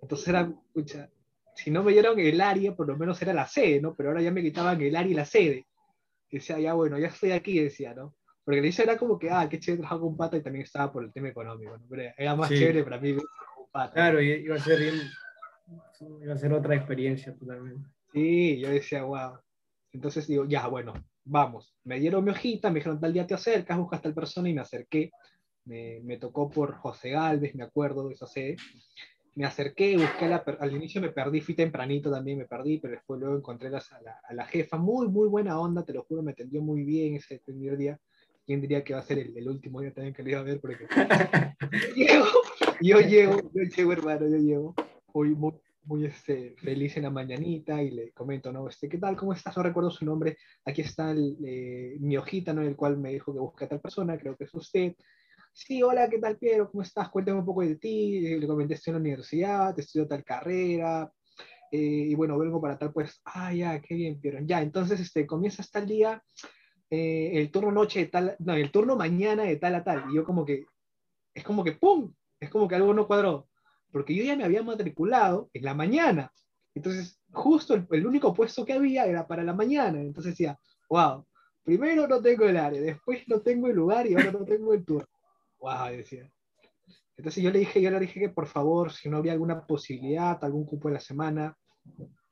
Entonces 0.00 0.28
era, 0.28 0.52
escucha, 0.66 1.10
si 1.54 1.72
no 1.72 1.82
me 1.82 1.92
dieron 1.92 2.18
el 2.20 2.40
área, 2.40 2.74
por 2.74 2.86
lo 2.86 2.96
menos 2.96 3.20
era 3.20 3.32
la 3.32 3.46
sede, 3.46 3.80
¿no? 3.80 3.94
Pero 3.96 4.10
ahora 4.10 4.22
ya 4.22 4.30
me 4.30 4.42
quitaban 4.42 4.80
el 4.80 4.94
área 4.94 5.10
y 5.10 5.14
la 5.14 5.24
sede. 5.24 5.66
Decía, 6.30 6.60
ya 6.60 6.74
bueno, 6.74 6.98
ya 6.98 7.08
estoy 7.08 7.32
aquí, 7.32 7.58
decía, 7.58 7.94
¿no? 7.94 8.14
Porque 8.44 8.62
le 8.62 8.68
era 8.68 8.96
como 8.96 9.18
que, 9.18 9.30
ah, 9.30 9.48
qué 9.48 9.58
chévere 9.58 9.80
trabajar 9.80 10.00
con 10.00 10.16
pata 10.16 10.36
y 10.36 10.42
también 10.42 10.62
estaba 10.62 10.92
por 10.92 11.04
el 11.04 11.12
tema 11.12 11.28
económico, 11.28 11.76
¿no? 11.76 11.84
Pero 11.90 12.12
era 12.16 12.36
más 12.36 12.48
chévere 12.48 12.84
para 12.84 13.00
mí 13.00 13.16
con 13.16 13.26
pata. 13.72 13.92
Claro, 13.92 14.22
iba 14.22 14.54
a 14.54 14.58
ser 14.60 14.78
bien, 14.78 14.94
iba 16.22 16.34
a 16.34 16.38
ser 16.38 16.52
otra 16.52 16.76
experiencia 16.76 17.34
totalmente. 17.34 17.88
Sí, 18.12 18.60
yo 18.60 18.70
decía, 18.70 19.02
wow. 19.02 19.38
Entonces 19.92 20.26
digo, 20.26 20.44
ya, 20.46 20.66
bueno, 20.68 20.94
vamos. 21.24 21.74
Me 21.84 21.98
dieron 21.98 22.24
mi 22.24 22.30
hojita, 22.30 22.70
me 22.70 22.80
dijeron, 22.80 23.00
tal 23.00 23.12
día 23.12 23.26
te 23.26 23.34
acercas, 23.34 23.78
buscas 23.78 24.02
tal 24.02 24.14
persona 24.14 24.48
y 24.48 24.54
me 24.54 24.60
acerqué. 24.60 25.10
Me, 25.64 26.00
me 26.02 26.16
tocó 26.18 26.50
por 26.50 26.74
José 26.74 27.10
Galvez, 27.10 27.54
me 27.54 27.64
acuerdo 27.64 28.08
de 28.08 28.14
esa 28.14 28.26
sede. 28.26 28.56
Me 29.34 29.44
acerqué, 29.44 29.96
busqué, 29.96 30.28
la, 30.28 30.38
al 30.58 30.74
inicio 30.74 31.00
me 31.00 31.10
perdí, 31.10 31.40
fui 31.40 31.54
tempranito 31.54 32.10
también, 32.10 32.38
me 32.38 32.46
perdí, 32.46 32.78
pero 32.78 32.94
después 32.94 33.20
luego 33.20 33.36
encontré 33.36 33.68
a 33.68 33.70
la, 33.70 34.20
a 34.22 34.34
la 34.34 34.46
jefa, 34.46 34.78
muy, 34.78 35.06
muy 35.08 35.28
buena 35.28 35.60
onda, 35.60 35.84
te 35.84 35.92
lo 35.92 36.02
juro, 36.02 36.22
me 36.22 36.32
atendió 36.32 36.60
muy 36.60 36.82
bien 36.82 37.14
ese 37.14 37.40
primer 37.44 37.76
día 37.76 38.00
¿quién 38.48 38.62
diría 38.62 38.82
que 38.82 38.94
va 38.94 39.00
a 39.00 39.02
ser 39.02 39.18
el, 39.18 39.46
último 39.46 39.82
día 39.82 39.92
también 39.92 40.14
que 40.14 40.22
le 40.22 40.30
iba 40.30 40.40
a 40.40 40.42
ver? 40.42 40.58
Porque 40.58 40.86
yo 42.80 42.98
llego, 42.98 43.36
yo 43.52 43.62
llego, 43.62 43.92
hermano, 43.92 44.26
yo 44.26 44.38
llego, 44.38 44.74
hoy 45.12 45.34
muy, 45.34 45.52
muy 45.88 46.04
este, 46.04 46.54
feliz 46.58 46.96
en 46.98 47.04
la 47.04 47.10
mañanita 47.10 47.82
y 47.82 47.90
le 47.90 48.12
comento, 48.12 48.52
¿no? 48.52 48.68
Este, 48.68 48.88
¿Qué 48.88 48.98
tal? 48.98 49.16
¿Cómo 49.16 49.32
estás? 49.32 49.56
No 49.56 49.62
recuerdo 49.62 49.90
su 49.90 50.04
nombre. 50.04 50.36
Aquí 50.66 50.82
está 50.82 51.12
eh, 51.12 51.96
mi 51.98 52.16
hojita, 52.16 52.52
¿no? 52.52 52.60
En 52.60 52.68
el 52.68 52.76
cual 52.76 52.98
me 52.98 53.10
dijo 53.10 53.32
que 53.32 53.40
busque 53.40 53.64
a 53.64 53.68
tal 53.68 53.80
persona, 53.80 54.18
creo 54.18 54.36
que 54.36 54.44
es 54.44 54.54
usted. 54.54 54.94
Sí, 55.52 55.82
hola, 55.82 56.08
¿qué 56.10 56.18
tal, 56.18 56.36
Piero? 56.36 56.70
¿Cómo 56.70 56.82
estás? 56.82 57.08
Cuéntame 57.08 57.38
un 57.38 57.46
poco 57.46 57.62
de 57.62 57.76
ti. 57.76 58.20
Le 58.38 58.46
comenté, 58.46 58.74
estoy 58.74 58.90
en 58.90 58.96
la 58.96 59.00
universidad, 59.00 59.78
estudio 59.78 60.06
tal 60.06 60.22
carrera, 60.24 61.10
eh, 61.72 62.06
y 62.10 62.14
bueno, 62.14 62.38
vengo 62.38 62.60
para 62.60 62.78
tal, 62.78 62.92
pues, 62.92 63.20
ah, 63.24 63.52
ya, 63.54 63.80
qué 63.80 63.94
bien, 63.94 64.20
Piero. 64.20 64.40
Ya, 64.42 64.60
entonces, 64.60 65.00
este, 65.00 65.26
comienza 65.26 65.62
hasta 65.62 65.78
el 65.78 65.86
día, 65.86 66.22
eh, 66.90 67.30
el 67.34 67.50
turno 67.50 67.72
noche 67.72 68.00
de 68.00 68.06
tal, 68.06 68.36
no, 68.40 68.54
el 68.54 68.70
turno 68.70 68.94
mañana 68.94 69.44
de 69.44 69.56
tal 69.56 69.74
a 69.74 69.84
tal. 69.84 70.04
Y 70.10 70.16
yo 70.16 70.24
como 70.24 70.44
que, 70.44 70.66
es 71.34 71.44
como 71.44 71.64
que, 71.64 71.72
¡pum! 71.72 72.12
Es 72.40 72.50
como 72.50 72.68
que 72.68 72.74
algo 72.74 72.92
no 72.92 73.06
cuadró. 73.06 73.48
Porque 73.90 74.14
yo 74.14 74.24
ya 74.24 74.36
me 74.36 74.44
había 74.44 74.62
matriculado 74.62 75.50
en 75.52 75.64
la 75.64 75.74
mañana. 75.74 76.32
Entonces, 76.74 77.20
justo 77.32 77.74
el, 77.74 78.06
único 78.06 78.32
puesto 78.34 78.64
que 78.64 78.72
había 78.72 79.06
era 79.06 79.26
para 79.26 79.42
la 79.42 79.54
mañana. 79.54 80.00
Entonces 80.00 80.32
decía, 80.32 80.58
wow, 80.88 81.26
primero 81.64 82.06
no 82.06 82.20
tengo 82.20 82.44
el 82.44 82.56
área, 82.56 82.80
después 82.80 83.26
no 83.28 83.40
tengo 83.40 83.68
el 83.68 83.76
lugar 83.76 84.06
y 84.06 84.14
ahora 84.14 84.32
no 84.32 84.44
tengo 84.44 84.74
el 84.74 84.84
turno. 84.84 85.08
Wow, 85.58 85.90
decía. 85.90 86.30
Entonces 87.16 87.42
yo 87.42 87.50
le 87.50 87.58
dije, 87.60 87.82
yo 87.82 87.90
le 87.90 87.98
dije 87.98 88.20
que 88.20 88.28
por 88.28 88.46
favor, 88.46 88.92
si 88.92 89.08
no 89.08 89.16
había 89.16 89.32
alguna 89.32 89.66
posibilidad, 89.66 90.42
algún 90.44 90.64
cupo 90.64 90.88
de 90.88 90.94
la 90.94 91.00
semana 91.00 91.56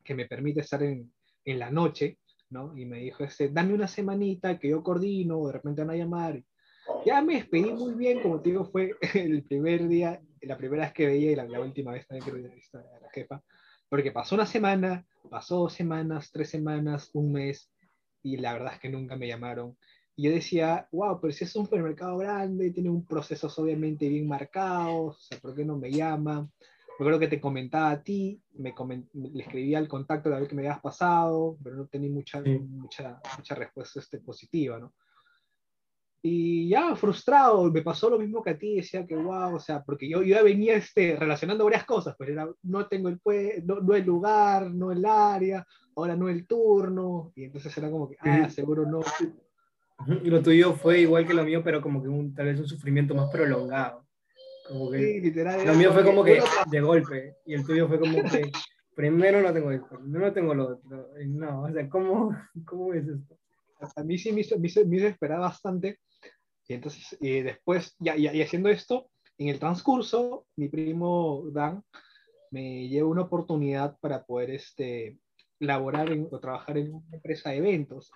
que 0.04 0.14
me 0.14 0.26
permita 0.26 0.60
estar 0.60 0.82
en, 0.82 1.12
en 1.44 1.58
la 1.58 1.70
noche, 1.70 2.18
¿no? 2.50 2.76
Y 2.76 2.86
me 2.86 2.98
dijo, 2.98 3.24
este, 3.24 3.48
dame 3.48 3.74
una 3.74 3.88
semanita 3.88 4.58
que 4.58 4.68
yo 4.68 4.82
coordino, 4.82 5.46
de 5.46 5.54
repente 5.54 5.82
van 5.82 5.90
a 5.90 5.96
llamar. 5.96 6.42
Ya 7.04 7.22
me 7.22 7.34
despedí 7.34 7.72
muy 7.72 7.94
bien, 7.94 8.20
como 8.20 8.40
te 8.40 8.50
digo, 8.50 8.64
fue 8.64 8.96
el 9.14 9.42
primer 9.44 9.88
día, 9.88 10.20
la 10.42 10.56
primera 10.56 10.84
vez 10.84 10.92
que 10.92 11.06
veía 11.06 11.32
y 11.32 11.36
la, 11.36 11.60
última 11.60 11.92
vez 11.92 12.06
también 12.06 12.24
que 12.24 12.32
veía 12.32 12.48
a 12.48 13.00
la 13.00 13.10
jefa, 13.10 13.42
porque 13.88 14.12
pasó 14.12 14.34
una 14.34 14.46
semana, 14.46 15.06
pasó 15.30 15.60
dos 15.60 15.72
semanas, 15.72 16.30
tres 16.32 16.50
semanas, 16.50 17.10
un 17.12 17.32
mes, 17.32 17.70
y 18.22 18.36
la 18.36 18.52
verdad 18.52 18.74
es 18.74 18.80
que 18.80 18.88
nunca 18.88 19.16
me 19.16 19.28
llamaron. 19.28 19.76
Y 20.16 20.24
yo 20.24 20.30
decía, 20.30 20.88
wow, 20.92 21.20
pero 21.20 21.32
si 21.32 21.44
es 21.44 21.54
un 21.56 21.66
supermercado 21.66 22.16
grande, 22.18 22.70
tiene 22.70 22.90
un 22.90 23.04
proceso 23.04 23.52
obviamente 23.56 24.08
bien 24.08 24.26
marcado, 24.26 25.06
o 25.06 25.12
sea, 25.14 25.38
¿por 25.38 25.54
qué 25.54 25.64
no 25.64 25.76
me 25.76 25.90
llama? 25.90 26.48
me 26.98 27.04
acuerdo 27.04 27.20
que 27.20 27.28
te 27.28 27.40
comentaba 27.40 27.90
a 27.90 28.02
ti, 28.02 28.40
me 28.54 28.72
le 29.12 29.42
escribía 29.42 29.76
al 29.76 29.88
contacto 29.88 30.30
de 30.30 30.40
ver 30.40 30.48
qué 30.48 30.54
me 30.54 30.62
habías 30.62 30.80
pasado, 30.80 31.58
pero 31.62 31.76
no 31.76 31.86
tenía 31.86 32.10
mucha, 32.10 32.40
mucha, 32.40 33.20
mucha 33.36 33.54
respuesta 33.54 34.00
este, 34.00 34.18
positiva, 34.18 34.78
¿no? 34.78 34.94
Y 36.28 36.68
ya 36.68 36.96
frustrado, 36.96 37.70
me 37.70 37.82
pasó 37.82 38.10
lo 38.10 38.18
mismo 38.18 38.42
que 38.42 38.50
a 38.50 38.58
ti, 38.58 38.74
decía 38.74 39.06
que 39.06 39.14
wow, 39.14 39.54
o 39.54 39.60
sea, 39.60 39.84
porque 39.84 40.08
yo, 40.08 40.22
yo 40.22 40.34
ya 40.34 40.42
venía 40.42 40.74
este, 40.74 41.14
relacionando 41.14 41.62
varias 41.62 41.84
cosas, 41.84 42.16
pues 42.18 42.30
era, 42.30 42.48
no 42.64 42.88
tengo 42.88 43.08
el, 43.08 43.20
no, 43.64 43.76
no 43.76 43.94
el 43.94 44.04
lugar, 44.04 44.68
no 44.74 44.90
el 44.90 45.04
área, 45.04 45.64
ahora 45.94 46.16
no 46.16 46.28
el 46.28 46.44
turno, 46.44 47.32
y 47.36 47.44
entonces 47.44 47.78
era 47.78 47.88
como 47.92 48.08
que, 48.10 48.16
ah, 48.18 48.50
seguro 48.50 48.84
no. 48.84 49.02
Y 50.24 50.28
lo 50.28 50.42
tuyo 50.42 50.72
fue 50.72 51.02
igual 51.02 51.28
que 51.28 51.32
lo 51.32 51.44
mío, 51.44 51.62
pero 51.62 51.80
como 51.80 52.02
que 52.02 52.08
un, 52.08 52.34
tal 52.34 52.46
vez 52.46 52.58
un 52.58 52.66
sufrimiento 52.66 53.14
más 53.14 53.30
prolongado. 53.30 54.04
Como 54.66 54.90
que, 54.90 54.98
sí, 54.98 55.20
literal. 55.20 55.64
Lo 55.64 55.74
mío 55.74 55.92
fue 55.92 56.02
como 56.02 56.24
que 56.24 56.42
de 56.68 56.80
golpe, 56.80 57.36
y 57.46 57.54
el 57.54 57.64
tuyo 57.64 57.86
fue 57.86 58.00
como 58.00 58.20
que 58.24 58.50
primero 58.96 59.42
no 59.42 59.52
tengo 59.52 59.70
esto, 59.70 59.96
primero 60.00 60.26
no 60.26 60.32
tengo 60.32 60.54
lo 60.54 60.64
otro. 60.70 61.08
No, 61.24 61.62
o 61.62 61.70
sea, 61.70 61.88
¿cómo, 61.88 62.36
cómo 62.66 62.92
es 62.94 63.06
esto? 63.06 63.38
A 63.94 64.02
mí 64.02 64.18
sí 64.18 64.32
me 64.32 64.40
hizo, 64.40 64.58
me 64.58 64.66
hizo, 64.66 64.84
me 64.86 64.96
hizo 64.96 65.06
esperar 65.06 65.38
bastante, 65.38 66.00
y 66.68 66.74
entonces, 66.74 67.16
y 67.20 67.40
después, 67.40 67.94
ya, 67.98 68.16
y 68.16 68.42
haciendo 68.42 68.68
esto, 68.68 69.10
en 69.38 69.48
el 69.48 69.58
transcurso, 69.58 70.46
mi 70.56 70.68
primo 70.68 71.44
Dan 71.52 71.82
me 72.50 72.88
lleva 72.88 73.08
una 73.08 73.22
oportunidad 73.22 73.98
para 74.00 74.24
poder 74.24 74.50
este, 74.50 75.18
laborar 75.58 76.10
o 76.30 76.40
trabajar 76.40 76.78
en 76.78 76.94
una 76.94 77.16
empresa 77.16 77.50
de 77.50 77.56
eventos. 77.56 78.10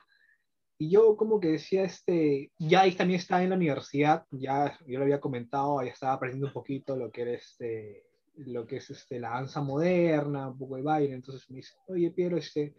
Y 0.79 0.89
yo 0.89 1.17
como 1.17 1.41
que 1.41 1.49
decía, 1.49 1.85
este, 1.85 2.53
ya 2.59 2.83
ahí 2.83 2.93
también 2.93 3.21
estaba 3.21 3.43
en 3.43 3.51
la 3.51 3.57
universidad, 3.57 4.25
ya 4.31 4.79
yo 4.87 4.99
lo 4.99 5.05
había 5.05 5.21
comentado, 5.21 5.79
ahí 5.79 5.89
estaba 5.89 6.15
aprendiendo 6.15 6.47
un 6.47 6.55
poquito 6.55 6.97
lo 6.97 7.11
que 7.11 7.23
era 7.23 7.33
este, 7.33 8.07
lo 8.37 8.67
que 8.67 8.77
es 8.77 8.89
este, 8.89 9.21
la 9.21 9.31
danza 9.31 9.61
moderna, 9.61 10.49
un 10.49 10.59
poco 10.59 10.77
de 10.77 10.83
baile, 10.83 11.13
entonces 11.13 11.51
me 11.51 11.57
dice, 11.57 11.75
oye 11.87 12.11
Piero, 12.11 12.39
este, 12.39 12.75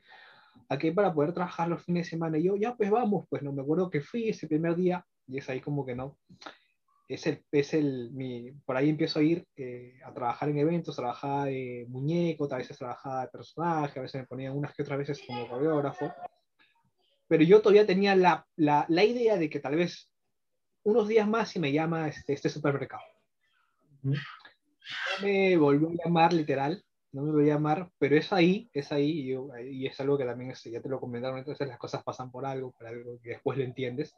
aquí 0.70 0.90
para 0.90 1.14
poder 1.14 1.34
trabajar 1.34 1.68
los 1.68 1.84
fines 1.84 2.06
de 2.06 2.10
semana, 2.10 2.40
y 2.40 2.44
yo, 2.44 2.56
ya 2.56 2.76
pues 2.76 2.90
vamos, 2.90 3.28
pues 3.30 3.44
no 3.44 3.54
me 3.54 3.62
acuerdo 3.62 3.92
que 3.92 4.02
fui 4.02 4.30
ese 4.30 4.48
primer 4.48 4.76
día, 4.76 5.06
y 5.32 5.38
es 5.38 5.50
ahí 5.50 5.62
como 5.62 5.86
que 5.86 5.96
no. 5.96 6.18
Es 7.08 7.28
el, 7.28 7.44
es 7.52 7.74
el, 7.74 8.12
mi, 8.12 8.52
por 8.66 8.78
ahí 8.78 8.90
empiezo 8.90 9.20
a 9.20 9.24
ir 9.24 9.46
eh, 9.58 10.00
a 10.06 10.14
trabajar 10.14 10.50
en 10.50 10.58
eventos, 10.58 10.96
trabajaba 10.96 11.46
de 11.46 11.86
muñeco, 11.90 12.48
a 12.52 12.58
veces 12.58 12.78
trabajaba 12.78 13.22
de 13.22 13.28
personaje, 13.30 14.00
a 14.00 14.04
veces 14.04 14.22
me 14.22 14.28
ponía 14.28 14.52
unas 14.52 14.74
que 14.74 14.84
otras 14.84 15.00
veces 15.00 15.22
como 15.26 15.48
coreógrafo. 15.50 16.14
Pero 17.28 17.44
yo 17.44 17.62
todavía 17.62 17.86
tenía 17.86 18.16
la, 18.16 18.46
la, 18.56 18.86
la 18.88 19.04
idea 19.04 19.38
de 19.38 19.50
que 19.50 19.60
tal 19.60 19.76
vez 19.76 20.10
unos 20.84 21.08
días 21.08 21.28
más 21.28 21.56
y 21.56 21.60
me 21.60 21.72
llama 21.72 22.08
este, 22.08 22.34
este 22.34 22.50
supermercado. 22.50 23.04
No 24.04 24.16
me 25.22 25.58
volvió 25.58 25.90
a 25.90 26.06
llamar 26.06 26.34
literal, 26.34 26.84
no 27.12 27.24
me 27.24 27.32
volvió 27.32 27.52
a 27.52 27.56
llamar, 27.56 27.92
pero 28.00 28.16
es 28.18 28.32
ahí, 28.32 28.70
es 28.74 28.92
ahí, 28.92 29.32
y, 29.32 29.66
y 29.70 29.86
es 29.86 30.00
algo 30.00 30.18
que 30.18 30.26
también 30.26 30.52
es, 30.52 30.64
ya 30.64 30.82
te 30.82 30.90
lo 30.90 31.00
comentaron, 31.00 31.40
entonces 31.40 31.68
las 31.68 31.78
cosas 31.78 32.04
pasan 32.04 32.32
por 32.32 32.46
algo, 32.46 32.72
por 32.72 32.88
algo 32.88 33.20
que 33.22 33.30
después 33.30 33.58
lo 33.58 33.64
entiendes 33.64 34.16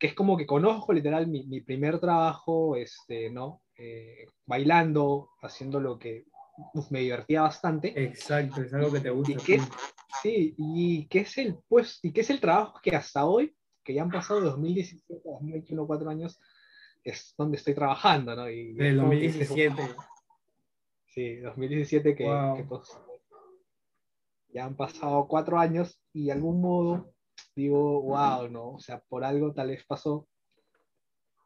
que 0.00 0.06
es 0.06 0.14
como 0.14 0.38
que 0.38 0.46
conozco 0.46 0.94
literal 0.94 1.26
mi, 1.26 1.44
mi 1.46 1.60
primer 1.60 2.00
trabajo, 2.00 2.74
este, 2.74 3.30
¿no? 3.30 3.60
Eh, 3.76 4.26
bailando, 4.46 5.28
haciendo 5.42 5.78
lo 5.78 5.98
que 5.98 6.24
me 6.88 7.00
divertía 7.00 7.42
bastante. 7.42 7.92
Exacto, 8.02 8.62
es 8.62 8.72
algo 8.72 8.90
que 8.90 9.00
te 9.00 9.10
gusta. 9.10 9.32
Y 9.32 9.36
que, 9.36 9.60
sí, 10.22 10.54
y 10.56 11.06
que 11.06 11.20
es 11.20 11.36
el 11.36 11.58
pues, 11.68 11.98
y 12.02 12.12
que 12.12 12.22
es 12.22 12.30
el 12.30 12.40
trabajo 12.40 12.80
que 12.82 12.96
hasta 12.96 13.26
hoy, 13.26 13.54
que 13.84 13.92
ya 13.92 14.02
han 14.02 14.10
pasado 14.10 14.40
de 14.40 14.46
2017 14.46 15.28
a 15.28 15.32
2021, 15.32 15.86
cuatro 15.86 16.08
años, 16.08 16.40
es 17.04 17.34
donde 17.36 17.58
estoy 17.58 17.74
trabajando, 17.74 18.34
¿no? 18.34 18.50
Y 18.50 18.74
el 18.78 18.96
2017. 18.96 19.82
sí, 21.08 21.36
2017 21.36 22.16
que, 22.16 22.24
que 22.24 22.64
pues, 22.64 22.98
ya 24.48 24.64
han 24.64 24.76
pasado 24.76 25.28
cuatro 25.28 25.58
años 25.58 26.00
y 26.14 26.26
de 26.26 26.32
algún 26.32 26.62
modo 26.62 27.12
digo, 27.54 28.02
wow, 28.02 28.48
¿no? 28.48 28.70
O 28.72 28.80
sea, 28.80 29.00
por 29.00 29.24
algo 29.24 29.52
tal 29.52 29.68
vez 29.68 29.84
pasó. 29.86 30.26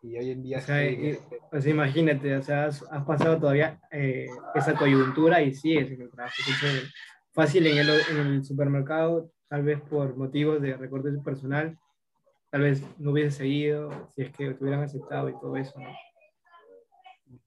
Y 0.02 0.16
hoy 0.16 0.30
en 0.30 0.42
día... 0.42 0.58
O 0.58 0.60
sea, 0.60 0.82
este 0.82 1.38
pues 1.50 1.66
imagínate, 1.66 2.36
o 2.36 2.42
sea, 2.42 2.66
has, 2.66 2.82
pasado 3.06 3.38
todavía 3.38 3.80
eh, 3.90 4.26
esa 4.54 4.74
coyuntura 4.74 5.40
y 5.42 5.54
sigues 5.54 5.90
en 5.90 6.02
el 6.02 6.10
trabajo. 6.10 6.34
fácil 7.32 7.66
en 7.66 7.78
el, 7.78 7.88
en 8.10 8.16
el 8.18 8.44
supermercado, 8.44 9.30
tal 9.48 9.62
vez 9.62 9.80
por 9.82 10.16
motivos 10.16 10.60
de 10.60 10.76
recorte 10.76 11.10
personal, 11.24 11.78
tal 12.50 12.62
vez 12.62 12.82
no 12.98 13.12
hubiese 13.12 13.38
seguido 13.38 13.90
si 14.14 14.22
es 14.22 14.30
que 14.36 14.54
te 14.54 14.62
hubieran 14.62 14.84
aceptado 14.84 15.28
y 15.28 15.32
todo 15.40 15.56
eso, 15.56 15.78
¿no? 15.78 15.88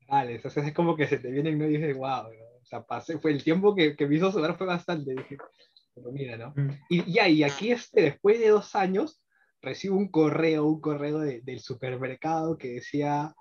Vale, 0.10 0.36
entonces 0.36 0.66
es 0.66 0.74
como 0.74 0.96
que 0.96 1.06
se 1.06 1.18
te 1.18 1.30
viene 1.30 1.50
y 1.50 1.56
me 1.56 1.68
dices, 1.68 1.96
wow, 1.98 2.28
o 2.28 2.66
sea, 2.66 2.82
pasé, 2.82 3.20
fue 3.20 3.32
el 3.32 3.44
tiempo 3.44 3.76
que, 3.76 3.96
que 3.96 4.08
me 4.08 4.16
hizo 4.16 4.32
sudar 4.32 4.58
fue 4.58 4.68
bastante, 4.68 5.12
dije, 5.12 5.38
mira, 6.12 6.38
¿no? 6.38 6.54
Mm. 6.56 6.70
Y 6.90 7.20
y 7.20 7.44
aquí 7.44 7.72
este, 7.72 8.02
después 8.02 8.40
de 8.40 8.50
dos 8.50 8.76
años, 8.76 9.22
recibo 9.62 9.98
un 9.98 10.10
correo, 10.10 10.66
un 10.66 10.82
correo 10.82 11.20
del 11.20 11.60
supermercado 11.60 12.58
que 12.58 12.74
decía, 12.74 13.34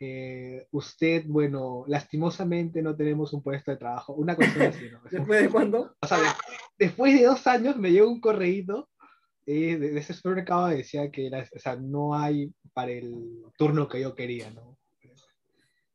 eh, 0.00 0.66
usted, 0.72 1.24
bueno, 1.26 1.84
lastimosamente 1.86 2.82
no 2.82 2.96
tenemos 2.96 3.32
un 3.32 3.42
puesto 3.42 3.70
de 3.70 3.76
trabajo. 3.76 4.14
Una 4.14 4.36
cosa 4.36 4.68
así, 4.68 4.90
¿no? 4.90 5.00
¿Después 5.10 5.42
de 5.42 5.48
cuándo? 5.48 5.94
O 6.00 6.06
sea, 6.06 6.18
después 6.78 7.18
de 7.18 7.26
dos 7.26 7.46
años 7.46 7.76
me 7.76 7.92
llegó 7.92 8.10
un 8.10 8.20
correíto 8.20 8.90
eh, 9.46 9.76
de, 9.76 9.98
ese 9.98 10.14
supermercado 10.14 10.68
que 10.68 10.76
decía 10.76 11.10
que 11.10 11.26
era, 11.26 11.46
o 11.54 11.58
sea, 11.58 11.76
no 11.76 12.14
hay 12.14 12.52
para 12.72 12.92
el 12.92 13.42
turno 13.56 13.88
que 13.88 14.00
yo 14.00 14.14
quería, 14.14 14.50
¿no? 14.50 14.76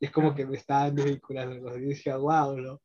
Y 0.01 0.05
es 0.05 0.11
como 0.11 0.33
que 0.33 0.45
me 0.45 0.55
estaban 0.55 0.95
desvinculando. 0.95 1.77
Y 1.77 1.81
decía, 1.81 2.15
wow, 2.15 2.57
¿no? 2.57 2.81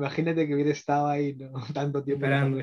Imagínate 0.00 0.46
que 0.46 0.54
hubiera 0.54 0.70
estado 0.70 1.08
ahí 1.08 1.34
¿no? 1.34 1.52
tanto 1.74 2.02
tiempo 2.02 2.24
esperando. 2.24 2.62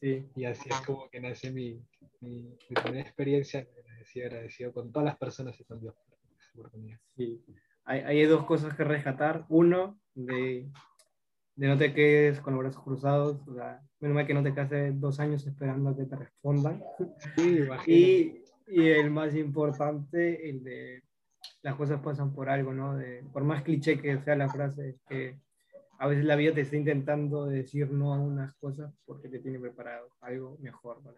Sí. 0.00 0.26
Y 0.34 0.44
así 0.46 0.68
es 0.68 0.80
como 0.80 1.10
que 1.10 1.20
nace 1.20 1.52
mi, 1.52 1.78
mi, 2.20 2.56
primera 2.68 3.02
experiencia. 3.02 3.68
Agradecido, 3.84 4.26
agradecido 4.26 4.72
con 4.72 4.90
todas 4.90 5.04
las 5.04 5.18
personas 5.18 5.54
que 5.56 5.64
Dios 5.76 5.94
por 6.54 6.70
Sí. 7.16 7.44
Hay, 7.84 8.00
hay, 8.00 8.24
dos 8.24 8.46
cosas 8.46 8.74
que 8.74 8.84
rescatar. 8.84 9.44
Uno, 9.50 10.00
de, 10.14 10.68
de 11.56 11.68
no 11.68 11.76
te 11.76 11.92
quedes 11.92 12.40
con 12.40 12.54
los 12.54 12.62
brazos 12.62 12.82
cruzados. 12.82 13.46
O 13.46 13.54
sea, 13.54 13.82
menos 14.00 14.14
mal 14.14 14.26
que 14.26 14.34
no 14.34 14.42
te 14.42 14.54
quedes 14.54 14.98
dos 14.98 15.20
años 15.20 15.46
esperando 15.46 15.90
a 15.90 15.96
que 15.96 16.06
te 16.06 16.16
respondan. 16.16 16.82
Sí, 17.36 17.60
y, 17.86 18.42
y 18.68 18.88
el 18.88 19.10
más 19.10 19.34
importante, 19.34 20.48
el 20.48 20.64
de 20.64 21.02
las 21.62 21.74
cosas 21.76 22.00
pasan 22.00 22.32
por 22.32 22.48
algo, 22.48 22.72
¿no? 22.72 22.96
De, 22.96 23.24
por 23.32 23.44
más 23.44 23.62
cliché 23.62 24.00
que 24.00 24.18
sea 24.18 24.36
la 24.36 24.48
frase, 24.48 24.96
que 25.08 25.38
a 25.98 26.06
veces 26.06 26.24
la 26.24 26.36
vida 26.36 26.52
te 26.52 26.62
está 26.62 26.76
intentando 26.76 27.46
decir 27.46 27.90
no 27.90 28.12
a 28.12 28.18
unas 28.18 28.54
cosas 28.56 28.92
porque 29.04 29.28
te 29.28 29.38
tiene 29.38 29.58
preparado 29.58 30.08
algo 30.20 30.58
mejor 30.60 31.02
para 31.02 31.16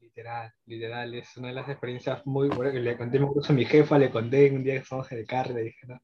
Literal, 0.00 0.52
literal, 0.66 1.14
es 1.14 1.36
una 1.36 1.48
de 1.48 1.54
las 1.54 1.68
experiencias 1.68 2.26
muy 2.26 2.48
buenas 2.48 2.72
que 2.72 2.80
le 2.80 2.96
conté 2.96 3.18
incluso 3.18 3.52
a 3.52 3.54
mi 3.54 3.64
jefa, 3.64 3.98
le 3.98 4.10
conté 4.10 4.50
un 4.50 4.64
día 4.64 4.74
que 4.74 4.80
estábamos 4.80 5.12
en 5.12 5.18
el 5.18 5.26
carro, 5.26 5.54
le 5.54 5.62
dije, 5.62 5.86
¿no? 5.86 6.00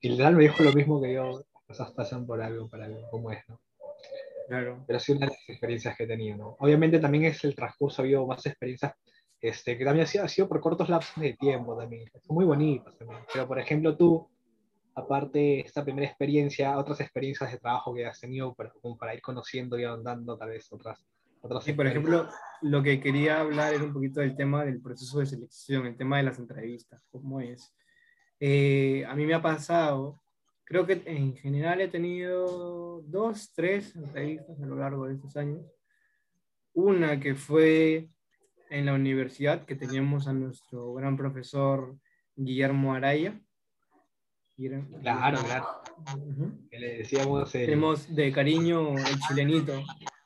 Y 0.00 0.08
literal 0.08 0.34
me 0.34 0.44
dijo 0.44 0.64
lo 0.64 0.72
mismo 0.72 1.00
que 1.00 1.12
yo, 1.12 1.44
las 1.54 1.64
cosas 1.64 1.92
pasan 1.92 2.26
por 2.26 2.40
algo, 2.40 2.68
para 2.68 2.86
algo, 2.86 3.08
como 3.10 3.30
es, 3.30 3.46
¿no? 3.48 3.60
Claro. 4.48 4.84
Pero 4.86 4.98
sí 4.98 5.12
una 5.12 5.26
de 5.26 5.32
las 5.32 5.48
experiencias 5.48 5.96
que 5.96 6.04
he 6.04 6.06
tenido, 6.08 6.36
¿no? 6.36 6.56
Obviamente 6.58 6.98
también 6.98 7.24
es 7.26 7.44
el 7.44 7.54
transcurso, 7.54 8.00
ha 8.00 8.04
habido 8.04 8.26
más 8.26 8.44
experiencias 8.46 8.94
este, 9.40 9.76
que 9.76 9.84
también 9.84 10.06
ha 10.06 10.28
sido, 10.28 10.48
por 10.48 10.60
cortos 10.60 10.88
lapsos 10.88 11.22
de 11.22 11.34
tiempo 11.34 11.76
también, 11.76 12.10
muy 12.28 12.44
bonitos 12.44 12.96
también. 12.96 13.20
Pero 13.32 13.46
por 13.46 13.58
ejemplo 13.58 13.96
tú, 13.96 14.28
aparte 14.94 15.38
de 15.38 15.60
esta 15.60 15.84
primera 15.84 16.06
experiencia, 16.06 16.78
otras 16.78 17.00
experiencias 17.00 17.52
de 17.52 17.58
trabajo 17.58 17.94
que 17.94 18.06
has 18.06 18.18
tenido 18.18 18.54
para, 18.54 18.70
como 18.70 18.96
para 18.96 19.14
ir 19.14 19.20
conociendo 19.20 19.78
y 19.78 19.84
ahondando 19.84 20.36
tal 20.38 20.50
vez 20.50 20.72
otras. 20.72 21.06
otras 21.42 21.64
sí, 21.64 21.74
por 21.74 21.86
ejemplo, 21.86 22.28
lo 22.62 22.82
que 22.82 22.98
quería 22.98 23.40
hablar 23.40 23.74
era 23.74 23.84
un 23.84 23.92
poquito 23.92 24.20
del 24.20 24.36
tema 24.36 24.64
del 24.64 24.80
proceso 24.80 25.18
de 25.18 25.26
selección, 25.26 25.86
el 25.86 25.96
tema 25.96 26.16
de 26.16 26.22
las 26.24 26.38
entrevistas, 26.38 27.02
cómo 27.10 27.40
es. 27.40 27.74
Eh, 28.40 29.04
a 29.06 29.14
mí 29.14 29.26
me 29.26 29.34
ha 29.34 29.42
pasado, 29.42 30.20
creo 30.64 30.86
que 30.86 31.02
en 31.04 31.36
general 31.36 31.80
he 31.82 31.88
tenido 31.88 33.02
dos, 33.02 33.52
tres 33.54 33.94
entrevistas 33.96 34.60
a 34.60 34.66
lo 34.66 34.76
largo 34.76 35.06
de 35.06 35.14
estos 35.14 35.36
años. 35.36 35.62
Una 36.72 37.20
que 37.20 37.34
fue 37.34 38.10
en 38.70 38.86
la 38.86 38.94
universidad 38.94 39.64
que 39.64 39.76
teníamos 39.76 40.28
a 40.28 40.32
nuestro 40.32 40.94
gran 40.94 41.16
profesor 41.16 41.96
Guillermo 42.34 42.94
Araya. 42.94 43.40
Claro, 45.02 45.38
claro. 45.44 45.66
Que 46.70 46.78
le 46.78 46.98
decíamos. 46.98 47.52
Tenemos 47.52 48.14
de 48.14 48.32
cariño 48.32 48.96
el 48.96 49.20
chilenito, 49.28 49.82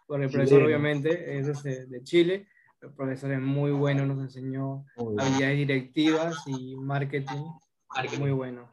por 0.07 0.23
el 0.23 0.31
profesor, 0.31 0.63
obviamente, 0.63 1.39
es 1.39 1.63
de, 1.63 2.03
Chile. 2.05 2.47
El 2.81 2.93
profesor 2.93 3.33
es 3.33 3.41
muy 3.41 3.73
bueno, 3.73 4.07
nos 4.07 4.21
enseñó 4.21 4.87
habilidades 4.97 5.59
directivas 5.59 6.45
y 6.47 6.77
marketing. 6.77 7.45
Muy 8.19 8.31
bueno. 8.31 8.71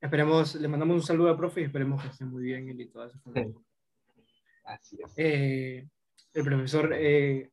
Esperemos, 0.00 0.54
le 0.54 0.68
mandamos 0.68 0.96
un 0.96 1.02
saludo 1.02 1.30
al 1.30 1.36
profe 1.36 1.60
y 1.60 1.64
esperemos 1.64 2.02
que 2.02 2.08
esté 2.08 2.24
muy 2.24 2.44
bien 2.44 2.68
él 2.68 2.80
y 2.80 2.88
toda 2.88 3.08
su 3.08 3.18
familia. 3.20 3.54
Así 4.64 4.98
es. 5.02 5.12
Eh, 5.16 5.88
el 6.34 6.44
profesor 6.44 6.92
eh, 6.94 7.50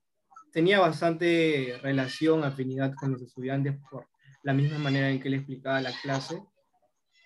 tenía 0.51 0.79
bastante 0.79 1.77
relación, 1.81 2.43
afinidad 2.43 2.93
con 2.95 3.11
los 3.11 3.21
estudiantes 3.21 3.77
por 3.89 4.07
la 4.43 4.53
misma 4.53 4.79
manera 4.79 5.09
en 5.09 5.19
que 5.19 5.27
él 5.27 5.35
explicaba 5.35 5.81
la 5.81 5.91
clase. 6.01 6.41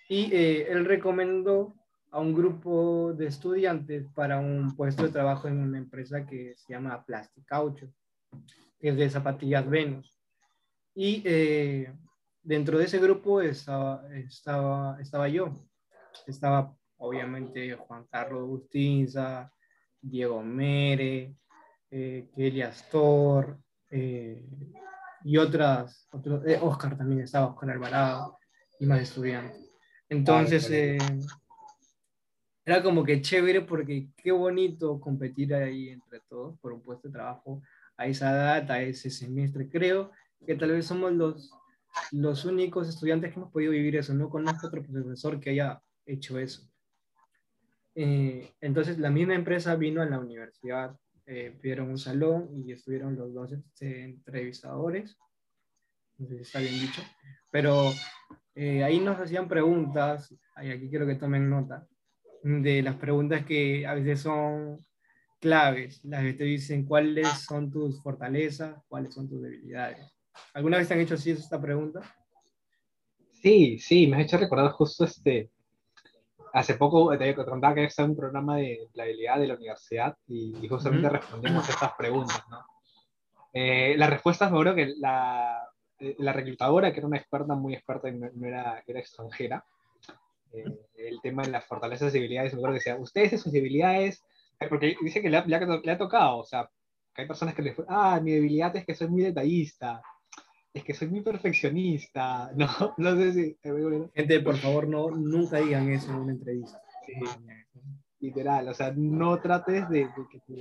Y 0.08 0.32
eh, 0.34 0.70
él 0.70 0.84
recomendó 0.84 1.74
a 2.10 2.20
un 2.20 2.34
grupo 2.34 3.12
de 3.14 3.26
estudiantes 3.26 4.06
para 4.14 4.38
un 4.38 4.76
puesto 4.76 5.02
de 5.02 5.08
trabajo 5.08 5.48
en 5.48 5.58
una 5.58 5.78
empresa 5.78 6.26
que 6.26 6.54
se 6.56 6.72
llama 6.72 7.04
Plastic 7.04 7.44
Caucho, 7.44 7.88
que 8.78 8.90
es 8.90 8.96
de 8.96 9.10
zapatillas 9.10 9.68
Venus. 9.68 10.16
Y 10.94 11.22
eh, 11.24 11.92
dentro 12.42 12.78
de 12.78 12.84
ese 12.84 12.98
grupo 12.98 13.40
estaba, 13.40 14.06
estaba, 14.12 15.00
estaba 15.00 15.28
yo. 15.28 15.52
Estaba 16.26 16.76
obviamente 16.98 17.74
Juan 17.74 18.06
Carlos 18.10 18.46
Bustinza, 18.46 19.52
Diego 20.00 20.42
Mere, 20.42 21.34
eh, 21.96 22.28
Kelly 22.34 22.62
Astor 22.62 23.56
eh, 23.88 24.44
y 25.22 25.36
otras, 25.36 26.08
otros, 26.10 26.44
eh, 26.44 26.58
Oscar 26.60 26.98
también 26.98 27.20
estaba, 27.20 27.46
Oscar 27.46 27.70
Alvarado 27.70 28.36
y 28.80 28.86
más 28.86 29.00
estudiantes. 29.00 29.70
Entonces, 30.08 30.68
eh, 30.72 30.98
era 32.64 32.82
como 32.82 33.04
que 33.04 33.22
chévere 33.22 33.60
porque 33.60 34.08
qué 34.16 34.32
bonito 34.32 35.00
competir 35.00 35.54
ahí 35.54 35.90
entre 35.90 36.18
todos 36.28 36.58
por 36.58 36.72
un 36.72 36.82
puesto 36.82 37.06
de 37.06 37.12
trabajo 37.12 37.62
a 37.96 38.06
esa 38.06 38.32
edad, 38.32 38.70
a 38.72 38.82
ese 38.82 39.08
semestre. 39.08 39.68
Creo 39.68 40.10
que 40.44 40.56
tal 40.56 40.72
vez 40.72 40.86
somos 40.86 41.12
los, 41.12 41.52
los 42.10 42.44
únicos 42.44 42.88
estudiantes 42.88 43.32
que 43.32 43.38
hemos 43.38 43.52
podido 43.52 43.70
vivir 43.70 43.94
eso. 43.94 44.12
No 44.14 44.28
conozco 44.28 44.66
otro 44.66 44.82
profesor 44.82 45.38
que 45.38 45.50
haya 45.50 45.80
hecho 46.04 46.40
eso. 46.40 46.68
Eh, 47.94 48.52
entonces 48.60 48.98
la 48.98 49.10
misma 49.10 49.36
empresa 49.36 49.76
vino 49.76 50.02
a 50.02 50.06
la 50.06 50.18
universidad, 50.18 50.98
eh, 51.26 51.58
vieron 51.62 51.90
un 51.90 51.98
salón 51.98 52.50
y 52.54 52.72
estuvieron 52.72 53.16
los 53.16 53.32
dos 53.32 53.52
este, 53.52 54.04
entrevistadores, 54.04 55.16
no 56.18 56.26
sé 56.26 56.36
si 56.36 56.42
está 56.42 56.58
bien 56.60 56.80
dicho, 56.80 57.02
pero 57.50 57.92
eh, 58.54 58.84
ahí 58.84 59.00
nos 59.00 59.18
hacían 59.18 59.48
preguntas, 59.48 60.34
y 60.62 60.70
aquí 60.70 60.88
quiero 60.88 61.06
que 61.06 61.16
tomen 61.16 61.48
nota, 61.48 61.86
de 62.42 62.82
las 62.82 62.96
preguntas 62.96 63.44
que 63.46 63.86
a 63.86 63.94
veces 63.94 64.20
son 64.20 64.78
claves, 65.40 66.04
las 66.04 66.22
que 66.22 66.34
te 66.34 66.44
dicen 66.44 66.84
cuáles 66.84 67.26
son 67.46 67.70
tus 67.70 68.02
fortalezas, 68.02 68.76
cuáles 68.88 69.14
son 69.14 69.28
tus 69.28 69.42
debilidades. 69.42 70.14
¿Alguna 70.52 70.78
vez 70.78 70.88
te 70.88 70.94
han 70.94 71.00
hecho 71.00 71.14
así 71.14 71.30
esta 71.30 71.60
pregunta? 71.60 72.00
Sí, 73.30 73.78
sí, 73.78 74.06
me 74.06 74.16
has 74.16 74.24
hecho 74.24 74.38
recordar 74.38 74.70
justo 74.72 75.04
este, 75.04 75.50
hace 76.54 76.74
poco 76.74 77.16
te 77.18 77.34
contaba 77.34 77.74
que 77.74 77.84
está 77.84 78.04
un 78.04 78.16
programa 78.16 78.56
de 78.56 78.88
la 78.94 79.02
habilidad 79.02 79.38
de 79.38 79.48
la 79.48 79.56
universidad 79.56 80.16
y, 80.28 80.66
justamente 80.68 81.08
respondimos 81.08 81.68
estas 81.68 81.92
preguntas, 81.94 82.42
¿no? 82.48 82.64
Eh, 83.52 83.94
las 83.96 84.10
respuestas, 84.10 84.50
me 84.50 84.56
acuerdo 84.56 84.76
que 84.76 84.94
la, 84.96 85.62
eh, 85.98 86.14
la, 86.18 86.32
reclutadora, 86.32 86.92
que 86.92 86.98
era 86.98 87.06
una 87.06 87.18
experta, 87.18 87.54
muy 87.54 87.74
experta, 87.74 88.08
y 88.08 88.18
no, 88.18 88.28
era, 88.46 88.82
era 88.86 89.00
extranjera, 89.00 89.64
eh, 90.52 90.64
el 90.96 91.20
tema 91.20 91.42
de 91.42 91.50
las 91.50 91.64
fortalezas 91.64 92.12
y 92.12 92.18
debilidades, 92.18 92.52
me 92.52 92.58
acuerdo 92.58 92.74
que 92.74 92.80
decía, 92.80 92.96
ustedes 92.96 93.40
sus 93.40 93.52
debilidades, 93.52 94.22
porque 94.68 94.96
dice 95.02 95.22
que 95.22 95.30
le 95.30 95.38
ha, 95.38 95.44
le 95.44 95.92
ha, 95.92 95.98
tocado, 95.98 96.38
o 96.38 96.44
sea, 96.44 96.70
que 97.14 97.22
hay 97.22 97.28
personas 97.28 97.54
que 97.54 97.62
les 97.62 97.76
ah, 97.88 98.20
mi 98.22 98.32
debilidad 98.32 98.74
es 98.76 98.86
que 98.86 98.94
soy 98.94 99.08
muy 99.08 99.22
detallista, 99.22 100.02
es 100.74 100.82
que 100.82 100.92
soy 100.92 101.08
muy 101.08 101.22
perfeccionista, 101.22 102.50
no, 102.56 102.68
no 102.98 103.16
sé 103.16 103.32
si... 103.32 103.56
Gente, 104.14 104.40
por 104.40 104.56
favor, 104.56 104.88
no, 104.88 105.10
nunca 105.10 105.58
digan 105.58 105.88
eso 105.90 106.10
en 106.10 106.16
una 106.16 106.32
entrevista. 106.32 106.82
Sí, 107.06 107.14
literal, 108.18 108.68
o 108.68 108.74
sea, 108.74 108.92
no 108.96 109.40
trates 109.40 109.88
de, 109.88 110.08
que 110.30 110.40
tu 110.40 110.54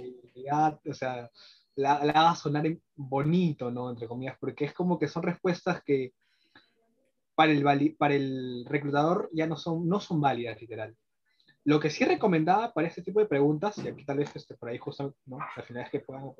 o 0.89 0.93
sea, 0.93 1.30
la, 1.76 2.04
la 2.04 2.12
hagas 2.12 2.39
sonar 2.39 2.65
bonito, 2.95 3.71
¿no? 3.71 3.89
Entre 3.89 4.08
comillas, 4.08 4.38
porque 4.39 4.65
es 4.65 4.73
como 4.73 4.99
que 4.99 5.08
son 5.08 5.23
respuestas 5.23 5.82
que 5.84 6.13
para 7.36 7.52
el, 7.52 7.95
para 7.97 8.13
el 8.13 8.65
reclutador 8.67 9.30
ya 9.34 9.47
no 9.47 9.56
son, 9.56 9.88
no 9.88 9.99
son 9.99 10.21
válidas, 10.21 10.60
literal. 10.62 10.95
Lo 11.65 11.80
que 11.80 11.89
sí 11.89 12.04
recomendaba 12.04 12.73
para 12.73 12.88
este 12.88 13.02
tipo 13.02 13.21
de 13.21 13.26
preguntas, 13.26 13.78
y 13.78 13.88
aquí 13.88 14.04
tal 14.04 14.17
vez 14.17 14.36
este, 14.36 14.56
por 14.56 14.69
ahí 14.69 14.78
justo, 14.78 15.15
¿no? 15.26 15.38
Al 15.56 15.63
final 15.63 15.84
es 15.86 15.89
que 15.89 16.02
puedan, 16.02 16.34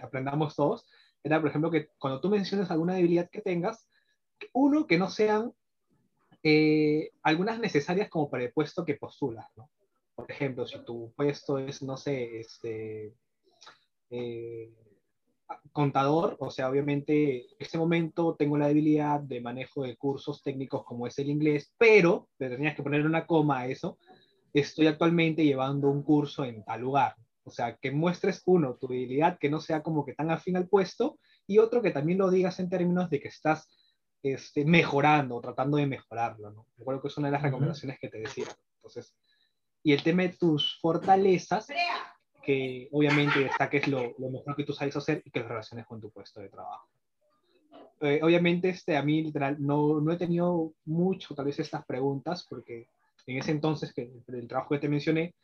aprendamos 0.00 0.54
todos, 0.54 0.86
era, 1.22 1.40
por 1.40 1.50
ejemplo, 1.50 1.70
que 1.70 1.88
cuando 1.98 2.20
tú 2.20 2.28
menciones 2.28 2.70
alguna 2.70 2.94
debilidad 2.94 3.30
que 3.30 3.42
tengas, 3.42 3.88
uno, 4.52 4.86
que 4.86 4.98
no 4.98 5.10
sean 5.10 5.52
eh, 6.42 7.10
algunas 7.22 7.58
necesarias 7.58 8.08
como 8.08 8.30
para 8.30 8.44
el 8.44 8.52
puesto 8.52 8.84
que 8.84 8.94
postulas, 8.94 9.46
¿no? 9.56 9.70
Por 10.14 10.30
ejemplo, 10.30 10.66
si 10.66 10.78
tu 10.84 11.12
puesto 11.14 11.58
es, 11.58 11.82
no 11.82 11.96
sé, 11.96 12.40
este, 12.40 13.14
eh, 14.10 14.72
contador, 15.72 16.36
o 16.40 16.50
sea, 16.50 16.68
obviamente 16.68 17.46
en 17.46 17.56
este 17.58 17.78
momento 17.78 18.36
tengo 18.38 18.56
la 18.58 18.68
debilidad 18.68 19.20
de 19.20 19.40
manejo 19.40 19.82
de 19.82 19.96
cursos 19.96 20.42
técnicos 20.42 20.84
como 20.84 21.06
es 21.06 21.18
el 21.18 21.30
inglés, 21.30 21.72
pero 21.78 22.28
te 22.36 22.48
tenías 22.48 22.74
que 22.74 22.82
poner 22.82 23.04
una 23.06 23.26
coma 23.26 23.60
a 23.60 23.66
eso, 23.66 23.98
estoy 24.52 24.86
actualmente 24.86 25.44
llevando 25.44 25.88
un 25.88 26.02
curso 26.02 26.44
en 26.44 26.64
tal 26.64 26.80
lugar, 26.80 27.14
o 27.44 27.50
sea, 27.50 27.76
que 27.76 27.90
muestres 27.90 28.42
uno, 28.46 28.74
tu 28.74 28.88
debilidad, 28.88 29.38
que 29.38 29.50
no 29.50 29.60
sea 29.60 29.82
como 29.82 30.04
que 30.04 30.14
tan 30.14 30.30
afín 30.30 30.56
al 30.56 30.68
puesto, 30.68 31.18
y 31.46 31.58
otro 31.58 31.82
que 31.82 31.90
también 31.90 32.18
lo 32.18 32.30
digas 32.30 32.60
en 32.60 32.68
términos 32.68 33.10
de 33.10 33.20
que 33.20 33.28
estás 33.28 33.68
este, 34.22 34.64
mejorando 34.64 35.40
tratando 35.40 35.78
de 35.78 35.86
mejorarlo, 35.86 36.50
¿no? 36.50 36.66
Recuerdo 36.76 37.02
que 37.02 37.08
es 37.08 37.16
una 37.16 37.28
de 37.28 37.32
las 37.32 37.42
recomendaciones 37.42 37.98
que 37.98 38.08
te 38.08 38.18
decía. 38.18 38.46
Entonces, 38.76 39.14
y 39.82 39.92
el 39.92 40.02
tema 40.02 40.22
de 40.22 40.30
tus 40.30 40.78
fortalezas, 40.80 41.68
que 42.42 42.88
obviamente 42.92 43.40
destaques 43.40 43.88
lo, 43.88 44.14
lo 44.18 44.30
mejor 44.30 44.56
que 44.56 44.64
tú 44.64 44.72
sabes 44.72 44.96
hacer 44.96 45.22
y 45.24 45.30
que 45.30 45.40
lo 45.40 45.48
relaciones 45.48 45.86
con 45.86 46.00
tu 46.00 46.10
puesto 46.10 46.40
de 46.40 46.48
trabajo. 46.48 46.88
Eh, 48.00 48.20
obviamente, 48.22 48.70
este, 48.70 48.96
a 48.96 49.02
mí 49.02 49.22
literal, 49.22 49.56
no, 49.58 50.00
no 50.00 50.12
he 50.12 50.16
tenido 50.16 50.72
mucho, 50.86 51.34
tal 51.34 51.44
vez, 51.46 51.58
estas 51.58 51.84
preguntas, 51.84 52.46
porque 52.48 52.88
en 53.26 53.38
ese 53.38 53.50
entonces, 53.50 53.92
que 53.92 54.10
el 54.28 54.48
trabajo 54.48 54.74
que 54.74 54.80
te 54.80 54.88
mencioné, 54.88 55.34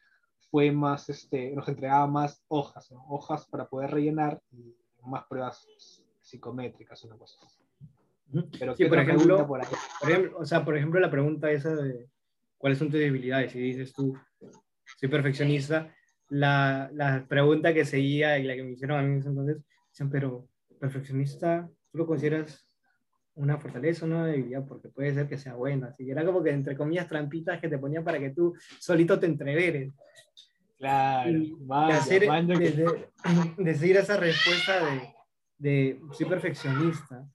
fue 0.51 0.71
más, 0.71 1.09
este, 1.09 1.53
nos 1.53 1.69
entregaba 1.69 2.07
más 2.07 2.43
hojas, 2.49 2.89
hojas 3.09 3.47
para 3.47 3.69
poder 3.69 3.91
rellenar 3.91 4.41
y 4.53 4.75
más 5.05 5.25
pruebas 5.27 5.67
psicométricas, 6.21 7.05
una 7.05 7.17
cosa 7.17 7.39
Pero 8.59 8.75
sí, 8.75 8.87
por 8.87 8.99
ejemplo, 8.99 9.47
por, 9.47 9.61
ejemplo, 9.61 10.39
o 10.39 10.45
sea, 10.45 10.65
por 10.65 10.77
ejemplo, 10.77 10.99
la 11.01 11.11
pregunta 11.11 11.51
esa 11.51 11.75
de 11.75 12.09
cuáles 12.59 12.79
son 12.79 12.91
tus 12.91 12.99
debilidades, 12.99 13.53
si 13.53 13.61
dices 13.61 13.93
tú, 13.93 14.17
soy 14.99 15.09
perfeccionista, 15.09 15.93
la, 16.29 16.91
la 16.93 17.25
pregunta 17.29 17.73
que 17.73 17.85
seguía 17.85 18.39
y 18.39 18.45
la 18.45 18.55
que 18.55 18.65
me 18.65 18.73
hicieron 18.73 18.99
a 18.99 19.03
mí 19.03 19.21
entonces, 19.25 19.63
dicen, 19.91 20.11
pero 20.11 20.49
perfeccionista, 20.81 21.69
¿tú 21.91 21.99
lo 21.99 22.07
consideras 22.07 22.66
una 23.37 23.59
fortaleza 23.59 24.05
o 24.05 24.09
una 24.09 24.27
debilidad, 24.27 24.67
porque 24.67 24.89
puede 24.89 25.15
ser 25.15 25.29
que 25.29 25.39
sea 25.39 25.55
buena. 25.55 25.89
Así 25.89 26.05
que 26.05 26.13
era 26.13 26.25
como 26.25 26.43
que, 26.43 26.51
entre 26.51 26.77
comillas, 26.77 27.09
trampitas 27.09 27.61
que 27.61 27.69
te 27.69 27.79
ponían 27.79 28.03
para 28.03 28.19
que 28.19 28.31
tú 28.31 28.55
solito 28.81 29.19
te 29.19 29.27
entreveres. 29.27 29.93
Claro, 30.79 31.31
de, 31.31 31.93
hacer, 31.93 32.23
de, 32.23 33.09
decir 33.57 33.97
esa 33.97 34.19
respuesta 34.19 34.85
de, 34.85 35.01
de 35.59 36.01
soy 36.13 36.27
perfeccionista. 36.27 37.27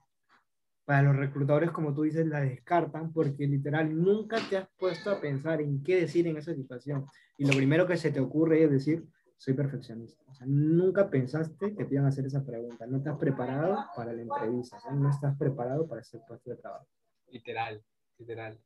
Para 0.85 1.03
los 1.03 1.15
reclutadores, 1.15 1.71
como 1.71 1.93
tú 1.93 2.01
dices, 2.01 2.25
la 2.27 2.41
descartan 2.41 3.13
porque 3.13 3.47
literal 3.47 3.95
nunca 3.95 4.37
te 4.49 4.57
has 4.57 4.67
puesto 4.77 5.11
a 5.11 5.21
pensar 5.21 5.61
en 5.61 5.81
qué 5.83 6.01
decir 6.01 6.27
en 6.27 6.37
esa 6.37 6.53
situación. 6.53 7.05
Y 7.37 7.45
lo 7.45 7.53
primero 7.53 7.87
que 7.87 7.97
se 7.97 8.11
te 8.11 8.19
ocurre 8.19 8.63
es 8.63 8.71
decir, 8.71 9.05
soy 9.41 9.55
perfeccionista. 9.55 10.23
O 10.27 10.35
sea, 10.35 10.45
nunca 10.45 11.09
pensaste 11.09 11.73
que 11.75 11.85
te 11.85 11.95
iban 11.95 12.05
a 12.05 12.09
hacer 12.09 12.27
esa 12.27 12.45
pregunta. 12.45 12.85
No 12.85 12.97
estás 12.97 13.17
preparado 13.17 13.75
para 13.95 14.13
la 14.13 14.21
entrevista. 14.21 14.77
No 14.93 15.09
estás 15.09 15.35
preparado 15.35 15.87
para 15.87 16.01
ese 16.01 16.19
puesto 16.27 16.51
de 16.51 16.57
trabajo. 16.57 16.85
Literal, 17.27 17.83
literal. 18.19 18.59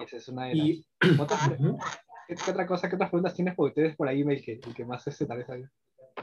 Esa 0.00 0.16
es 0.16 0.28
una 0.28 0.46
de 0.46 0.54
las... 0.56 1.20
¿Otras 1.20 1.40
¿Qué, 2.26 2.50
otra 2.50 2.66
cosa, 2.66 2.88
qué 2.88 2.96
otras 2.96 3.10
preguntas 3.10 3.34
tienes? 3.34 3.54
Porque 3.54 3.68
ustedes 3.70 3.96
por 3.96 4.08
ahí, 4.08 4.22
el 4.22 4.44
que, 4.44 4.54
el 4.54 4.74
que 4.74 4.84
más 4.84 5.04
se 5.04 5.24
tal 5.24 5.38
vez 5.38 5.70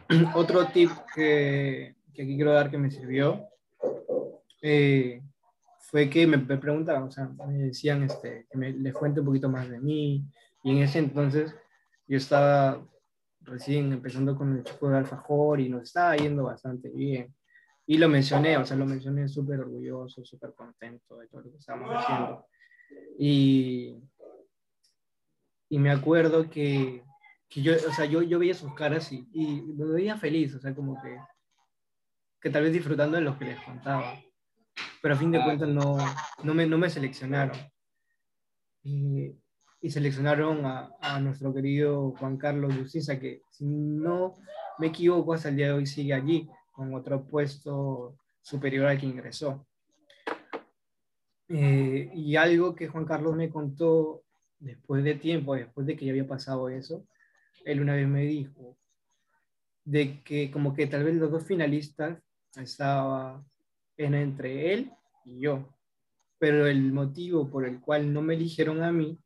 Otro 0.36 0.66
tip 0.68 0.92
que, 1.16 1.96
que, 2.14 2.24
aquí 2.24 2.36
quiero 2.36 2.52
dar 2.52 2.70
que 2.70 2.78
me 2.78 2.92
sirvió 2.92 3.48
eh, 4.62 5.22
fue 5.80 6.10
que 6.10 6.28
me, 6.28 6.38
preguntaban, 6.38 7.04
o 7.04 7.12
sea, 7.12 7.30
me 7.48 7.60
decían 7.60 8.04
este, 8.04 8.46
que 8.52 8.58
me, 8.58 8.74
les 8.74 8.94
cuente 8.94 9.22
un 9.22 9.28
poquito 9.28 9.48
más 9.48 9.70
de 9.70 9.80
mí. 9.80 10.26
Y 10.66 10.72
en 10.72 10.80
ese 10.80 11.00
entonces 11.00 11.56
yo 12.08 12.18
estaba 12.18 12.86
recién 13.48 13.92
empezando 13.92 14.36
con 14.36 14.56
el 14.58 14.64
chico 14.64 14.90
de 14.90 14.98
alfajor 14.98 15.60
y 15.60 15.70
nos 15.70 15.84
estaba 15.84 16.16
yendo 16.16 16.44
bastante 16.44 16.90
bien. 16.90 17.34
Y 17.86 17.98
lo 17.98 18.10
mencioné, 18.10 18.58
o 18.58 18.66
sea, 18.66 18.76
lo 18.76 18.86
mencioné 18.86 19.28
súper 19.28 19.62
orgulloso, 19.62 20.24
súper 20.26 20.54
contento 20.54 21.18
de 21.18 21.28
todo 21.28 21.42
lo 21.42 21.52
que 21.52 21.58
estábamos 21.58 21.96
haciendo. 21.96 22.46
Y, 23.18 23.98
y 25.70 25.80
me 25.80 25.92
acuerdo 25.92 26.50
que, 26.50 27.04
que 27.48 27.62
yo, 27.62 27.74
o 27.74 27.94
sea, 27.94 28.06
yo, 28.06 28.22
yo 28.22 28.40
veía 28.40 28.54
sus 28.54 28.74
caras 28.74 29.12
y, 29.12 29.28
y 29.32 29.62
me 29.62 29.86
veía 29.86 30.18
feliz, 30.18 30.54
o 30.56 30.60
sea, 30.60 30.76
como 30.76 31.02
que, 31.02 31.18
que 32.42 32.50
tal 32.50 32.64
vez 32.64 32.74
disfrutando 32.74 33.16
de 33.16 33.24
lo 33.24 33.40
que 33.40 33.46
les 33.46 33.60
contaba. 33.64 34.22
Pero 35.02 35.14
a 35.16 35.18
fin 35.18 35.32
de 35.32 35.44
cuentas 35.44 35.70
no, 35.70 35.98
no, 36.44 36.54
me, 36.54 36.68
no 36.68 36.78
me 36.78 36.90
seleccionaron. 36.90 37.58
Y, 38.84 39.32
y 39.82 39.92
seleccionaron 39.92 40.66
a, 40.66 41.20
nuestro 41.20 41.54
querido 41.54 42.12
Juan 42.20 42.38
Carlos 42.38 42.76
Lucinza, 42.76 43.20
que 43.20 43.42
si 43.52 43.66
no 43.66 44.36
me 44.80 44.88
equivoco, 44.88 45.34
hasta 45.34 45.50
el 45.50 45.56
día 45.56 45.68
de 45.68 45.74
hoy 45.74 45.86
sigue 45.86 46.14
allí, 46.14 46.50
con 46.72 46.94
otro 46.94 47.26
puesto 47.26 48.18
superior 48.42 48.88
al 48.88 49.00
que 49.00 49.06
ingresó. 49.06 49.68
Eh, 51.50 52.12
y 52.14 52.36
algo 52.36 52.76
que 52.76 52.88
Juan 52.88 53.06
Carlos 53.06 53.36
me 53.36 53.50
contó 53.50 54.24
después 54.60 55.04
de 55.04 55.16
tiempo, 55.16 55.56
después 55.56 55.88
de 55.88 55.96
que 55.96 56.06
ya 56.06 56.12
había 56.12 56.28
pasado 56.28 56.70
eso, 56.70 57.06
él 57.66 57.82
una 57.82 57.96
vez 57.96 58.08
me 58.08 58.24
dijo 58.24 58.78
de 59.86 60.22
que 60.24 60.52
como 60.52 60.74
que 60.74 60.88
tal 60.88 61.06
vez 61.06 61.16
los 61.16 61.32
dos 61.32 61.46
finalistas 61.46 62.20
estaban 62.56 63.46
entre 63.98 64.74
él 64.74 64.92
y 65.24 65.40
yo, 65.40 65.74
pero 66.38 66.68
el 66.68 66.92
motivo 66.92 67.50
por 67.50 67.66
el 67.66 67.80
cual 67.80 68.12
no 68.12 68.22
me 68.22 68.34
eligieron 68.34 68.84
a 68.84 68.92
mí 68.92 69.18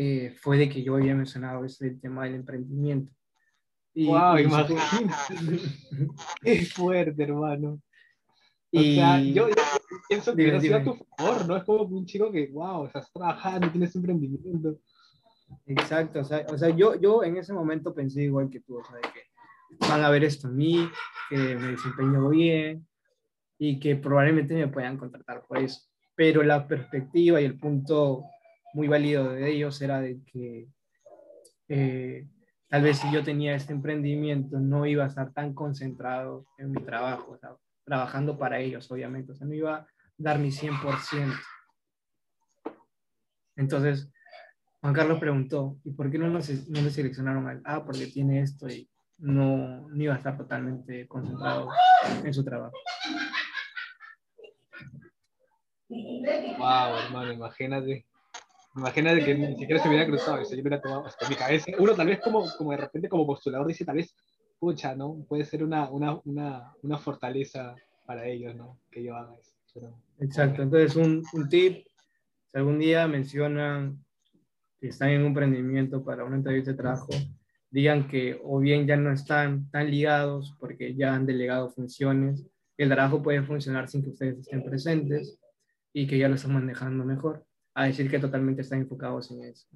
eh, 0.00 0.30
fue 0.40 0.56
de 0.58 0.68
que 0.68 0.80
yo 0.80 0.94
había 0.94 1.12
mencionado 1.12 1.64
ese 1.64 1.90
tema 1.90 2.22
del 2.22 2.36
emprendimiento. 2.36 3.12
Y, 3.92 4.06
wow, 4.06 4.38
imagínate. 4.38 4.76
es 6.44 6.72
fuerte, 6.72 7.20
hermano. 7.20 7.80
O 8.70 8.80
sea, 8.82 9.18
yo, 9.22 9.48
pienso 10.10 10.36
que 10.36 10.60
sido 10.60 10.76
a 10.76 10.84
tu 10.84 10.94
favor, 11.16 11.48
¿no? 11.48 11.56
Es 11.56 11.64
como 11.64 11.84
un 11.84 12.04
chico 12.04 12.30
que, 12.30 12.48
wow, 12.48 12.84
estás 12.84 13.10
trabajando, 13.10 13.70
tienes 13.70 13.96
emprendimiento. 13.96 14.78
Exacto, 15.64 16.20
o 16.20 16.24
sea, 16.24 16.44
o 16.52 16.58
sea 16.58 16.68
yo, 16.68 16.94
yo 17.00 17.24
en 17.24 17.38
ese 17.38 17.54
momento 17.54 17.94
pensé 17.94 18.24
igual 18.24 18.50
que 18.50 18.60
tú, 18.60 18.76
o 18.78 18.84
sea, 18.84 18.96
de 18.96 19.00
que 19.00 19.88
van 19.88 20.04
a 20.04 20.10
ver 20.10 20.22
esto 20.22 20.48
en 20.48 20.56
mí, 20.56 20.88
que 21.30 21.36
me 21.36 21.68
desempeño 21.68 22.28
bien 22.28 22.86
y 23.58 23.80
que 23.80 23.96
probablemente 23.96 24.54
me 24.54 24.68
puedan 24.68 24.98
contratar 24.98 25.46
por 25.48 25.56
eso. 25.56 25.80
Pero 26.14 26.42
la 26.42 26.68
perspectiva 26.68 27.40
y 27.40 27.46
el 27.46 27.58
punto 27.58 28.26
muy 28.78 28.86
válido 28.86 29.32
de 29.32 29.50
ellos 29.50 29.82
era 29.82 30.00
de 30.00 30.20
que 30.22 30.68
eh, 31.68 32.28
tal 32.68 32.82
vez 32.82 32.98
si 32.98 33.12
yo 33.12 33.24
tenía 33.24 33.56
este 33.56 33.72
emprendimiento 33.72 34.60
no 34.60 34.86
iba 34.86 35.02
a 35.02 35.08
estar 35.08 35.32
tan 35.32 35.52
concentrado 35.52 36.46
en 36.58 36.70
mi 36.70 36.84
trabajo, 36.84 37.36
trabajando 37.84 38.38
para 38.38 38.60
ellos, 38.60 38.88
obviamente, 38.92 39.32
o 39.32 39.34
sea, 39.34 39.48
no 39.48 39.54
iba 39.54 39.74
a 39.78 39.86
dar 40.16 40.38
mi 40.38 40.52
100%. 40.52 41.34
Entonces, 43.56 44.12
Juan 44.80 44.94
Carlos 44.94 45.18
preguntó, 45.18 45.76
¿y 45.82 45.90
por 45.90 46.08
qué 46.08 46.18
no, 46.18 46.28
nos, 46.28 46.48
no 46.68 46.80
le 46.80 46.90
seleccionaron 46.92 47.48
al 47.48 47.60
Ah, 47.64 47.84
porque 47.84 48.06
tiene 48.06 48.42
esto 48.42 48.68
y 48.68 48.88
no, 49.16 49.88
no 49.88 50.00
iba 50.00 50.14
a 50.14 50.18
estar 50.18 50.36
totalmente 50.36 51.08
concentrado 51.08 51.68
en 52.22 52.32
su 52.32 52.44
trabajo. 52.44 52.76
Wow, 55.88 56.96
hermano, 57.06 57.32
imagínate. 57.32 58.06
Imagínate 58.78 59.24
que 59.24 59.34
ni 59.34 59.56
siquiera 59.56 59.82
se 59.82 59.88
hubiera 59.88 60.06
cruzado 60.06 60.42
yo 60.42 60.60
hubiera 60.60 60.80
tomado 60.80 61.06
hasta 61.06 61.28
mi 61.28 61.34
cabeza. 61.34 61.72
Uno 61.78 61.94
tal 61.94 62.06
vez 62.06 62.20
como, 62.20 62.46
como 62.56 62.70
de 62.70 62.76
repente 62.76 63.08
como 63.08 63.26
postulador 63.26 63.66
dice, 63.66 63.84
tal 63.84 63.96
vez, 63.96 64.14
pucha, 64.58 64.94
¿no? 64.94 65.24
Puede 65.28 65.44
ser 65.44 65.64
una, 65.64 65.90
una, 65.90 66.20
una, 66.24 66.72
una 66.82 66.98
fortaleza 66.98 67.74
para 68.06 68.26
ellos, 68.26 68.54
¿no? 68.54 68.78
Que 68.90 69.02
yo 69.02 69.16
haga 69.16 69.34
eso. 69.40 69.58
Exacto, 70.20 70.62
entonces 70.62 70.96
un, 70.96 71.22
un 71.32 71.48
tip, 71.48 71.86
si 72.46 72.58
algún 72.58 72.78
día 72.78 73.06
mencionan 73.06 74.04
que 74.80 74.88
están 74.88 75.10
en 75.10 75.20
un 75.20 75.28
emprendimiento 75.28 76.04
para 76.04 76.24
una 76.24 76.36
entrevista 76.36 76.72
de 76.72 76.76
trabajo, 76.76 77.08
digan 77.70 78.08
que 78.08 78.40
o 78.42 78.58
bien 78.58 78.86
ya 78.86 78.96
no 78.96 79.12
están 79.12 79.70
tan 79.70 79.90
ligados 79.90 80.56
porque 80.58 80.94
ya 80.94 81.14
han 81.14 81.26
delegado 81.26 81.70
funciones, 81.70 82.46
el 82.76 82.88
trabajo 82.88 83.22
puede 83.22 83.42
funcionar 83.42 83.88
sin 83.88 84.02
que 84.02 84.10
ustedes 84.10 84.38
estén 84.38 84.64
presentes 84.64 85.38
y 85.92 86.06
que 86.06 86.18
ya 86.18 86.28
lo 86.28 86.36
están 86.36 86.54
manejando 86.54 87.04
mejor, 87.04 87.44
a 87.78 87.84
decir 87.84 88.10
que 88.10 88.18
totalmente 88.18 88.62
están 88.62 88.80
enfocados 88.80 89.30
en 89.30 89.44
eso. 89.44 89.68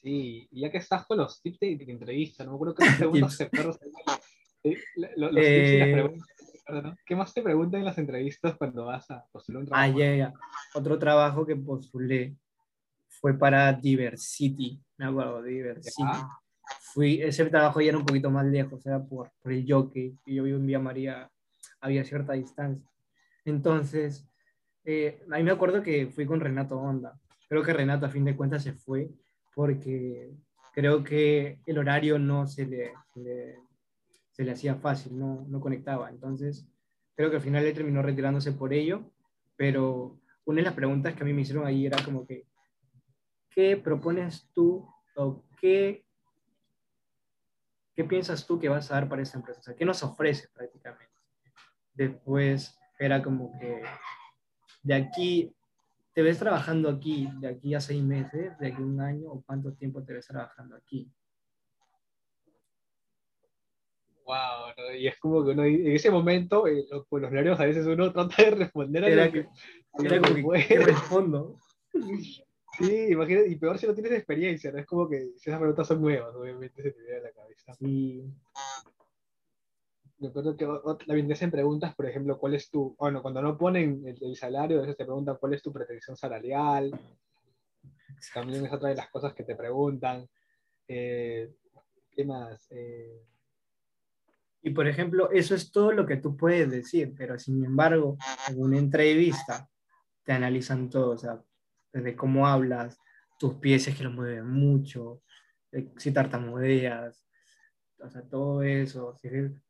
Sí, 0.00 0.46
y 0.52 0.60
ya 0.60 0.70
que 0.70 0.78
estás 0.78 1.04
con 1.04 1.18
los 1.18 1.42
tips 1.42 1.58
de, 1.58 1.72
entrevista, 1.88 2.44
no 2.44 2.52
me 2.52 2.56
acuerdo 2.56 2.74
qué 2.76 2.86
preguntas 2.98 3.36
te 3.36 3.50
los, 3.52 3.78
los 5.16 5.30
tips 5.34 5.68
y 5.72 5.78
las 5.78 5.88
eh, 5.88 5.92
preguntas. 5.92 6.28
¿Qué 7.04 7.16
más 7.16 7.34
te 7.34 7.42
preguntan 7.42 7.80
en 7.80 7.86
las 7.86 7.98
entrevistas 7.98 8.54
cuando 8.56 8.84
vas 8.84 9.10
a 9.10 9.26
postular 9.32 9.62
un 9.62 9.66
trabajo? 9.66 9.92
Ah, 9.92 9.98
ya, 9.98 10.14
ya. 10.14 10.34
Otro 10.74 10.96
trabajo 10.96 11.44
que 11.44 11.56
postulé 11.56 12.36
fue 13.08 13.36
para 13.36 13.72
Diversity, 13.72 14.80
me 14.96 15.06
acuerdo, 15.06 15.42
Diversity. 15.42 16.02
Fui, 16.92 17.20
ese 17.20 17.46
trabajo 17.46 17.80
ya 17.80 17.88
era 17.88 17.98
un 17.98 18.06
poquito 18.06 18.30
más 18.30 18.46
lejos, 18.46 18.86
era 18.86 19.02
por, 19.02 19.32
por 19.42 19.52
el 19.52 19.66
jockey, 19.68 20.16
y 20.24 20.36
yo 20.36 20.44
vivo 20.44 20.58
en 20.58 20.66
Vía 20.66 20.78
María, 20.78 21.28
había 21.80 22.04
cierta 22.04 22.34
distancia. 22.34 22.88
Entonces, 23.44 24.28
eh, 24.84 25.22
a 25.30 25.36
mí 25.36 25.42
me 25.42 25.52
acuerdo 25.52 25.82
que 25.82 26.08
fui 26.08 26.26
con 26.26 26.40
Renato 26.40 26.78
Honda. 26.78 27.18
Creo 27.48 27.62
que 27.62 27.72
Renato 27.72 28.06
a 28.06 28.10
fin 28.10 28.24
de 28.24 28.36
cuentas 28.36 28.62
se 28.62 28.72
fue 28.72 29.08
porque 29.54 30.30
creo 30.74 31.04
que 31.04 31.60
el 31.66 31.78
horario 31.78 32.18
no 32.18 32.46
se 32.46 32.66
le, 32.66 32.92
se 34.32 34.44
le, 34.44 34.50
hacía 34.50 34.74
fácil, 34.74 35.18
no, 35.18 35.46
no 35.48 35.60
conectaba. 35.60 36.10
Entonces, 36.10 36.66
creo 37.14 37.30
que 37.30 37.36
al 37.36 37.42
final 37.42 37.64
él 37.64 37.74
terminó 37.74 38.02
retirándose 38.02 38.52
por 38.52 38.72
ello, 38.72 39.10
pero 39.56 40.18
una 40.44 40.58
de 40.58 40.64
las 40.64 40.74
preguntas 40.74 41.14
que 41.14 41.22
a 41.22 41.26
mí 41.26 41.32
me 41.32 41.42
hicieron 41.42 41.66
ahí 41.66 41.86
era 41.86 42.02
como 42.04 42.26
que, 42.26 42.46
¿qué 43.50 43.76
propones 43.76 44.50
tú 44.52 44.86
o 45.14 45.44
qué, 45.60 46.04
qué 47.94 48.04
piensas 48.04 48.46
tú 48.46 48.58
que 48.58 48.68
vas 48.68 48.90
a 48.90 48.94
dar 48.94 49.08
para 49.08 49.22
esta 49.22 49.38
empresa? 49.38 49.60
O 49.60 49.62
sea, 49.62 49.76
¿qué 49.76 49.84
nos 49.84 50.02
ofrece 50.02 50.48
prácticamente? 50.52 51.14
Después 51.94 52.76
era 52.98 53.22
como 53.22 53.56
que 53.60 53.82
de 54.84 54.94
aquí, 54.94 55.52
¿te 56.12 56.22
ves 56.22 56.38
trabajando 56.38 56.88
aquí 56.88 57.28
de 57.40 57.48
aquí 57.48 57.74
a 57.74 57.80
seis 57.80 58.02
meses, 58.02 58.56
de 58.58 58.68
aquí 58.68 58.80
a 58.80 58.84
un 58.84 59.00
año 59.00 59.32
o 59.32 59.42
cuánto 59.42 59.72
tiempo 59.72 60.04
te 60.04 60.12
ves 60.12 60.26
trabajando 60.26 60.76
aquí? 60.76 61.10
Wow, 64.26 64.72
y 64.96 65.06
es 65.06 65.18
como 65.18 65.44
que 65.44 65.50
uno, 65.50 65.64
en 65.64 65.94
ese 65.94 66.10
momento, 66.10 66.66
eh, 66.66 66.84
los, 66.90 67.06
pues, 67.08 67.22
los 67.22 67.32
nervios 67.32 67.58
a 67.60 67.66
veces 67.66 67.86
uno 67.86 68.12
trata 68.12 68.42
de 68.42 68.50
responder 68.50 69.04
a 69.04 69.08
era 69.08 69.26
lo 69.26 69.32
que, 69.32 69.48
era 70.02 70.20
como 70.20 70.52
que, 70.52 70.66
¿qué 70.66 70.78
respondo? 70.78 71.58
Sí, 72.76 73.06
imagínate, 73.10 73.48
y 73.48 73.54
peor 73.54 73.78
si 73.78 73.86
no 73.86 73.94
tienes 73.94 74.10
experiencia, 74.10 74.72
¿no? 74.72 74.80
Es 74.80 74.86
como 74.86 75.08
que 75.08 75.28
si 75.36 75.48
esas 75.48 75.60
preguntas 75.60 75.86
son 75.86 76.02
nuevas, 76.02 76.34
obviamente 76.34 76.82
se 76.82 76.90
te 76.90 77.00
viene 77.02 77.18
a 77.18 77.22
la 77.22 77.30
cabeza. 77.30 77.72
Sí. 77.74 78.24
Recuerdo 80.18 80.56
que 80.56 80.66
también 81.06 81.26
te 81.26 81.34
hacen 81.34 81.50
preguntas, 81.50 81.94
por 81.94 82.06
ejemplo, 82.06 82.38
¿cuál 82.38 82.54
es 82.54 82.70
tu, 82.70 82.94
bueno, 82.98 83.20
cuando 83.20 83.42
no 83.42 83.58
ponen 83.58 84.04
el, 84.06 84.36
salario, 84.36 84.78
a 84.78 84.80
veces 84.82 84.96
te 84.96 85.04
preguntan 85.04 85.36
cuál 85.40 85.54
es 85.54 85.62
tu 85.62 85.72
pretensión 85.72 86.16
salarial. 86.16 86.92
También 88.32 88.64
es 88.64 88.72
otra 88.72 88.90
de 88.90 88.94
las 88.94 89.10
cosas 89.10 89.34
que 89.34 89.42
te 89.42 89.56
preguntan. 89.56 90.28
Eh, 90.86 91.52
¿Qué 92.10 92.24
más? 92.24 92.66
Eh, 92.70 93.22
y 94.62 94.70
por 94.70 94.88
ejemplo, 94.88 95.30
eso 95.30 95.54
es 95.54 95.70
todo 95.70 95.92
lo 95.92 96.06
que 96.06 96.16
tú 96.16 96.36
puedes 96.36 96.70
decir, 96.70 97.12
pero 97.16 97.38
sin 97.38 97.62
embargo, 97.64 98.16
en 98.48 98.62
una 98.62 98.78
entrevista 98.78 99.68
te 100.22 100.32
analizan 100.32 100.88
todo, 100.88 101.10
o 101.10 101.18
sea, 101.18 101.42
desde 101.92 102.16
cómo 102.16 102.46
hablas, 102.46 102.98
tus 103.38 103.56
pies 103.56 103.86
es 103.88 103.96
que 103.96 104.04
los 104.04 104.14
mueven 104.14 104.48
mucho, 104.48 105.22
eh, 105.70 105.92
si 105.98 106.12
tartamudeas, 106.12 107.23
o 108.04 108.10
sea, 108.10 108.22
todo 108.22 108.62
eso. 108.62 109.16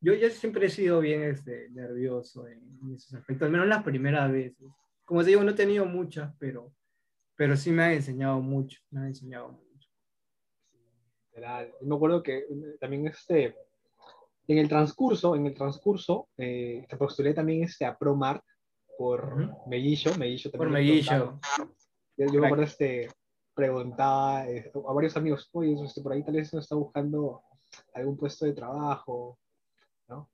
Yo, 0.01 0.15
yo 0.15 0.31
siempre 0.31 0.67
he 0.67 0.71
sido 0.71 1.01
bien 1.01 1.23
este, 1.23 1.71
nervioso 1.71 2.47
en, 2.49 2.61
esos 2.95 3.15
aspectos, 3.15 3.47
al 3.47 3.53
menos 3.53 3.69
las 3.69 3.85
primeras 3.85 4.31
veces. 4.31 4.67
Como 5.05 5.23
te 5.23 5.29
digo, 5.29 5.45
no 5.45 5.53
he 5.53 5.55
tenido 5.55 5.87
muchas, 5.87 6.35
pero, 6.39 6.73
pero 7.37 7.57
sí 7.57 7.71
me 7.71 7.83
ha 7.83 7.93
enseñado 7.93 8.41
mucho, 8.41 8.81
me 8.91 9.03
ha 9.03 9.07
enseñado 9.07 9.49
mucho. 9.53 9.89
me 11.83 11.95
acuerdo 11.95 12.23
que 12.23 12.47
también 12.81 13.07
este, 13.07 13.55
en 14.49 14.59
el 14.59 14.69
transcurso, 14.69 15.37
en 15.37 15.47
el 15.47 15.55
transcurso, 15.55 16.29
eh, 16.37 16.85
te 16.89 16.97
postulé 16.97 17.35
también 17.35 17.65
este, 17.65 17.85
a 17.85 17.97
ProMart 17.97 18.43
por 18.97 19.69
Mellillo, 19.69 20.17
Mellillo 20.17 20.51
Por 20.53 20.71
Mellillo. 20.71 21.39
Yo, 22.17 22.41
me 22.41 22.47
acuerdo, 22.47 22.65
este, 22.65 23.09
preguntaba 23.55 24.49
eh, 24.49 24.71
a 24.75 24.93
varios 24.93 25.17
amigos, 25.17 25.49
oye, 25.53 25.77
este, 25.85 26.01
por 26.01 26.13
ahí 26.13 26.23
tal 26.23 26.35
vez 26.35 26.53
no 26.53 26.61
está 26.61 26.75
buscando 26.75 27.43
algún 27.95 28.17
puesto 28.17 28.45
de 28.45 28.53
trabajo, 28.53 29.39
¿no? 30.09 30.29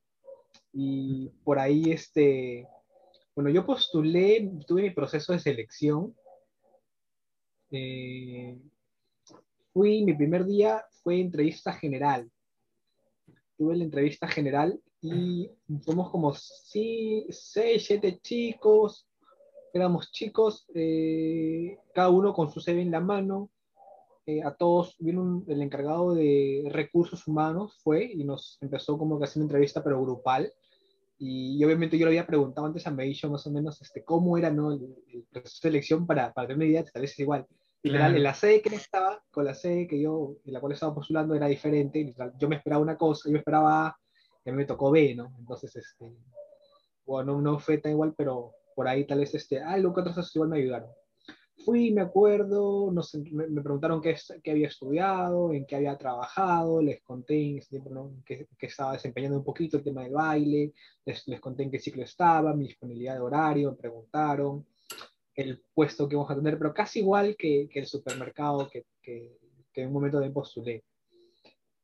Y 0.72 1.28
por 1.44 1.58
ahí, 1.58 1.90
este, 1.92 2.66
bueno, 3.34 3.50
yo 3.50 3.64
postulé, 3.64 4.50
tuve 4.66 4.82
mi 4.82 4.90
proceso 4.90 5.32
de 5.32 5.38
selección. 5.38 6.14
Eh, 7.70 8.58
fui, 9.72 10.04
mi 10.04 10.14
primer 10.14 10.44
día 10.44 10.84
fue 11.02 11.20
entrevista 11.20 11.72
general. 11.72 12.30
Tuve 13.56 13.76
la 13.76 13.84
entrevista 13.84 14.26
general 14.26 14.80
y 15.02 15.50
somos 15.84 16.10
como 16.10 16.34
sí, 16.34 17.26
seis, 17.30 17.86
siete 17.86 18.18
chicos, 18.20 19.06
éramos 19.72 20.10
chicos, 20.12 20.66
eh, 20.74 21.78
cada 21.94 22.10
uno 22.10 22.34
con 22.34 22.50
su 22.50 22.60
CV 22.60 22.82
en 22.82 22.90
la 22.90 23.00
mano, 23.00 23.50
eh, 24.26 24.42
a 24.42 24.54
todos, 24.54 24.96
vino 24.98 25.42
el 25.48 25.62
encargado 25.62 26.14
de 26.14 26.68
recursos 26.70 27.26
humanos, 27.26 27.78
fue 27.82 28.04
y 28.04 28.24
nos 28.24 28.58
empezó 28.60 28.98
como 28.98 29.18
que 29.18 29.24
hacer 29.24 29.40
una 29.40 29.46
entrevista, 29.46 29.82
pero 29.82 30.02
grupal, 30.02 30.52
y, 31.22 31.62
obviamente 31.62 31.98
yo 31.98 32.06
le 32.06 32.12
había 32.12 32.26
preguntado 32.26 32.66
antes 32.66 32.86
a 32.86 32.90
Meisho 32.90 33.28
más 33.28 33.46
o 33.46 33.50
menos 33.50 33.82
este, 33.82 34.02
cómo 34.02 34.38
era 34.38 34.50
¿no? 34.50 34.72
el, 34.72 35.26
proceso 35.30 35.56
de 35.56 35.70
selección 35.70 36.06
para, 36.06 36.32
para 36.32 36.48
tener 36.48 36.56
una 36.56 36.66
idea, 36.66 36.84
tal 36.84 37.02
vez 37.02 37.12
es 37.12 37.18
igual. 37.18 37.46
Literal, 37.82 38.16
en 38.16 38.22
la 38.22 38.34
sede 38.34 38.62
que 38.62 38.74
estaba, 38.74 39.22
con 39.30 39.44
la 39.44 39.54
sede 39.54 39.86
que 39.86 40.00
yo, 40.00 40.36
en 40.44 40.52
la 40.52 40.60
cual 40.60 40.72
estaba 40.72 40.94
postulando, 40.94 41.34
era 41.34 41.46
diferente. 41.46 42.14
yo 42.38 42.48
me 42.48 42.56
esperaba 42.56 42.82
una 42.82 42.96
cosa, 42.96 43.28
yo 43.28 43.32
me 43.32 43.38
esperaba 43.38 43.86
A, 43.86 43.96
y 44.44 44.48
a 44.48 44.52
mí 44.52 44.56
me 44.56 44.64
tocó 44.64 44.90
B, 44.90 45.14
¿no? 45.14 45.32
Entonces, 45.38 45.76
este, 45.76 46.10
bueno, 47.04 47.40
no, 47.40 47.58
fue 47.58 47.78
tan 47.78 47.92
igual, 47.92 48.14
pero 48.16 48.52
por 48.74 48.88
ahí 48.88 49.06
tal 49.06 49.20
vez 49.20 49.34
este, 49.34 49.60
algo 49.60 49.92
que 49.94 50.00
otros 50.00 50.34
igual 50.34 50.50
me 50.50 50.58
ayudaron. 50.58 50.90
Fui, 51.64 51.92
me 51.92 52.00
acuerdo, 52.00 52.90
no 52.90 53.02
me, 53.32 53.46
me, 53.48 53.62
preguntaron 53.62 54.00
qué, 54.00 54.16
qué, 54.42 54.50
había 54.52 54.68
estudiado, 54.68 55.52
en 55.52 55.66
qué 55.66 55.76
había 55.76 55.98
trabajado, 55.98 56.80
les 56.80 57.02
conté 57.02 57.42
en 57.42 57.58
ese 57.58 57.70
tiempo 57.70 57.90
¿no? 57.90 58.12
que, 58.24 58.46
que, 58.58 58.66
estaba 58.66 58.92
desempeñando 58.92 59.38
un 59.38 59.44
poquito 59.44 59.76
el 59.76 59.84
tema 59.84 60.02
del 60.02 60.12
baile, 60.12 60.72
les, 61.04 61.28
les, 61.28 61.40
conté 61.40 61.64
en 61.64 61.70
qué 61.70 61.78
ciclo 61.78 62.02
estaba, 62.02 62.54
mi 62.54 62.66
disponibilidad 62.66 63.14
de 63.14 63.20
horario, 63.20 63.70
me 63.70 63.76
preguntaron 63.76 64.64
el 65.34 65.62
puesto 65.74 66.08
que 66.08 66.16
vamos 66.16 66.30
a 66.30 66.36
tener, 66.36 66.58
pero 66.58 66.74
casi 66.74 67.00
igual 67.00 67.36
que, 67.36 67.68
que 67.70 67.80
el 67.80 67.86
supermercado 67.86 68.68
que, 68.68 68.86
que, 69.02 69.36
en 69.74 69.86
un 69.88 69.92
momento 69.92 70.20
de 70.20 70.30
postulé. 70.30 70.84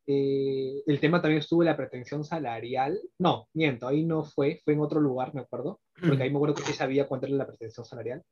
Eh, 0.06 0.82
el 0.86 1.00
tema 1.00 1.20
también 1.20 1.40
estuvo 1.40 1.62
la 1.62 1.76
pretensión 1.76 2.24
salarial. 2.24 3.00
No, 3.18 3.48
miento, 3.54 3.88
ahí 3.88 4.04
no 4.04 4.24
fue, 4.24 4.60
fue 4.64 4.74
en 4.74 4.80
otro 4.80 5.00
lugar, 5.00 5.34
me 5.34 5.40
acuerdo, 5.40 5.80
porque 6.00 6.22
ahí 6.22 6.30
me 6.30 6.36
acuerdo 6.36 6.56
que 6.56 6.62
sí 6.62 6.72
sabía 6.72 7.08
cuánto 7.08 7.26
era 7.26 7.36
la 7.36 7.46
pretensión 7.46 7.84
salarial. 7.84 8.22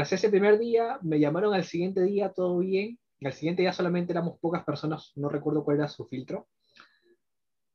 Hacer 0.00 0.18
ese 0.18 0.28
primer 0.28 0.58
día, 0.58 0.98
me 1.02 1.20
llamaron 1.20 1.54
al 1.54 1.64
siguiente 1.64 2.02
día, 2.02 2.32
todo 2.32 2.58
bien. 2.58 2.98
Al 3.22 3.32
siguiente 3.32 3.62
día 3.62 3.72
solamente 3.72 4.12
éramos 4.12 4.38
pocas 4.38 4.64
personas, 4.64 5.12
no 5.14 5.28
recuerdo 5.28 5.64
cuál 5.64 5.78
era 5.78 5.88
su 5.88 6.04
filtro. 6.06 6.48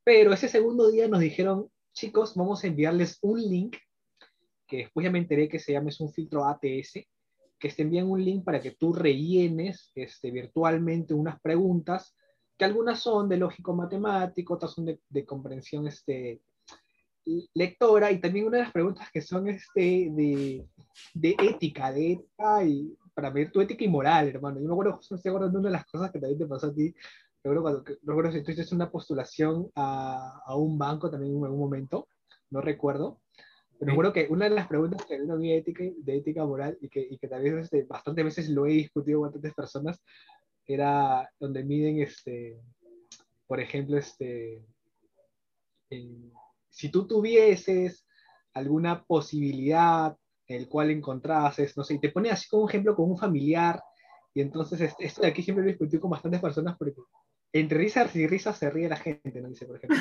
Pero 0.04 0.34
ese 0.34 0.48
segundo 0.48 0.90
día 0.90 1.08
nos 1.08 1.20
dijeron, 1.20 1.70
chicos, 1.94 2.36
vamos 2.36 2.64
a 2.64 2.68
enviarles 2.68 3.20
un 3.22 3.40
link, 3.42 3.78
que 4.68 4.78
después 4.78 5.04
ya 5.04 5.12
me 5.12 5.20
enteré 5.20 5.50
que 5.50 5.60
se 5.60 5.74
llama, 5.74 5.90
es 5.90 6.00
un 6.00 6.12
filtro 6.12 6.46
ATS, 6.46 7.08
que 7.60 7.70
te 7.70 7.82
envían 7.82 8.10
un 8.10 8.24
link 8.24 8.44
para 8.44 8.62
que 8.62 8.72
tú 8.72 8.94
rellenes 8.94 9.92
este, 9.96 10.32
virtualmente 10.32 11.14
unas 11.14 11.40
preguntas 11.42 12.16
que 12.60 12.66
algunas 12.66 13.00
son 13.00 13.30
de 13.30 13.38
lógico 13.38 13.74
matemático, 13.74 14.54
otras 14.54 14.74
son 14.74 14.86
de, 14.86 15.00
de, 15.08 15.26
comprensión 15.26 15.88
este, 15.88 16.42
lectora, 17.54 18.12
y 18.12 18.20
también 18.20 18.48
una 18.48 18.58
de 18.58 18.64
las 18.64 18.72
preguntas 18.72 19.10
que 19.12 19.22
son 19.22 19.48
este, 19.48 20.10
de, 20.12 20.66
de 21.14 21.36
ética, 21.40 21.92
de 21.92 22.14
ética 22.14 22.64
y 22.64 22.96
para 23.14 23.30
ver 23.30 23.52
tu 23.52 23.62
ética 23.62 23.84
y 23.84 23.90
moral, 23.90 24.30
hermano. 24.30 24.60
Yo 24.60 24.68
me 24.68 24.74
acuerdo, 24.74 25.00
estoy 25.02 25.20
acordando 25.30 25.58
de 25.58 25.60
una 25.60 25.70
de 25.70 25.78
las 25.78 25.86
cosas 25.86 26.12
que 26.12 26.20
también 26.20 26.40
te 26.40 26.46
pasó 26.46 26.68
a 26.68 26.74
ti. 26.74 26.96
Recuerdo 27.44 27.62
cuando, 27.62 27.84
recuerdo 28.04 28.32
si 28.32 28.44
tú 28.44 28.52
hiciste 28.52 28.76
una 28.76 28.90
postulación 28.90 29.70
a, 29.76 30.42
a, 30.46 30.56
un 30.56 30.78
banco 30.78 31.10
también 31.10 31.36
en 31.36 31.44
algún 31.44 31.60
momento, 31.60 32.08
no 32.50 32.62
recuerdo. 32.62 33.20
Pero 33.78 33.92
recuerdo 33.92 34.14
que 34.14 34.28
una 34.30 34.46
de 34.50 34.56
las 34.56 34.68
preguntas 34.68 35.06
que 35.06 35.16
era 35.16 35.36
de 35.36 35.58
ética, 35.58 35.84
de 35.98 36.18
ética 36.18 36.46
moral 36.46 36.78
y 36.82 36.90
que, 36.90 37.08
y 37.10 37.18
que 37.18 37.28
tal 37.28 37.44
vez 37.44 37.54
este, 37.54 37.84
bastantes 37.84 38.26
veces 38.26 38.50
lo 38.50 38.66
he 38.66 38.72
discutido 38.72 39.20
con 39.20 39.28
bastantes 39.28 39.54
personas 39.54 40.02
era 40.66 41.30
donde 41.40 41.64
miden, 41.64 42.02
este, 42.02 42.60
por 43.48 43.60
ejemplo, 43.60 43.98
este, 43.98 44.62
en, 45.90 46.32
si 46.70 46.90
tú 46.90 47.08
tuvieses 47.08 48.06
alguna 48.54 49.04
posibilidad 49.04 50.16
el 50.48 50.68
cual 50.68 50.90
encontrases, 50.90 51.78
no 51.78 51.84
sé, 51.84 51.96
y 51.96 52.00
te 52.00 52.10
pone 52.10 52.32
así 52.32 52.50
como 52.50 52.68
ejemplo 52.68 52.96
con 52.96 53.12
un 53.12 53.18
familiar, 53.18 53.82
y 54.34 54.42
entonces 54.42 54.94
esto 54.98 55.22
de 55.22 55.28
aquí 55.28 55.44
siempre 55.44 55.64
lo 55.64 55.70
discutí 55.70 56.00
con 56.00 56.10
bastantes 56.10 56.42
personas 56.42 56.76
porque 56.78 56.96
entre 57.54 57.78
risas 57.78 58.16
y 58.16 58.28
risas 58.28 58.58
se 58.58 58.70
ríe 58.70 58.90
la 58.90 58.96
gente, 58.96 59.42
¿no? 59.42 59.50
Dice, 59.50 59.66
por 59.66 59.78
ejemplo, 59.78 59.98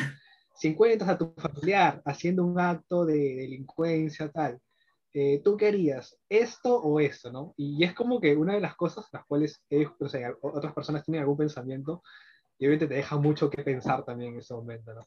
si 0.54 0.68
encuentras 0.68 1.10
a 1.10 1.18
tu 1.18 1.32
familiar 1.36 2.02
haciendo 2.04 2.44
un 2.44 2.58
acto 2.58 3.04
de 3.04 3.36
delincuencia, 3.36 4.30
tal, 4.30 4.58
eh, 5.14 5.40
¿tú 5.42 5.56
querías 5.56 6.18
esto 6.28 6.76
o 6.76 7.00
esto, 7.00 7.30
no? 7.30 7.54
Y 7.56 7.84
es 7.84 7.94
como 7.94 8.20
que 8.20 8.36
una 8.36 8.54
de 8.54 8.60
las 8.60 8.74
cosas 8.74 9.06
las 9.12 9.24
cuales 9.26 9.62
o 10.00 10.08
sea, 10.08 10.34
otras 10.42 10.72
personas 10.74 11.04
tienen 11.04 11.22
algún 11.22 11.38
pensamiento 11.38 12.02
y 12.58 12.66
obviamente 12.66 12.88
te 12.88 12.94
deja 12.94 13.16
mucho 13.16 13.48
que 13.48 13.62
pensar 13.62 14.04
también 14.04 14.34
en 14.34 14.40
ese 14.40 14.54
momento, 14.54 14.94
¿no? 14.94 15.06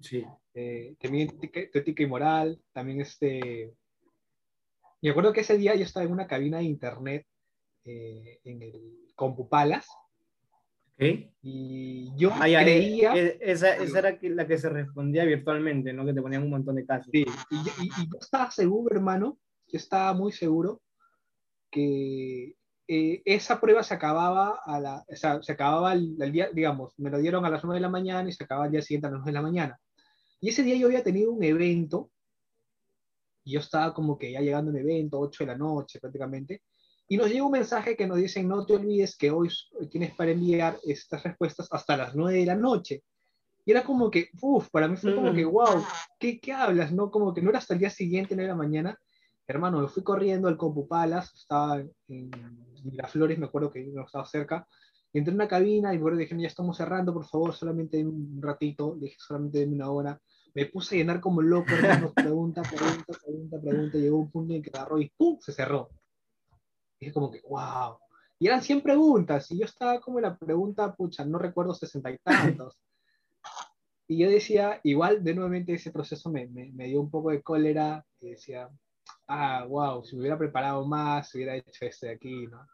Sí. 0.00 0.24
Eh, 0.54 0.94
también 1.00 1.28
tu 1.38 1.78
ética 1.78 2.02
y 2.02 2.06
moral, 2.06 2.60
también 2.72 3.00
este... 3.00 3.74
Me 5.02 5.10
acuerdo 5.10 5.32
que 5.32 5.40
ese 5.40 5.56
día 5.56 5.74
yo 5.74 5.84
estaba 5.84 6.04
en 6.04 6.12
una 6.12 6.26
cabina 6.26 6.58
de 6.58 6.64
internet 6.64 7.26
eh, 7.84 8.40
en 8.44 8.62
el 8.62 9.12
CompuPalas. 9.14 9.88
¿Okay? 10.94 11.32
Y 11.42 12.12
yo 12.16 12.30
ah, 12.34 12.48
ya, 12.48 12.62
creía... 12.62 13.14
Eh, 13.16 13.38
esa, 13.40 13.76
esa, 13.76 14.00
era 14.00 14.18
la 14.20 14.46
que 14.46 14.58
se 14.58 14.68
respondía 14.68 15.24
virtualmente, 15.24 15.92
¿no? 15.92 16.04
Que 16.04 16.12
te 16.12 16.20
ponían 16.20 16.42
un 16.42 16.50
montón 16.50 16.76
de 16.76 16.84
casos. 16.84 17.10
Sí, 17.10 17.24
y, 17.50 17.56
y, 17.56 17.86
y 17.86 18.10
yo 18.12 18.18
estaba 18.20 18.50
seguro, 18.50 18.94
hermano, 18.94 19.38
yo 19.68 19.78
estaba 19.78 20.12
muy 20.12 20.32
seguro 20.32 20.82
que 21.70 22.56
eh, 22.92 23.22
esa 23.24 23.60
prueba 23.60 23.84
se 23.84 23.94
acababa 23.94 24.62
a 24.64 24.80
la, 24.80 25.04
o 25.08 25.14
sea, 25.14 25.40
se 25.40 25.52
acababa 25.52 25.92
el, 25.92 26.16
el, 26.20 26.32
día, 26.32 26.50
digamos, 26.52 26.92
me 26.98 27.08
lo 27.08 27.18
dieron 27.18 27.44
a 27.44 27.48
las 27.48 27.62
9 27.62 27.76
de 27.76 27.82
la 27.82 27.88
mañana 27.88 28.28
y 28.28 28.32
se 28.32 28.42
acababa 28.42 28.66
el 28.66 28.72
día 28.72 28.82
siguiente 28.82 29.06
a 29.06 29.10
las 29.10 29.20
9 29.20 29.30
de 29.30 29.32
la 29.32 29.42
mañana. 29.42 29.80
Y 30.40 30.48
ese 30.48 30.64
día 30.64 30.74
yo 30.74 30.88
había 30.88 31.04
tenido 31.04 31.30
un 31.30 31.44
evento, 31.44 32.10
y 33.44 33.52
yo 33.52 33.60
estaba 33.60 33.94
como 33.94 34.18
que 34.18 34.32
ya 34.32 34.40
llegando 34.40 34.72
a 34.72 34.74
un 34.74 34.80
evento, 34.80 35.20
8 35.20 35.44
de 35.44 35.46
la 35.46 35.56
noche 35.56 36.00
prácticamente, 36.00 36.62
y 37.06 37.16
nos 37.16 37.28
llega 37.28 37.44
un 37.44 37.52
mensaje 37.52 37.96
que 37.96 38.08
nos 38.08 38.16
dicen, 38.16 38.48
no 38.48 38.66
te 38.66 38.74
olvides 38.74 39.16
que 39.16 39.30
hoy 39.30 39.48
tienes 39.88 40.12
para 40.16 40.32
enviar 40.32 40.76
estas 40.82 41.22
respuestas 41.22 41.68
hasta 41.70 41.96
las 41.96 42.16
9 42.16 42.40
de 42.40 42.46
la 42.46 42.56
noche. 42.56 43.04
Y 43.64 43.70
era 43.70 43.84
como 43.84 44.10
que, 44.10 44.30
uff, 44.42 44.68
para 44.68 44.88
mí 44.88 44.96
fue 44.96 45.14
como 45.14 45.32
que, 45.32 45.44
wow, 45.44 45.84
¿qué, 46.18 46.40
¿qué 46.40 46.52
hablas? 46.52 46.90
No, 46.90 47.08
como 47.08 47.32
que 47.32 47.40
no 47.40 47.50
era 47.50 47.60
hasta 47.60 47.74
el 47.74 47.78
día 47.78 47.90
siguiente, 47.90 48.34
9 48.34 48.48
de 48.48 48.48
la 48.48 48.56
mañana. 48.56 48.98
Hermano, 49.46 49.80
me 49.80 49.86
fui 49.86 50.02
corriendo 50.02 50.48
al 50.48 50.56
Compu 50.56 50.88
Palace, 50.88 51.30
estaba 51.36 51.80
en 52.08 52.30
Miraflores, 52.84 53.38
me 53.38 53.46
acuerdo 53.46 53.70
que 53.70 53.84
no 53.84 54.04
estaba 54.04 54.26
cerca. 54.26 54.66
Entré 55.12 55.32
en 55.32 55.36
una 55.36 55.48
cabina 55.48 55.92
y 55.92 55.98
me 55.98 56.16
dijeron, 56.16 56.40
ya 56.40 56.48
estamos 56.48 56.76
cerrando, 56.76 57.12
por 57.12 57.26
favor, 57.26 57.52
solamente 57.52 58.04
un 58.04 58.40
ratito, 58.40 58.96
dije, 58.98 59.16
solamente 59.18 59.66
una 59.66 59.90
hora. 59.90 60.20
Me 60.54 60.66
puse 60.66 60.94
a 60.94 60.98
llenar 60.98 61.20
como 61.20 61.42
loco, 61.42 61.72
hermano, 61.72 62.12
pregunta, 62.14 62.62
pregunta, 62.62 63.12
pregunta, 63.24 63.60
pregunta, 63.60 63.98
llegó 63.98 64.18
un 64.18 64.30
punto 64.30 64.54
en 64.54 64.62
que 64.62 64.70
agarró 64.72 65.00
y 65.00 65.10
¡pum! 65.16 65.38
se 65.40 65.52
cerró. 65.52 65.90
Dije 67.00 67.12
como 67.12 67.30
que, 67.30 67.40
wow. 67.48 67.98
Y 68.38 68.46
eran 68.46 68.62
100 68.62 68.82
preguntas, 68.82 69.50
y 69.50 69.58
yo 69.58 69.64
estaba 69.64 70.00
como 70.00 70.18
en 70.18 70.22
la 70.22 70.36
pregunta, 70.36 70.94
pucha, 70.94 71.24
no 71.24 71.38
recuerdo 71.38 71.74
sesenta 71.74 72.10
y 72.10 72.18
tantos. 72.18 72.78
Y 74.08 74.18
yo 74.18 74.28
decía, 74.28 74.80
igual, 74.82 75.22
de 75.22 75.34
nuevamente 75.34 75.74
ese 75.74 75.92
proceso 75.92 76.30
me, 76.30 76.46
me, 76.48 76.72
me 76.72 76.86
dio 76.86 77.00
un 77.00 77.10
poco 77.10 77.30
de 77.30 77.42
cólera, 77.42 78.04
y 78.20 78.30
decía, 78.30 78.68
ah, 79.30 79.64
wow, 79.66 80.04
si 80.04 80.16
me 80.16 80.22
hubiera 80.22 80.38
preparado 80.38 80.84
más, 80.86 81.34
hubiera 81.34 81.56
hecho 81.56 81.84
este 81.84 82.08
de 82.08 82.12
aquí, 82.12 82.46
¿no? 82.48 82.66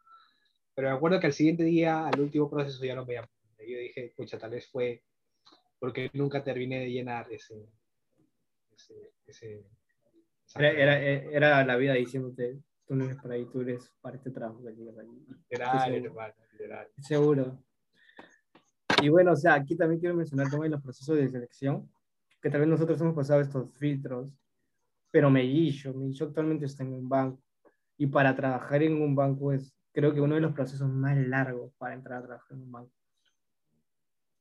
Pero 0.74 0.88
me 0.88 0.96
acuerdo 0.96 1.20
que 1.20 1.26
al 1.26 1.32
siguiente 1.32 1.64
día, 1.64 2.06
al 2.06 2.20
último 2.20 2.50
proceso, 2.50 2.84
ya 2.84 2.94
no 2.94 3.06
me 3.06 3.14
llamó. 3.14 3.28
Yo 3.58 3.78
dije, 3.78 4.12
pucha, 4.16 4.38
tal 4.38 4.50
vez 4.50 4.68
fue 4.70 5.02
porque 5.78 6.10
nunca 6.14 6.42
terminé 6.42 6.80
de 6.80 6.90
llenar 6.90 7.30
ese... 7.30 7.68
ese, 8.74 9.12
ese 9.26 9.64
era, 10.54 10.70
era, 10.70 10.98
era, 10.98 11.64
la 11.64 11.76
vida 11.76 11.94
diciéndote, 11.94 12.62
tú 12.86 12.94
no 12.94 13.04
eres 13.04 13.16
para 13.20 13.34
ahí, 13.34 13.46
tú 13.46 13.60
eres 13.60 13.92
para 14.00 14.16
este 14.16 14.30
trabajo 14.30 14.62
que 14.64 14.74
llegas 14.74 14.96
ahí. 14.98 15.26
Literal, 15.50 15.94
hermano, 15.94 16.34
literal. 16.52 16.88
Seguro. 16.98 17.58
Y 19.02 19.08
bueno, 19.08 19.32
o 19.32 19.36
sea, 19.36 19.54
aquí 19.54 19.76
también 19.76 20.00
quiero 20.00 20.14
mencionar 20.14 20.48
también 20.48 20.72
los 20.72 20.82
procesos 20.82 21.16
de 21.16 21.28
selección, 21.28 21.90
que 22.40 22.48
tal 22.48 22.60
vez 22.60 22.68
nosotros 22.68 23.00
hemos 23.00 23.14
pasado 23.14 23.40
estos 23.40 23.76
filtros, 23.76 24.32
pero 25.10 25.30
Mellillo, 25.30 25.94
Mellillo 25.94 26.26
actualmente 26.26 26.66
está 26.66 26.82
en 26.82 26.92
un 26.92 27.08
banco, 27.08 27.42
y 27.98 28.06
para 28.06 28.34
trabajar 28.34 28.82
en 28.82 29.00
un 29.00 29.14
banco 29.14 29.52
es, 29.52 29.74
creo 29.92 30.12
que 30.12 30.20
uno 30.20 30.34
de 30.34 30.40
los 30.40 30.52
procesos 30.52 30.88
más 30.88 31.16
largos 31.16 31.72
para 31.78 31.94
entrar 31.94 32.18
a 32.18 32.26
trabajar 32.26 32.56
en 32.56 32.62
un 32.62 32.72
banco. 32.72 32.92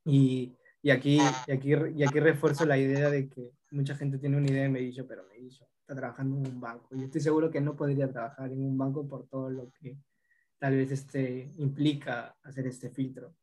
Y, 0.04 0.56
y 0.82 0.90
aquí, 0.90 1.18
y, 1.46 1.52
aquí, 1.52 1.72
y 1.94 2.04
aquí 2.04 2.20
refuerzo 2.20 2.64
la 2.66 2.78
idea 2.78 3.10
de 3.10 3.28
que 3.28 3.50
mucha 3.70 3.96
gente 3.96 4.18
tiene 4.18 4.36
una 4.36 4.46
idea 4.46 4.62
de 4.62 4.68
Mellillo, 4.68 5.06
pero 5.06 5.24
Mellillo 5.26 5.66
está 5.80 5.94
trabajando 5.94 6.36
en 6.36 6.46
un 6.46 6.60
banco. 6.60 6.94
Y 6.94 7.04
estoy 7.04 7.20
seguro 7.20 7.50
que 7.50 7.60
no 7.60 7.74
podría 7.74 8.10
trabajar 8.10 8.52
en 8.52 8.62
un 8.62 8.76
banco 8.76 9.08
por 9.08 9.26
todo 9.28 9.50
lo 9.50 9.70
que 9.72 9.96
tal 10.58 10.76
vez 10.76 10.90
este, 10.92 11.50
implica 11.56 12.36
hacer 12.42 12.66
este 12.66 12.90
filtro. 12.90 13.34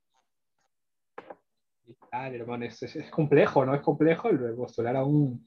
Claro, 2.09 2.35
hermano, 2.35 2.65
es, 2.65 2.81
es, 2.83 2.95
es, 2.95 3.09
complejo, 3.09 3.65
¿no? 3.65 3.73
Es 3.73 3.81
complejo 3.81 4.29
el 4.29 4.55
postular 4.55 4.95
a 4.95 5.03
un, 5.03 5.43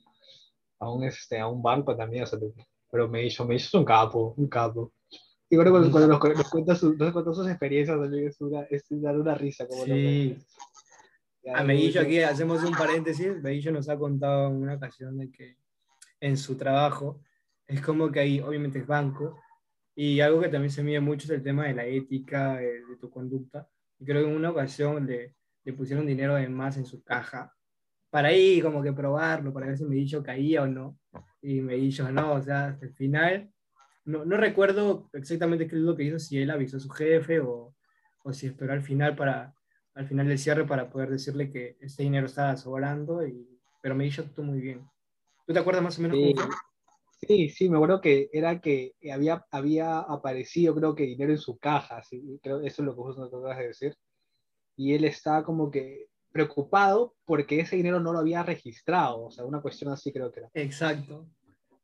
a 0.79 0.91
un, 0.91 1.05
este, 1.05 1.39
a 1.39 1.47
un 1.47 1.63
banco 1.63 1.97
también, 1.97 2.25
o 2.25 2.27
sea, 2.27 2.39
pero 2.91 3.09
me 3.09 3.25
hizo, 3.25 3.47
me 3.47 3.57
hizo 3.57 3.79
un 3.79 3.85
capo, 3.85 4.35
un 4.37 4.49
capo. 4.49 4.93
Y 5.49 5.57
bueno, 5.57 5.71
cuando, 5.71 5.91
cuando 5.91 6.09
nos, 6.09 6.37
nos, 6.37 6.51
cuenta 6.51 6.75
su, 6.75 6.95
nos 6.97 7.13
cuenta 7.13 7.33
sus 7.33 7.49
experiencias 7.49 7.99
también 7.99 8.29
es, 8.29 8.41
una, 8.41 8.63
es 8.63 8.85
dar 8.91 9.19
una 9.19 9.35
risa. 9.35 9.67
Como 9.67 9.85
sí. 9.85 10.37
A 11.55 11.63
Mellillo 11.63 12.01
aquí 12.01 12.21
hacemos 12.21 12.65
un 12.65 12.73
paréntesis, 12.73 13.41
Mellillo 13.41 13.71
nos 13.71 13.89
ha 13.89 13.97
contado 13.97 14.49
en 14.49 14.57
una 14.57 14.75
ocasión 14.75 15.17
de 15.19 15.31
que 15.31 15.57
en 16.21 16.37
su 16.37 16.57
trabajo 16.57 17.21
es 17.67 17.81
como 17.81 18.11
que 18.11 18.21
ahí 18.21 18.41
obviamente 18.41 18.81
es 18.81 18.87
banco 18.87 19.39
y 19.95 20.21
algo 20.21 20.41
que 20.41 20.49
también 20.49 20.71
se 20.71 20.83
mide 20.83 21.01
mucho 21.01 21.27
es 21.27 21.31
el 21.31 21.43
tema 21.43 21.67
de 21.67 21.75
la 21.75 21.87
ética, 21.87 22.57
de, 22.57 22.85
de 22.85 22.97
tu 23.01 23.09
conducta. 23.11 23.69
Y 23.99 24.05
creo 24.05 24.25
que 24.25 24.31
en 24.31 24.37
una 24.37 24.51
ocasión 24.51 25.07
le, 25.07 25.35
le 25.65 25.73
pusieron 25.73 26.07
dinero 26.07 26.35
de 26.35 26.49
más 26.49 26.77
en 26.77 26.87
su 26.87 27.03
caja 27.03 27.56
para 28.17 28.29
ahí 28.29 28.63
como 28.63 28.83
que 28.83 28.95
probarlo, 28.95 29.53
para 29.53 29.67
ver 29.67 29.77
si 29.77 29.85
Mellillo 29.85 30.23
caía 30.23 30.63
o 30.63 30.67
no. 30.67 30.99
Y 31.43 31.61
Mellillo 31.61 32.11
no, 32.11 32.33
o 32.33 32.43
sea, 32.43 32.69
hasta 32.69 32.87
el 32.87 32.95
final, 32.95 33.53
no, 34.07 34.25
no 34.25 34.39
recuerdo 34.39 35.11
exactamente 35.13 35.69
qué 35.69 35.77
es 35.77 35.83
lo 35.83 35.95
que 35.95 36.05
hizo, 36.05 36.19
si 36.19 36.39
él 36.39 36.51
avisó 36.51 36.79
a 36.79 36.81
su 36.81 36.89
jefe 36.89 37.41
o, 37.41 37.75
o 38.25 38.33
si 38.33 38.47
esperó 38.47 38.73
al 38.73 38.81
final 38.81 39.15
para 39.17 39.55
al 39.93 40.09
final 40.09 40.29
del 40.29 40.39
cierre 40.39 40.65
para 40.65 40.89
poder 40.89 41.11
decirle 41.11 41.51
que 41.53 41.77
este 41.79 42.05
dinero 42.05 42.25
estaba 42.25 42.57
sobrando, 42.57 43.27
y, 43.27 43.61
pero 43.83 43.95
Mellillo 43.95 44.25
actuó 44.25 44.45
muy 44.45 44.61
bien. 44.61 44.89
¿Tú 45.47 45.53
te 45.53 45.59
acuerdas 45.59 45.83
más 45.83 45.99
o 45.99 46.03
menos 46.03 46.17
Sí. 46.17 46.33
cómo 46.35 46.47
fue? 46.47 46.57
Sí, 47.21 47.49
sí, 47.51 47.69
me 47.69 47.77
acuerdo 47.77 48.01
que 48.01 48.31
era 48.33 48.63
que 48.63 48.95
había, 49.13 49.45
había 49.51 49.99
aparecido, 49.99 50.75
creo 50.75 50.95
que 50.95 51.03
dinero 51.03 51.33
en 51.33 51.39
su 51.39 51.59
caja, 51.59 52.03
sí, 52.03 52.41
creo 52.43 52.61
eso 52.61 52.81
es 52.81 52.87
lo 52.87 52.95
que 52.97 53.03
justo 53.03 53.21
me 53.21 53.27
acabas 53.27 53.59
de 53.59 53.67
decir. 53.67 53.95
Y 54.75 54.95
él 54.95 55.05
estaba 55.05 55.45
como 55.45 55.71
que 55.71 56.09
preocupado 56.37 57.15
porque 57.25 57.61
ese 57.61 57.77
dinero 57.77 57.99
no 57.99 58.13
lo 58.13 58.19
había 58.19 58.43
registrado, 58.43 59.25
o 59.25 59.31
sea, 59.31 59.45
una 59.45 59.63
cuestión 59.63 59.91
así 59.91 60.13
creo 60.13 60.31
que 60.31 60.41
era. 60.41 60.51
Exacto. 60.55 61.27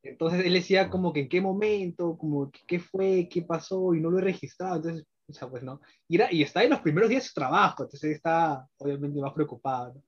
Entonces 0.03 0.45
él 0.45 0.53
decía 0.53 0.91
como 0.91 1.13
que 1.13 1.21
en 1.21 1.29
qué 1.29 1.41
momento, 1.41 2.19
como 2.19 2.51
qué 2.67 2.79
fue, 2.79 3.29
qué 3.31 3.43
pasó, 3.43 3.95
y 3.95 4.01
no 4.01 4.11
lo 4.11 4.19
he 4.19 4.23
registrado, 4.23 4.77
entonces, 4.77 5.07
o 5.29 5.33
sea, 5.33 5.49
pues 5.49 5.63
no. 5.63 5.81
Y, 6.09 6.17
era, 6.17 6.33
y 6.33 6.43
está 6.43 6.63
en 6.63 6.71
los 6.71 6.81
primeros 6.81 7.09
días 7.09 7.23
de 7.23 7.29
su 7.29 7.35
trabajo, 7.35 7.85
entonces 7.85 8.05
él 8.05 8.17
está 8.17 8.67
obviamente 8.79 9.21
más 9.21 9.33
preocupado. 9.33 9.95
¿no? 9.95 10.03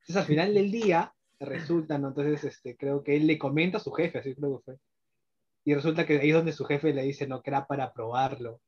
Entonces 0.00 0.16
al 0.16 0.24
final 0.24 0.54
del 0.54 0.70
día 0.70 1.12
resulta, 1.40 1.98
¿no? 1.98 2.08
Entonces 2.08 2.44
este, 2.44 2.76
creo 2.76 3.02
que 3.02 3.16
él 3.16 3.26
le 3.26 3.38
comenta 3.38 3.78
a 3.78 3.80
su 3.80 3.90
jefe, 3.92 4.18
así 4.18 4.34
creo 4.34 4.58
que 4.58 4.64
fue. 4.64 4.76
Y 5.64 5.74
resulta 5.74 6.06
que 6.06 6.18
ahí 6.18 6.30
es 6.30 6.34
donde 6.34 6.52
su 6.52 6.64
jefe 6.64 6.92
le 6.92 7.02
dice, 7.02 7.26
no, 7.26 7.42
que 7.42 7.50
era 7.50 7.66
para 7.66 7.92
probarlo. 7.92 8.60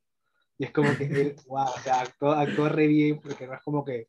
Y 0.57 0.65
es 0.65 0.71
como 0.71 0.95
que 0.97 1.05
él, 1.05 1.35
wow, 1.47 1.67
o 1.67 1.79
sea, 1.79 2.01
actuó, 2.01 2.31
actuó 2.31 2.69
re 2.69 2.87
bien, 2.87 3.19
porque 3.19 3.47
no 3.47 3.53
es 3.53 3.61
como 3.61 3.83
que, 3.83 4.07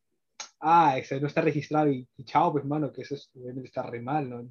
ah, 0.61 0.97
ese 0.99 1.21
no 1.21 1.27
está 1.27 1.41
registrado 1.41 1.89
y, 1.91 2.07
y 2.17 2.25
chao, 2.25 2.53
pues 2.53 2.65
mano, 2.65 2.93
que 2.93 3.03
eso 3.03 3.15
es, 3.15 3.31
obviamente 3.35 3.69
está 3.69 3.83
re 3.83 4.01
mal, 4.01 4.29
¿no? 4.29 4.49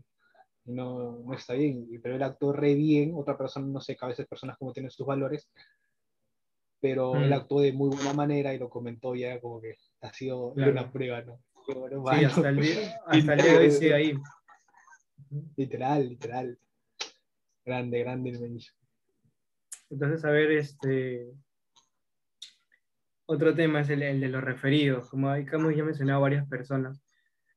no, 0.66 1.20
no 1.26 1.34
está 1.34 1.54
bien, 1.56 1.90
pero 2.02 2.16
él 2.16 2.24
actuó 2.24 2.54
re 2.54 2.74
bien, 2.74 3.12
otra 3.16 3.38
persona, 3.38 3.68
no 3.68 3.82
sé, 3.82 3.98
que 3.98 4.06
a 4.06 4.08
veces 4.08 4.26
personas 4.28 4.58
como 4.58 4.72
tienen 4.72 4.92
sus 4.92 5.06
valores, 5.06 5.50
pero 6.80 7.16
él 7.16 7.30
Mm. 7.30 7.34
actuó 7.34 7.62
de 7.62 7.74
muy 7.74 7.90
buena 7.90 8.14
manera 8.14 8.54
y 8.54 8.60
lo 8.60 8.70
comentó 8.70 9.14
ya 9.16 9.40
como 9.42 9.60
que 9.62 9.76
ha 10.02 10.14
sido 10.14 10.54
Claro. 10.54 10.72
una 10.72 10.92
prueba, 10.92 11.22
¿no? 11.22 11.40
Bueno, 11.68 12.06
Sí, 12.18 12.26
hasta 12.26 12.50
el 12.50 12.58
día, 12.62 13.02
hasta 13.08 13.34
el 13.34 13.42
día 13.42 13.52
de 13.54 13.58
hoy 13.58 13.72
sigue 13.72 13.94
ahí. 13.94 14.14
Literal, 15.56 16.10
literal. 16.10 16.60
Grande, 17.66 18.00
grande 18.00 18.30
el. 18.32 18.60
Entonces, 19.90 20.26
a 20.26 20.30
ver, 20.30 20.52
este. 20.52 21.32
Otro 23.26 23.56
tema 23.56 23.82
es 23.82 23.90
el, 23.90 24.04
el 24.04 24.20
de 24.22 24.30
los 24.30 24.44
referidos. 24.44 25.10
Como, 25.10 25.30
hay- 25.30 25.46
como 25.46 25.72
ya 25.72 25.84
mencionado 25.84 26.22
varias 26.22 26.48
personas, 26.48 27.02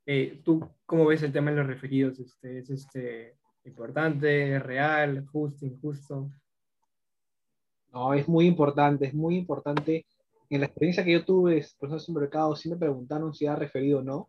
eh, 0.06 0.40
¿tú 0.44 0.68
cómo 0.86 1.06
ves 1.06 1.22
el 1.22 1.32
tema 1.32 1.50
de 1.50 1.58
los 1.58 1.66
referidos? 1.66 2.18
Este, 2.20 2.58
¿Es 2.58 2.70
este, 2.70 3.36
importante, 3.64 4.58
real, 4.60 5.26
justo, 5.26 5.66
injusto? 5.66 6.30
No, 7.92 8.12
es 8.14 8.28
muy 8.28 8.46
importante, 8.46 9.06
es 9.06 9.14
muy 9.14 9.36
importante. 9.36 10.06
En 10.50 10.60
la 10.60 10.66
experiencia 10.66 11.04
que 11.04 11.12
yo 11.12 11.24
tuve, 11.24 11.64
personas 11.78 12.08
en 12.08 12.14
mercado 12.14 12.54
sí 12.54 12.68
me 12.70 12.76
preguntaron 12.76 13.34
si 13.34 13.46
era 13.46 13.56
referido 13.56 14.00
o 14.00 14.02
no. 14.02 14.28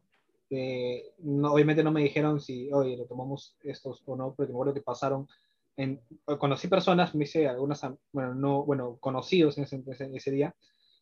Eh, 0.50 1.12
no. 1.20 1.52
Obviamente 1.54 1.84
no 1.84 1.92
me 1.92 2.02
dijeron 2.02 2.40
si, 2.40 2.72
oye, 2.72 2.98
lo 2.98 3.06
tomamos 3.06 3.56
estos 3.64 4.02
o 4.06 4.16
no, 4.16 4.34
porque 4.34 4.52
me 4.52 4.56
acuerdo 4.58 4.74
que 4.74 4.82
pasaron. 4.82 5.28
En, 5.76 6.02
conocí 6.40 6.68
personas, 6.68 7.14
me 7.14 7.26
hice 7.26 7.48
algunas, 7.48 7.82
bueno, 8.12 8.34
no, 8.34 8.64
bueno, 8.66 8.98
conocidos 9.00 9.58
en 9.60 9.66
ese, 9.66 9.84
ese, 9.88 10.10
ese 10.16 10.32
día, 10.32 10.56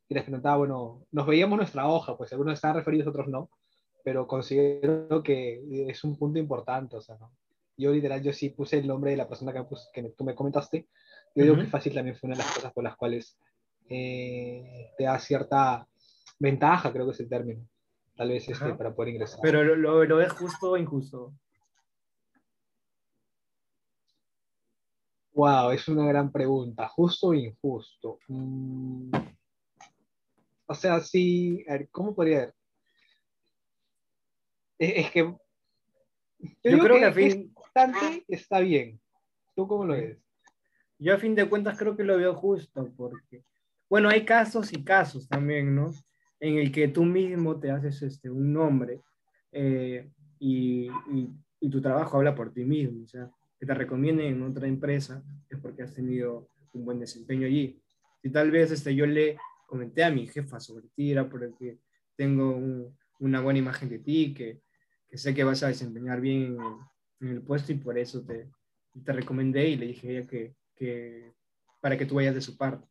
y 0.08 0.14
les 0.14 0.24
preguntaba, 0.24 0.58
bueno, 0.58 1.06
nos 1.12 1.26
veíamos 1.26 1.58
nuestra 1.58 1.88
hoja, 1.88 2.18
pues 2.18 2.32
algunos 2.32 2.54
estaban 2.54 2.78
referidos, 2.78 3.08
otros 3.08 3.28
no, 3.28 3.50
pero 4.04 4.28
considero 4.28 5.24
que 5.24 5.62
es 5.90 6.04
un 6.04 6.18
punto 6.18 6.40
importante, 6.40 6.96
o 6.96 7.02
sea, 7.02 7.18
¿no? 7.18 7.32
Yo 7.78 7.92
literal, 7.92 8.24
yo 8.24 8.32
sí 8.32 8.50
puse 8.50 8.78
el 8.78 8.88
nombre 8.88 9.12
de 9.12 9.18
la 9.18 9.28
persona 9.28 9.52
que, 9.52 9.60
me 9.60 9.66
puse, 9.66 9.90
que 9.94 10.02
me, 10.02 10.10
tú 10.12 10.24
me 10.24 10.36
comentaste, 10.36 10.88
yo 11.34 11.44
digo 11.44 11.56
Ujú. 11.56 11.64
que 11.64 11.70
fácil 11.70 11.94
también 11.94 12.16
fue 12.16 12.28
una 12.28 12.38
de 12.38 12.44
las 12.44 12.54
cosas 12.54 12.72
por 12.72 12.84
las 12.84 12.96
cuales 12.96 13.38
eh, 13.90 14.92
te 14.98 15.04
da 15.04 15.20
cierta 15.20 15.88
ventaja, 16.40 16.94
creo 16.94 17.06
que 17.06 17.12
es 17.12 17.20
el 17.20 17.30
término, 17.30 17.68
tal 18.16 18.30
vez 18.30 18.48
este, 18.48 18.74
para 18.76 18.94
poder 18.94 19.14
ingresar. 19.14 19.40
Pero 19.42 19.64
lo, 19.64 19.76
lo, 19.76 20.06
lo 20.06 20.18
ves 20.18 20.32
justo 20.34 20.72
o 20.72 20.78
injusto. 20.78 21.34
Wow, 25.34 25.72
es 25.72 25.86
una 25.90 26.08
gran 26.08 26.32
pregunta. 26.32 26.88
¿Justo 26.88 27.28
o 27.28 27.34
injusto? 27.34 28.20
Mm, 28.30 29.12
o 30.66 30.74
sea, 30.76 31.00
sí, 31.00 31.64
a 31.68 31.74
ver, 31.74 31.90
¿cómo 31.92 32.16
podría 32.16 32.46
ser? 32.46 32.54
Es, 34.78 35.06
es 35.06 35.12
que 35.12 35.20
yo, 35.20 35.38
Yo 36.64 36.80
creo 36.80 36.96
que, 36.96 37.00
que 37.00 37.06
a 37.06 37.14
fin, 37.14 37.54
bastante 37.54 38.26
está 38.28 38.60
bien. 38.60 39.00
¿Tú 39.56 39.68
cómo 39.68 39.86
lo 39.86 39.94
ves? 39.94 40.18
yo 40.98 41.14
a 41.14 41.18
fin 41.18 41.36
de 41.36 41.48
cuentas 41.48 41.78
creo 41.78 41.96
que 41.96 42.04
lo 42.04 42.18
veo 42.18 42.34
justo, 42.34 42.90
porque, 42.96 43.44
bueno, 43.90 44.10
hay 44.10 44.24
casos 44.26 44.72
y 44.74 44.84
casos 44.84 45.28
también, 45.28 45.76
¿no? 45.76 45.94
En 46.40 46.58
el 46.58 46.72
que 46.72 46.88
tú 46.88 47.04
mismo 47.04 47.60
te 47.60 47.72
haces 47.72 48.02
este, 48.02 48.30
un 48.30 48.54
nombre 48.54 49.02
eh, 49.52 50.10
y, 50.40 50.88
y, 51.12 51.30
y 51.60 51.70
tu 51.70 51.82
trabajo 51.82 52.18
habla 52.18 52.34
por 52.34 52.54
ti 52.54 52.64
mismo, 52.64 53.04
o 53.04 53.08
sea, 53.08 53.30
que 53.60 53.66
te 53.66 53.74
recomienden 53.74 54.28
en 54.28 54.44
otra 54.44 54.68
empresa 54.68 55.24
es 55.50 55.60
porque 55.60 55.84
has 55.84 55.94
tenido 55.94 56.50
un 56.74 56.86
buen 56.86 57.00
desempeño 57.00 57.48
allí. 57.48 57.82
Si 58.22 58.30
tal 58.30 58.52
vez 58.52 58.72
este, 58.72 58.96
yo 58.96 59.06
le 59.06 59.38
comenté 59.66 60.04
a 60.04 60.12
mi 60.12 60.28
jefa 60.28 60.60
sobre 60.60 60.88
ti, 60.96 61.12
era 61.12 61.28
porque 61.30 61.80
tengo 62.16 62.56
un- 62.56 62.98
una 63.20 63.42
buena 63.42 63.60
imagen 63.60 63.90
de 63.90 64.00
ti, 64.00 64.34
que, 64.34 64.62
que 65.10 65.18
sé 65.18 65.34
que 65.34 65.44
vas 65.44 65.64
a 65.64 65.68
desempeñar 65.68 66.20
bien 66.22 66.44
en 66.44 66.62
el, 66.62 66.74
en 67.22 67.28
el 67.36 67.42
puesto 67.42 67.72
y 67.72 67.76
por 67.76 67.98
eso 67.98 68.24
te, 68.26 68.50
te 69.04 69.14
recomendé 69.14 69.70
y 69.70 69.78
le 69.78 69.88
dije 69.88 70.08
a 70.08 70.12
ella 70.12 70.28
que, 70.28 70.56
que 70.76 71.34
para 71.82 71.98
que 71.98 72.06
tú 72.06 72.16
vayas 72.16 72.36
de 72.36 72.42
su 72.42 72.58
parte. 72.58 72.88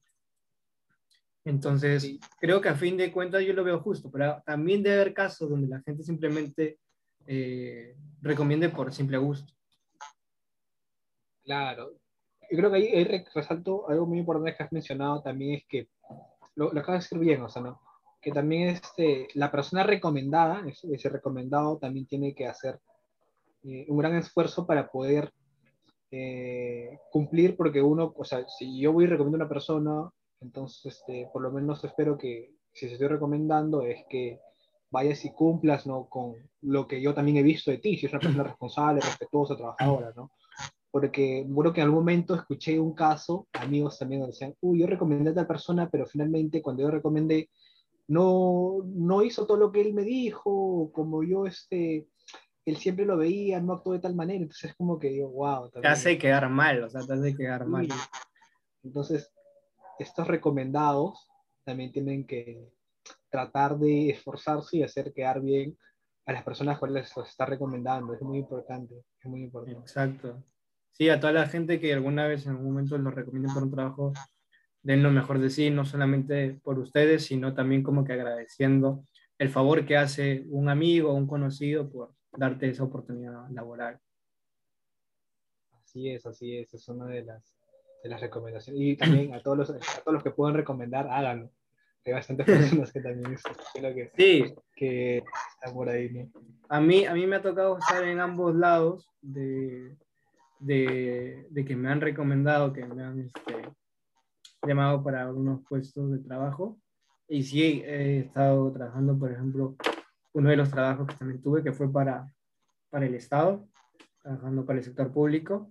Entonces, 1.45 2.03
Sí. 2.03 2.21
creo 2.41 2.61
que 2.61 2.71
a 2.71 2.75
fin 2.75 2.97
de 2.97 3.13
cuentas 3.13 3.45
yo 3.45 3.53
lo 3.53 3.65
veo 3.65 3.81
justo, 3.81 4.11
pero 4.11 4.43
también 4.47 4.83
debe 4.83 4.97
haber 5.03 5.15
casos 5.15 5.51
donde 5.51 5.69
la 5.69 5.83
gente 5.83 6.03
simplemente 6.03 6.79
eh, 7.27 7.95
recomiende 8.23 8.71
por 8.71 8.93
simple 8.95 9.19
gusto. 9.19 9.53
Claro. 11.45 11.99
Yo 12.51 12.59
creo 12.59 12.71
que 12.71 12.77
ahí, 12.77 12.87
ahí 12.89 13.05
re- 13.05 13.27
resalto 13.35 13.89
algo 13.89 14.07
muy 14.07 14.19
importante 14.19 14.57
que 14.57 14.63
has 14.63 14.73
mencionado 14.73 15.23
también 15.23 15.55
es 15.57 15.65
que 15.67 15.89
lo, 16.57 16.73
lo 16.73 16.81
acabas 16.81 17.03
de 17.03 17.05
decir 17.05 17.19
bien, 17.19 17.43
o 17.43 17.49
sea, 17.49 17.63
¿no? 17.63 17.81
Que 18.21 18.33
también 18.33 18.69
este, 18.69 19.29
la 19.35 19.51
persona 19.51 19.83
recomendada, 19.83 20.65
ese, 20.67 21.09
recomendado, 21.09 21.79
también 21.79 22.07
tiene 22.07 22.35
que 22.35 22.47
hacer 22.47 22.81
eh, 23.65 23.87
un 23.89 23.99
gran 23.99 24.17
esfuerzo 24.17 24.67
para 24.67 24.91
poder 24.91 25.33
eh, 26.11 26.99
cumplir, 27.11 27.57
porque 27.57 27.83
uno, 27.83 28.15
o 28.17 28.25
sea, 28.25 28.47
si 28.49 28.81
yo 28.81 28.93
voy 28.93 29.05
y 29.05 29.09
recomiendo 29.09 29.37
a 29.37 29.43
una 29.43 29.49
persona, 29.49 30.11
entonces, 30.41 30.95
este, 30.95 31.29
por 31.33 31.43
lo 31.43 31.51
menos 31.51 31.83
espero 31.85 32.17
que, 32.17 32.55
si 32.73 32.87
te 32.87 32.95
estoy 32.95 33.09
recomendando, 33.09 33.83
es 33.83 34.05
que 34.09 34.41
vayas 34.91 35.25
y 35.25 35.33
cumplas, 35.33 35.87
¿no? 35.87 36.09
Con 36.09 36.35
lo 36.63 36.87
que 36.87 37.01
yo 37.01 37.15
también 37.15 37.37
he 37.39 37.43
visto 37.43 37.71
de 37.71 37.79
ti, 37.79 37.97
si 37.97 38.07
es 38.07 38.13
una 38.13 38.21
persona 38.21 38.45
responsable, 38.45 39.01
respetuosa, 39.01 39.57
trabajadora, 39.57 40.13
¿no? 40.17 40.31
Porque 40.95 41.45
bueno 41.45 41.73
que 41.73 41.81
en 41.81 41.87
algún 41.87 42.03
momento 42.03 42.37
escuché 42.37 42.79
un 42.79 42.95
caso, 42.95 43.49
amigos 43.55 43.99
también 43.99 44.21
me 44.21 44.29
decían, 44.29 44.55
uy, 44.61 44.79
yo 44.79 44.87
recomendé 44.87 45.31
a 45.31 45.35
tal 45.35 45.49
persona, 45.49 45.91
pero 45.91 46.07
finalmente 46.07 46.63
cuando 46.63 46.85
yo 46.85 46.91
recomendé, 46.93 47.51
no, 48.07 48.77
no 48.87 49.25
hizo 49.25 49.45
todo 49.45 49.57
lo 49.57 49.73
que 49.73 49.81
él 49.81 49.93
me 49.93 50.05
dijo, 50.05 50.93
como 50.93 51.25
yo, 51.25 51.47
este, 51.47 52.07
él 52.65 52.77
siempre 52.77 53.07
lo 53.07 53.17
veía, 53.17 53.61
no 53.61 53.73
actuó 53.73 53.95
de 53.95 53.99
tal 53.99 54.15
manera, 54.15 54.43
entonces 54.43 54.71
es 54.71 54.77
como 54.77 55.01
que 55.01 55.09
digo, 55.09 55.31
wow. 55.31 55.69
Te 55.69 55.89
hace 55.89 56.17
quedar 56.17 56.49
mal, 56.49 56.85
o 56.85 56.89
sea, 56.89 57.01
te 57.01 57.15
hace 57.15 57.35
quedar 57.35 57.67
mal. 57.67 57.89
Entonces, 58.85 59.33
estos 59.99 60.29
recomendados 60.29 61.29
también 61.65 61.91
tienen 61.91 62.25
que 62.25 62.71
tratar 63.31 63.81
de 63.81 64.11
esforzarse 64.11 64.77
y 64.77 64.85
hacer 64.85 65.13
quedar 65.13 65.41
bien 65.41 65.77
a 66.25 66.33
las 66.33 66.45
personas 66.45 66.79
que 66.79 66.87
les 66.87 67.17
los 67.17 67.29
está 67.29 67.47
recomendando. 67.47 68.15
Es 68.15 68.23
muy 68.23 68.39
importante, 68.39 68.95
es 69.19 69.29
muy 69.29 69.43
importante. 69.43 69.81
Exacto. 69.81 70.41
Sí, 70.95 71.09
a 71.09 71.19
toda 71.19 71.33
la 71.33 71.49
gente 71.49 71.81
que 71.81 71.93
alguna 71.93 72.29
vez 72.29 72.47
en 72.47 72.53
algún 72.53 72.67
momento 72.67 72.97
los 72.97 73.13
recomienden 73.13 73.53
por 73.53 73.65
un 73.65 73.73
trabajo, 73.73 74.13
den 74.81 75.03
lo 75.03 75.11
mejor 75.11 75.41
de 75.41 75.51
sí, 75.51 75.69
no 75.69 75.85
solamente 75.85 76.61
por 76.63 76.79
ustedes, 76.79 77.27
sino 77.27 77.53
también 77.53 77.83
como 77.83 78.05
que 78.05 78.13
agradeciendo 78.13 79.05
el 79.39 79.49
favor 79.49 79.85
que 79.87 79.97
hace 79.97 80.45
un 80.51 80.69
amigo 80.69 81.11
o 81.11 81.15
un 81.15 81.27
conocido 81.27 81.91
por 81.91 82.15
darte 82.31 82.69
esa 82.69 82.85
oportunidad 82.85 83.51
laboral. 83.51 83.99
Así 85.83 86.11
es, 86.11 86.25
así 86.27 86.59
es, 86.59 86.73
es 86.73 86.89
una 86.89 87.07
de 87.07 87.25
las, 87.25 87.57
de 88.05 88.11
las 88.11 88.21
recomendaciones. 88.21 88.81
Y 88.81 88.97
también 88.97 89.35
a 89.35 89.43
todos, 89.43 89.59
los, 89.59 89.71
a 89.71 90.01
todos 90.01 90.15
los 90.15 90.23
que 90.23 90.31
puedan 90.31 90.55
recomendar, 90.55 91.09
háganlo. 91.09 91.51
Hay 92.05 92.13
bastantes 92.13 92.47
personas 92.47 92.93
que 92.93 93.01
también 93.01 93.37
creo 93.75 93.95
que, 93.97 94.13
Sí, 94.17 94.55
que 94.77 95.25
están 95.57 95.75
por 95.75 95.89
ahí, 95.89 96.09
¿no? 96.13 96.31
a 96.69 96.81
mí, 96.81 97.05
a 97.05 97.15
mí 97.15 97.27
me 97.27 97.37
ha 97.37 97.43
tocado 97.43 97.79
estar 97.79 98.05
en 98.05 98.21
ambos 98.21 98.55
lados 98.55 99.09
de, 99.21 99.97
de, 100.65 101.47
de 101.51 101.65
que 101.65 101.77
me 101.77 101.91
han 101.91 102.01
recomendado, 102.01 102.73
que 102.73 102.85
me 102.87 103.03
han 103.03 103.21
este, 103.21 103.69
llamado 104.67 105.03
para 105.03 105.23
algunos 105.23 105.63
puestos 105.69 106.11
de 106.11 106.19
trabajo. 106.19 106.79
Y 107.29 107.43
sí, 107.43 107.83
he 107.85 108.21
estado 108.21 108.73
trabajando, 108.73 109.19
por 109.19 109.31
ejemplo, 109.31 109.77
uno 110.33 110.51
de 110.51 110.57
los 110.57 110.71
trabajos 110.71 111.07
que 111.07 111.17
también 111.17 111.43
tuve, 111.43 111.63
que 111.63 111.73
fue 111.73 111.93
para, 111.93 112.27
para 112.91 113.07
el 113.07 113.15
Estado, 113.15 113.69
trabajando 114.23 114.65
para 114.65 114.79
el 114.79 114.85
sector 114.85 115.13
público. 115.13 115.71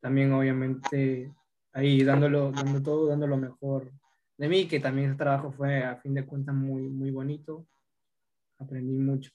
También, 0.00 0.32
obviamente, 0.32 1.32
ahí 1.72 2.02
dándolo, 2.02 2.52
dando 2.52 2.82
todo, 2.82 3.06
dando 3.08 3.26
lo 3.26 3.36
mejor 3.36 3.92
de 4.38 4.48
mí, 4.48 4.66
que 4.66 4.80
también 4.80 5.10
ese 5.10 5.18
trabajo 5.18 5.52
fue, 5.52 5.84
a 5.84 5.96
fin 5.96 6.14
de 6.14 6.26
cuentas, 6.26 6.54
muy, 6.54 6.82
muy 6.88 7.10
bonito. 7.10 7.66
Aprendí 8.58 8.98
mucho. 8.98 9.30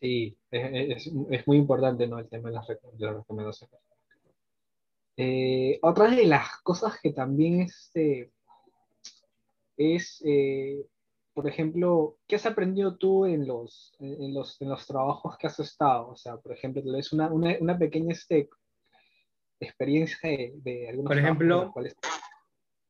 Sí, 0.00 0.36
es, 0.50 1.10
es, 1.30 1.46
muy 1.48 1.56
importante 1.56 2.06
¿no? 2.06 2.18
el 2.18 2.28
tema 2.28 2.50
de 2.50 2.56
las, 2.56 2.66
recomendaciones. 2.68 3.80
Eh, 5.16 5.78
otra 5.80 6.10
de 6.10 6.26
las 6.26 6.60
cosas 6.62 7.00
que 7.00 7.12
también 7.12 7.62
este, 7.62 8.30
es, 9.76 10.22
eh, 10.26 10.84
por 11.32 11.48
ejemplo, 11.48 12.18
¿qué 12.26 12.36
has 12.36 12.44
aprendido 12.44 12.96
tú 12.96 13.24
en 13.24 13.46
los, 13.46 13.94
en 13.98 14.34
los, 14.34 14.60
en 14.60 14.68
los 14.68 14.86
trabajos 14.86 15.38
que 15.38 15.46
has 15.46 15.58
estado? 15.60 16.08
O 16.08 16.16
sea, 16.16 16.36
por 16.36 16.52
ejemplo, 16.52 16.82
es 16.96 17.12
una, 17.12 17.28
una, 17.28 17.56
una 17.60 17.78
pequeña 17.78 18.12
este, 18.12 18.50
experiencia 19.58 20.28
de, 20.28 20.54
de 20.56 20.88
algunos 20.90 21.08
Por 21.08 21.18
ejemplo, 21.18 21.72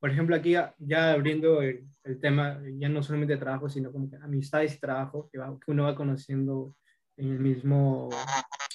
por 0.00 0.11
ejemplo, 0.11 0.36
aquí 0.36 0.52
ya, 0.78 1.12
abriendo 1.12 1.62
el, 1.62 1.86
el, 2.04 2.20
tema, 2.20 2.61
ya 2.78 2.88
no 2.88 3.02
solamente 3.02 3.34
de 3.34 3.40
trabajo, 3.40 3.68
sino 3.68 3.92
como 3.92 4.11
que 4.11 4.16
amistades 4.16 4.74
y 4.74 4.80
trabajo, 4.80 5.28
que, 5.32 5.38
que 5.38 5.70
uno 5.70 5.84
va 5.84 5.94
conociendo 5.94 6.74
en 7.16 7.32
el 7.32 7.38
mismo, 7.38 8.10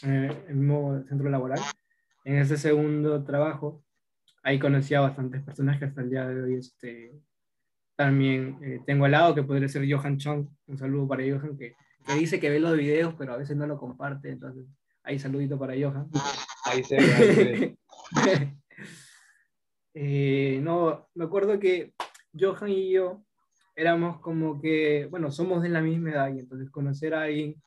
el 0.02 0.56
mismo 0.56 1.04
centro 1.08 1.30
laboral. 1.30 1.60
En 2.24 2.38
ese 2.38 2.58
segundo 2.58 3.24
trabajo, 3.24 3.84
ahí 4.44 4.60
conocí 4.60 4.94
a 4.94 5.02
bastantes 5.02 5.44
personas 5.44 5.80
que 5.80 5.86
hasta 5.86 6.02
el 6.02 6.10
día 6.10 6.28
de 6.28 6.44
hoy 6.44 6.56
este, 6.56 7.14
también 7.96 8.58
eh, 8.64 8.80
tengo 8.86 9.06
al 9.06 9.12
lado, 9.12 9.36
que 9.36 9.44
podría 9.44 9.68
ser 9.68 9.88
Johan 9.92 10.18
Chong. 10.18 10.48
Un 10.68 10.78
saludo 10.78 11.08
para 11.08 11.24
Johan, 11.24 11.58
que, 11.58 11.76
que, 12.06 12.14
dice 12.16 12.40
que 12.40 12.50
ve 12.50 12.60
los 12.60 12.78
videos, 12.78 13.14
pero 13.18 13.34
a 13.34 13.38
veces 13.38 13.56
no 13.56 13.68
lo 13.68 13.78
comparte. 13.78 14.30
Entonces, 14.30 14.66
ahí 15.04 15.20
saludito 15.20 15.58
para 15.60 15.74
Johan. 15.74 16.10
Ahí 16.66 16.84
se 16.84 16.96
ve. 16.96 17.78
eh, 19.94 20.60
no, 20.64 21.08
me 21.14 21.26
acuerdo 21.26 21.60
que 21.60 21.94
Johan 22.34 22.70
y 22.70 22.92
yo 22.92 23.24
éramos 23.76 24.20
como 24.20 24.62
que, 24.62 25.08
bueno, 25.10 25.32
somos 25.32 25.64
de 25.64 25.70
la 25.70 25.82
misma 25.82 26.12
edad 26.12 26.34
y 26.34 26.40
entonces 26.40 26.70
conocer 26.70 27.14
a 27.14 27.24
alguien 27.24 27.62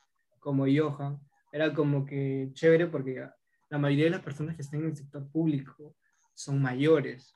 como 0.45 0.67
Johan, 0.67 1.19
era 1.51 1.73
como 1.73 2.05
que 2.05 2.51
chévere 2.53 2.85
porque 2.85 3.27
la 3.67 3.77
mayoría 3.79 4.05
de 4.05 4.11
las 4.11 4.21
personas 4.21 4.55
que 4.55 4.61
están 4.61 4.81
en 4.81 4.89
el 4.89 4.95
sector 4.95 5.27
público 5.31 5.95
son 6.35 6.61
mayores. 6.61 7.33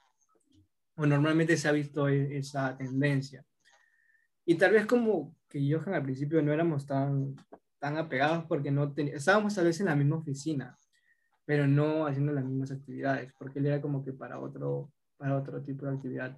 O 0.95 1.07
normalmente 1.07 1.57
se 1.57 1.67
ha 1.67 1.71
visto 1.71 2.07
e-, 2.07 2.37
esa 2.37 2.77
tendencia. 2.77 3.43
Y 4.45 4.53
tal 4.55 4.73
vez 4.73 4.85
como 4.85 5.35
que 5.47 5.59
Johan 5.59 5.95
al 5.95 6.03
principio 6.03 6.39
no 6.43 6.53
éramos 6.53 6.85
tan, 6.85 7.35
tan 7.79 7.97
apegados 7.97 8.45
porque 8.45 8.69
no 8.69 8.93
estábamos 8.95 9.55
tal 9.55 9.65
vez 9.65 9.79
en 9.79 9.87
la 9.87 9.95
misma 9.95 10.17
oficina, 10.17 10.77
pero 11.45 11.65
no 11.65 12.05
haciendo 12.05 12.31
las 12.31 12.45
mismas 12.45 12.69
actividades, 12.71 13.33
porque 13.39 13.57
él 13.57 13.65
era 13.65 13.81
como 13.81 14.05
que 14.05 14.13
para 14.13 14.39
otro, 14.39 14.91
para 15.17 15.35
otro 15.35 15.63
tipo 15.63 15.87
de 15.87 15.95
actividad. 15.95 16.37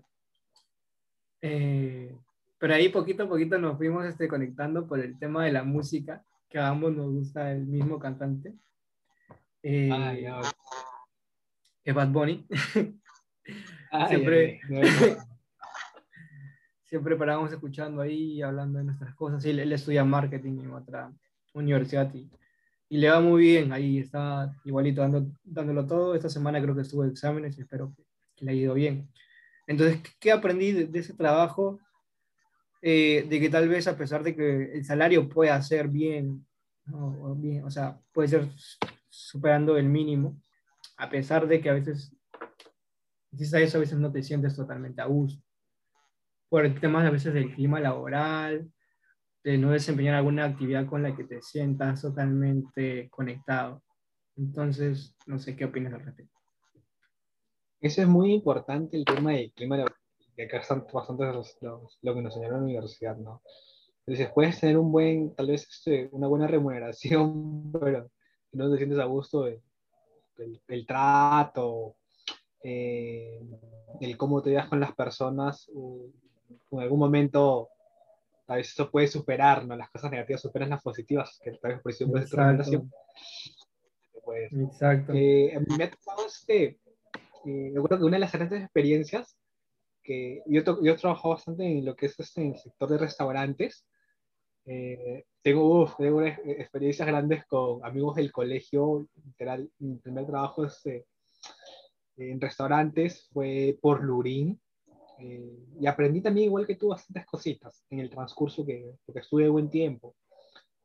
Eh, 1.42 2.18
pero 2.58 2.74
ahí 2.76 2.88
poquito 2.88 3.24
a 3.24 3.28
poquito 3.28 3.58
nos 3.58 3.76
fuimos 3.76 4.06
este, 4.06 4.30
conectando 4.30 4.88
por 4.88 5.02
el 5.02 5.20
tema 5.20 5.44
de 5.44 5.52
la 5.52 5.64
música 5.64 6.24
que 6.52 6.60
a 6.60 6.68
ambos 6.68 6.94
nos 6.94 7.10
gusta 7.10 7.52
el 7.52 7.66
mismo 7.66 7.98
cantante. 7.98 8.54
Eh, 9.64 9.90
ah, 9.92 10.42
es 11.84 11.96
Bad 11.96 12.10
Bunny. 12.10 12.46
siempre, 14.10 14.60
siempre 16.84 17.16
parábamos 17.16 17.54
escuchando 17.54 18.02
ahí, 18.02 18.42
hablando 18.42 18.80
de 18.80 18.86
nuestras 18.86 19.16
cosas. 19.16 19.44
Él, 19.46 19.60
él 19.60 19.72
estudia 19.72 20.04
marketing 20.04 20.60
en 20.60 20.74
otra 20.74 21.12
universidad 21.54 22.14
y, 22.14 22.30
y, 22.90 22.98
le 22.98 23.10
va 23.10 23.22
muy 23.22 23.44
bien. 23.44 23.72
Ahí 23.72 24.00
está 24.00 24.54
igualito 24.66 25.02
dando, 25.02 25.32
dándolo 25.44 25.88
todo. 25.88 26.16
Esta 26.16 26.30
semana 26.30 26.62
creo 26.62 26.76
que 26.76 26.82
estuvo 26.82 27.04
de 27.04 27.12
exámenes 27.12 27.58
y 27.58 27.62
espero 27.62 27.94
que, 27.96 28.04
le 28.44 28.52
haya 28.52 28.62
ido 28.62 28.74
bien. 28.74 29.10
Entonces, 29.68 30.02
¿qué 30.20 30.32
aprendí 30.32 30.74
de, 30.74 30.88
de 30.88 31.00
ese 31.00 31.14
trabajo? 31.14 31.80
Eh, 32.84 33.28
de 33.30 33.40
que 33.40 33.50
tal 33.50 33.70
vez 33.70 33.88
a 33.88 33.96
pesar 33.96 34.24
de 34.24 34.36
que 34.36 34.74
el 34.74 34.84
salario 34.84 35.30
pueda 35.30 35.62
ser 35.62 35.88
bien, 35.88 36.46
o, 36.92 37.36
bien, 37.36 37.64
o 37.64 37.70
sea, 37.70 38.00
puede 38.12 38.28
ser 38.28 38.50
superando 39.08 39.78
el 39.78 39.88
mínimo, 39.88 40.42
a 40.98 41.10
pesar 41.10 41.48
de 41.48 41.62
que 41.62 41.70
a 41.70 41.74
veces, 41.74 42.12
a 43.54 43.60
eso, 43.60 43.78
a 43.78 43.82
veces 43.82 44.00
no 44.00 44.12
te 44.12 44.24
sientes 44.24 44.56
totalmente 44.56 45.02
a 45.02 45.06
gusto. 45.06 45.44
Por 46.50 46.66
el 46.66 46.80
tema 46.80 47.06
a 47.06 47.12
veces 47.12 47.34
del 47.34 47.54
clima 47.54 47.80
laboral, 47.80 48.72
de 49.44 49.58
no 49.58 49.72
desempeñar 49.72 50.16
alguna 50.16 50.46
actividad 50.46 50.88
con 50.88 51.04
la 51.04 51.16
que 51.16 51.24
te 51.24 51.42
sientas 51.42 52.02
totalmente 52.02 53.10
conectado. 53.10 53.84
Entonces, 54.36 55.16
no 55.28 55.38
sé 55.38 55.56
qué 55.56 55.66
opinas 55.66 55.94
al 55.94 56.04
respecto. 56.04 56.40
Eso 57.80 58.02
es 58.02 58.08
muy 58.08 58.34
importante, 58.34 58.98
el 58.98 59.06
tema 59.06 59.32
del 59.34 59.52
clima 59.54 59.78
laboral 59.78 60.01
que 60.48 60.56
acá 60.56 60.62
están 60.62 60.86
bastante 60.92 61.24
lo 61.26 62.16
que 62.16 62.22
nos 62.22 62.36
enseñaron 62.36 62.58
en 62.58 62.62
la 62.62 62.66
universidad, 62.66 63.18
¿no? 63.18 63.42
Entonces, 64.06 64.32
puedes 64.34 64.60
tener 64.60 64.78
un 64.78 64.92
buen, 64.92 65.36
tal 65.36 65.48
vez 65.48 65.68
este, 65.70 66.10
una 66.12 66.28
buena 66.28 66.48
remuneración, 66.48 67.72
pero 67.82 68.10
no 68.54 68.72
te 68.72 68.78
sientes 68.78 69.00
a 69.00 69.06
gusto 69.06 69.44
de, 69.44 69.62
el, 70.68 70.86
trato, 70.88 71.96
eh, 72.64 73.40
el 74.00 74.18
cómo 74.18 74.42
te 74.42 74.50
llevas 74.50 74.70
con 74.70 74.80
las 74.80 74.94
personas, 74.96 75.70
en 75.70 76.80
algún 76.80 77.00
momento 77.00 77.70
a 78.48 78.56
veces 78.56 78.74
eso 78.74 78.90
puede 78.90 79.08
superar, 79.08 79.66
¿no? 79.66 79.76
Las 79.76 79.92
cosas 79.92 80.12
negativas 80.12 80.42
superan 80.42 80.72
las 80.72 80.82
positivas, 80.82 81.40
que 81.44 81.52
tal 81.52 81.74
vez 81.74 81.82
por 81.82 81.92
eso 81.92 82.08
puede 82.10 82.28
ser 82.28 82.82
pues, 84.24 84.52
Exacto. 84.52 85.14
Eh, 85.16 85.58
me 85.78 85.84
ha 85.84 85.92
tocado 85.92 86.26
este, 86.26 86.64
eh, 87.46 87.72
me 87.72 87.78
acuerdo 87.78 88.00
que 88.00 88.04
una 88.04 88.18
de 88.18 88.22
las 88.22 88.32
grandes 88.32 88.62
experiencias 88.62 89.38
que 90.12 90.44
yo, 90.46 90.62
yo 90.84 90.96
trabajo 90.98 91.30
bastante 91.30 91.66
en 91.66 91.86
lo 91.86 91.96
que 91.96 92.08
es 92.08 92.20
este, 92.20 92.42
en 92.42 92.54
el 92.54 92.60
sector 92.60 92.90
de 92.90 92.98
restaurantes. 92.98 93.86
Eh, 94.66 95.24
tengo, 95.42 95.90
tengo 95.98 96.22
experiencias 96.22 97.08
grandes 97.08 97.46
con 97.46 97.84
amigos 97.86 98.16
del 98.16 98.32
colegio. 98.32 99.08
Literal, 99.26 99.70
mi 99.80 99.96
primer 99.98 100.26
trabajo 100.26 100.66
este, 100.66 101.06
en 102.18 102.42
restaurantes 102.42 103.28
fue 103.32 103.78
por 103.82 104.04
Lurín. 104.04 104.60
Eh, 105.20 105.58
y 105.80 105.88
aprendí 105.88 106.22
también, 106.22 106.48
igual 106.48 106.68
que 106.68 106.76
tú, 106.76 106.90
bastantes 106.90 107.26
cositas 107.26 107.86
en 107.90 108.00
el 108.00 108.10
transcurso 108.10 108.66
que, 108.66 108.96
porque 109.06 109.22
estuve 109.22 109.48
buen 109.50 109.70
tiempo. 109.70 110.16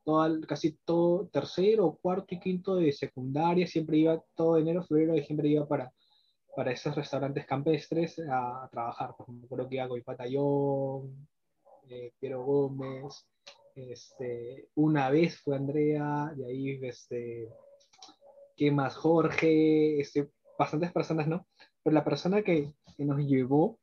Todo, 0.03 0.39
casi 0.47 0.77
todo 0.85 1.27
tercero, 1.27 1.99
cuarto 2.01 2.33
y 2.33 2.39
quinto 2.39 2.75
de 2.75 2.93
secundaria, 2.93 3.67
siempre 3.67 3.97
iba, 3.97 4.23
todo 4.35 4.57
enero, 4.57 4.83
febrero, 4.83 5.13
diciembre 5.13 5.49
iba 5.49 5.67
para, 5.67 5.91
para 6.57 6.71
esos 6.71 6.95
restaurantes 6.95 7.45
campestres 7.45 8.19
a, 8.31 8.67
trabajar. 8.71 9.13
Por 9.15 9.27
ejemplo, 9.27 9.47
creo 9.47 9.69
que 9.69 9.75
iba 9.75 9.95
y 9.95 10.01
Patallón, 10.01 11.27
eh, 11.87 12.13
Piero 12.19 12.43
Gómez, 12.43 13.27
este, 13.75 14.67
una 14.73 15.11
vez 15.11 15.39
fue 15.39 15.55
Andrea, 15.55 16.33
y 16.35 16.43
ahí, 16.45 16.79
este, 16.81 17.47
¿qué 18.55 18.71
más? 18.71 18.95
Jorge, 18.95 19.99
este, 19.99 20.31
bastantes 20.57 20.91
personas, 20.91 21.27
¿no? 21.27 21.45
Pero 21.83 21.93
la 21.93 22.03
persona 22.03 22.41
que, 22.41 22.73
que 22.97 23.05
nos 23.05 23.19
llevó, 23.19 23.77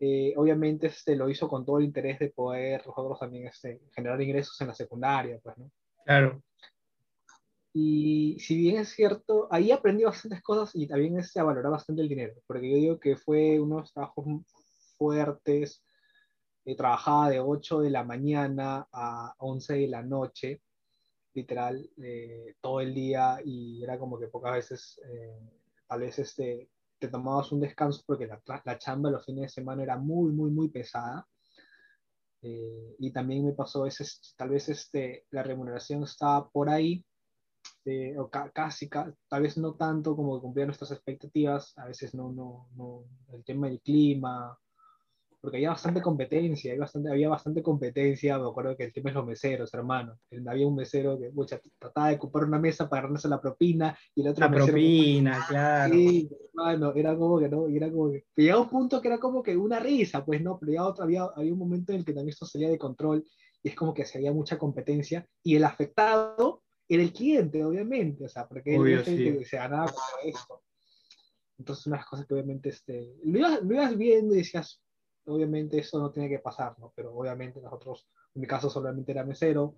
eh, 0.00 0.34
obviamente 0.36 0.88
este, 0.88 1.14
lo 1.14 1.30
hizo 1.30 1.48
con 1.48 1.64
todo 1.64 1.78
el 1.78 1.84
interés 1.84 2.18
de 2.18 2.30
poder 2.30 2.84
nosotros 2.84 3.20
también 3.20 3.46
este, 3.46 3.80
generar 3.94 4.20
ingresos 4.20 4.60
en 4.60 4.66
la 4.66 4.74
secundaria, 4.74 5.38
pues, 5.40 5.56
¿no? 5.56 5.70
Claro. 6.04 6.42
Y 7.74 8.38
si 8.38 8.56
bien 8.56 8.76
es 8.76 8.90
cierto, 8.90 9.48
ahí 9.50 9.70
aprendí 9.70 10.04
bastantes 10.04 10.42
cosas 10.42 10.74
y 10.74 10.86
también 10.86 11.22
se 11.24 11.40
a 11.40 11.44
valorar 11.44 11.72
bastante 11.72 12.02
el 12.02 12.08
dinero, 12.08 12.34
porque 12.46 12.70
yo 12.70 12.76
digo 12.76 13.00
que 13.00 13.16
fue 13.16 13.58
unos 13.58 13.92
trabajos 13.92 14.26
fuertes, 14.98 15.82
eh, 16.64 16.76
trabajaba 16.76 17.30
de 17.30 17.40
8 17.40 17.80
de 17.80 17.90
la 17.90 18.04
mañana 18.04 18.86
a 18.92 19.34
11 19.38 19.74
de 19.74 19.88
la 19.88 20.02
noche, 20.02 20.62
literal, 21.34 21.90
eh, 22.02 22.56
todo 22.60 22.80
el 22.80 22.94
día 22.94 23.40
y 23.44 23.82
era 23.82 23.98
como 23.98 24.18
que 24.18 24.28
pocas 24.28 24.52
veces, 24.52 25.00
eh, 25.06 25.50
tal 25.88 26.00
vez 26.00 26.18
este, 26.18 26.70
te 26.98 27.08
tomabas 27.08 27.52
un 27.52 27.60
descanso 27.60 28.02
porque 28.06 28.26
la, 28.26 28.40
la 28.64 28.78
chamba 28.78 29.10
los 29.10 29.24
fines 29.24 29.42
de 29.42 29.48
semana 29.48 29.82
era 29.82 29.96
muy, 29.98 30.30
muy, 30.32 30.50
muy 30.50 30.68
pesada. 30.68 31.26
y 32.98 33.12
también 33.12 33.44
me 33.46 33.52
pasó 33.52 33.86
ese, 33.86 34.04
tal 34.36 34.50
vez 34.50 34.68
este, 34.68 35.26
la 35.30 35.42
remuneración 35.44 36.02
estaba 36.02 36.48
por 36.50 36.68
ahí, 36.68 37.04
este, 37.84 38.16
o 38.18 38.30
casi, 38.30 38.88
tal 38.88 39.42
vez 39.42 39.58
no 39.58 39.74
tanto 39.74 40.14
como 40.14 40.40
cumplir 40.40 40.66
nuestras 40.66 40.92
expectativas, 40.92 41.76
a 41.76 41.86
veces 41.86 42.14
no, 42.14 42.32
no, 42.32 42.68
no, 42.76 43.04
el 43.32 43.44
tema 43.44 43.66
del 43.66 43.80
clima, 43.80 44.56
porque 45.40 45.56
había 45.56 45.70
bastante 45.70 46.00
competencia, 46.00 46.70
había 46.70 46.82
bastante, 46.82 47.10
había 47.10 47.28
bastante 47.28 47.60
competencia, 47.60 48.38
me 48.38 48.48
acuerdo 48.48 48.76
que 48.76 48.84
el 48.84 48.92
tema 48.92 49.10
es 49.10 49.16
los 49.16 49.26
meseros, 49.26 49.74
hermano, 49.74 50.16
había 50.46 50.66
un 50.66 50.76
mesero 50.76 51.18
que 51.18 51.30
mucha, 51.32 51.60
trataba 51.78 52.10
de 52.10 52.14
ocupar 52.14 52.44
una 52.44 52.60
mesa 52.60 52.88
para 52.88 53.02
ganarse 53.02 53.28
la 53.28 53.40
propina, 53.40 53.98
y 54.14 54.20
el 54.20 54.28
otro 54.28 54.48
La 54.48 54.52
propina, 54.52 55.44
claro. 55.48 55.92
Sí, 55.92 56.30
hermano, 56.54 56.92
era 56.94 57.16
como 57.16 57.40
que 57.40 57.48
no, 57.48 57.66
era 57.66 57.90
como 57.90 58.12
que, 58.12 58.24
llegaba 58.36 58.62
un 58.62 58.68
punto 58.68 59.00
que 59.00 59.08
era 59.08 59.18
como 59.18 59.42
que 59.42 59.56
una 59.56 59.80
risa, 59.80 60.24
pues 60.24 60.40
no, 60.40 60.56
pero 60.60 60.72
ya 60.72 60.86
otro, 60.86 61.02
había, 61.02 61.24
había 61.34 61.52
un 61.52 61.58
momento 61.58 61.92
en 61.92 61.98
el 61.98 62.04
que 62.04 62.12
también 62.12 62.30
esto 62.30 62.46
salía 62.46 62.68
de 62.68 62.78
control, 62.78 63.24
y 63.64 63.70
es 63.70 63.74
como 63.74 63.92
que 63.92 64.04
se 64.04 64.18
había 64.18 64.32
mucha 64.32 64.56
competencia, 64.56 65.26
y 65.42 65.56
el 65.56 65.64
afectado 65.64 66.61
era 66.88 67.02
el 67.02 67.12
cliente, 67.12 67.64
obviamente, 67.64 68.24
o 68.24 68.28
sea, 68.28 68.46
porque 68.46 68.74
él 68.74 68.86
el 68.86 69.04
que 69.04 69.44
se 69.44 69.56
ganaba 69.56 69.90
con 69.90 70.02
esto. 70.28 70.62
Entonces, 71.58 71.86
unas 71.86 72.04
cosas 72.06 72.26
que 72.26 72.34
obviamente 72.34 72.70
este, 72.70 73.14
lo, 73.24 73.38
ibas, 73.38 73.62
lo 73.62 73.74
ibas 73.74 73.96
viendo 73.96 74.34
y 74.34 74.38
decías, 74.38 74.82
obviamente 75.26 75.78
eso 75.78 75.98
no 75.98 76.10
tiene 76.10 76.28
que 76.28 76.38
pasar, 76.38 76.78
¿no? 76.78 76.92
Pero 76.96 77.14
obviamente 77.14 77.60
nosotros, 77.60 78.08
en 78.34 78.40
mi 78.40 78.46
caso 78.46 78.68
solamente 78.68 79.12
era 79.12 79.24
mesero, 79.24 79.76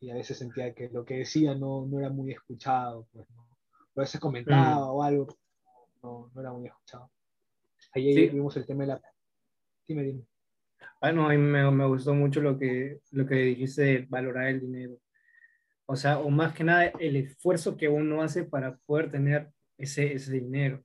y 0.00 0.10
a 0.10 0.14
veces 0.14 0.38
sentía 0.38 0.74
que 0.74 0.88
lo 0.88 1.04
que 1.04 1.18
decía 1.18 1.54
no, 1.54 1.86
no 1.86 2.00
era 2.00 2.10
muy 2.10 2.32
escuchado, 2.32 3.08
pues, 3.12 3.26
a 3.96 4.00
veces 4.00 4.20
comentaba 4.20 4.86
mm. 4.86 4.90
o 4.90 5.02
algo, 5.02 5.28
no, 6.02 6.30
no, 6.34 6.40
era 6.40 6.52
muy 6.52 6.66
escuchado. 6.66 7.10
Ahí 7.94 8.28
vimos 8.30 8.56
el 8.56 8.66
tema 8.66 8.82
de 8.82 8.88
la... 8.88 9.02
Dime, 9.86 10.02
dime. 10.02 10.26
Ah, 11.00 11.12
no, 11.12 11.26
a 11.26 11.30
mí 11.30 11.38
me, 11.38 11.70
me, 11.70 11.86
gustó 11.86 12.14
mucho 12.14 12.40
lo 12.40 12.58
que, 12.58 13.00
lo 13.10 13.26
que 13.26 13.34
dijiste 13.34 13.82
de 13.82 14.06
valorar 14.08 14.48
el 14.48 14.60
dinero. 14.60 14.98
O 15.92 15.96
sea, 15.96 16.18
o 16.18 16.30
más 16.30 16.54
que 16.54 16.64
nada 16.64 16.86
el 17.00 17.16
esfuerzo 17.16 17.76
que 17.76 17.86
uno 17.86 18.22
hace 18.22 18.44
para 18.44 18.78
poder 18.86 19.10
tener 19.10 19.50
ese, 19.76 20.14
ese 20.14 20.32
dinero. 20.32 20.82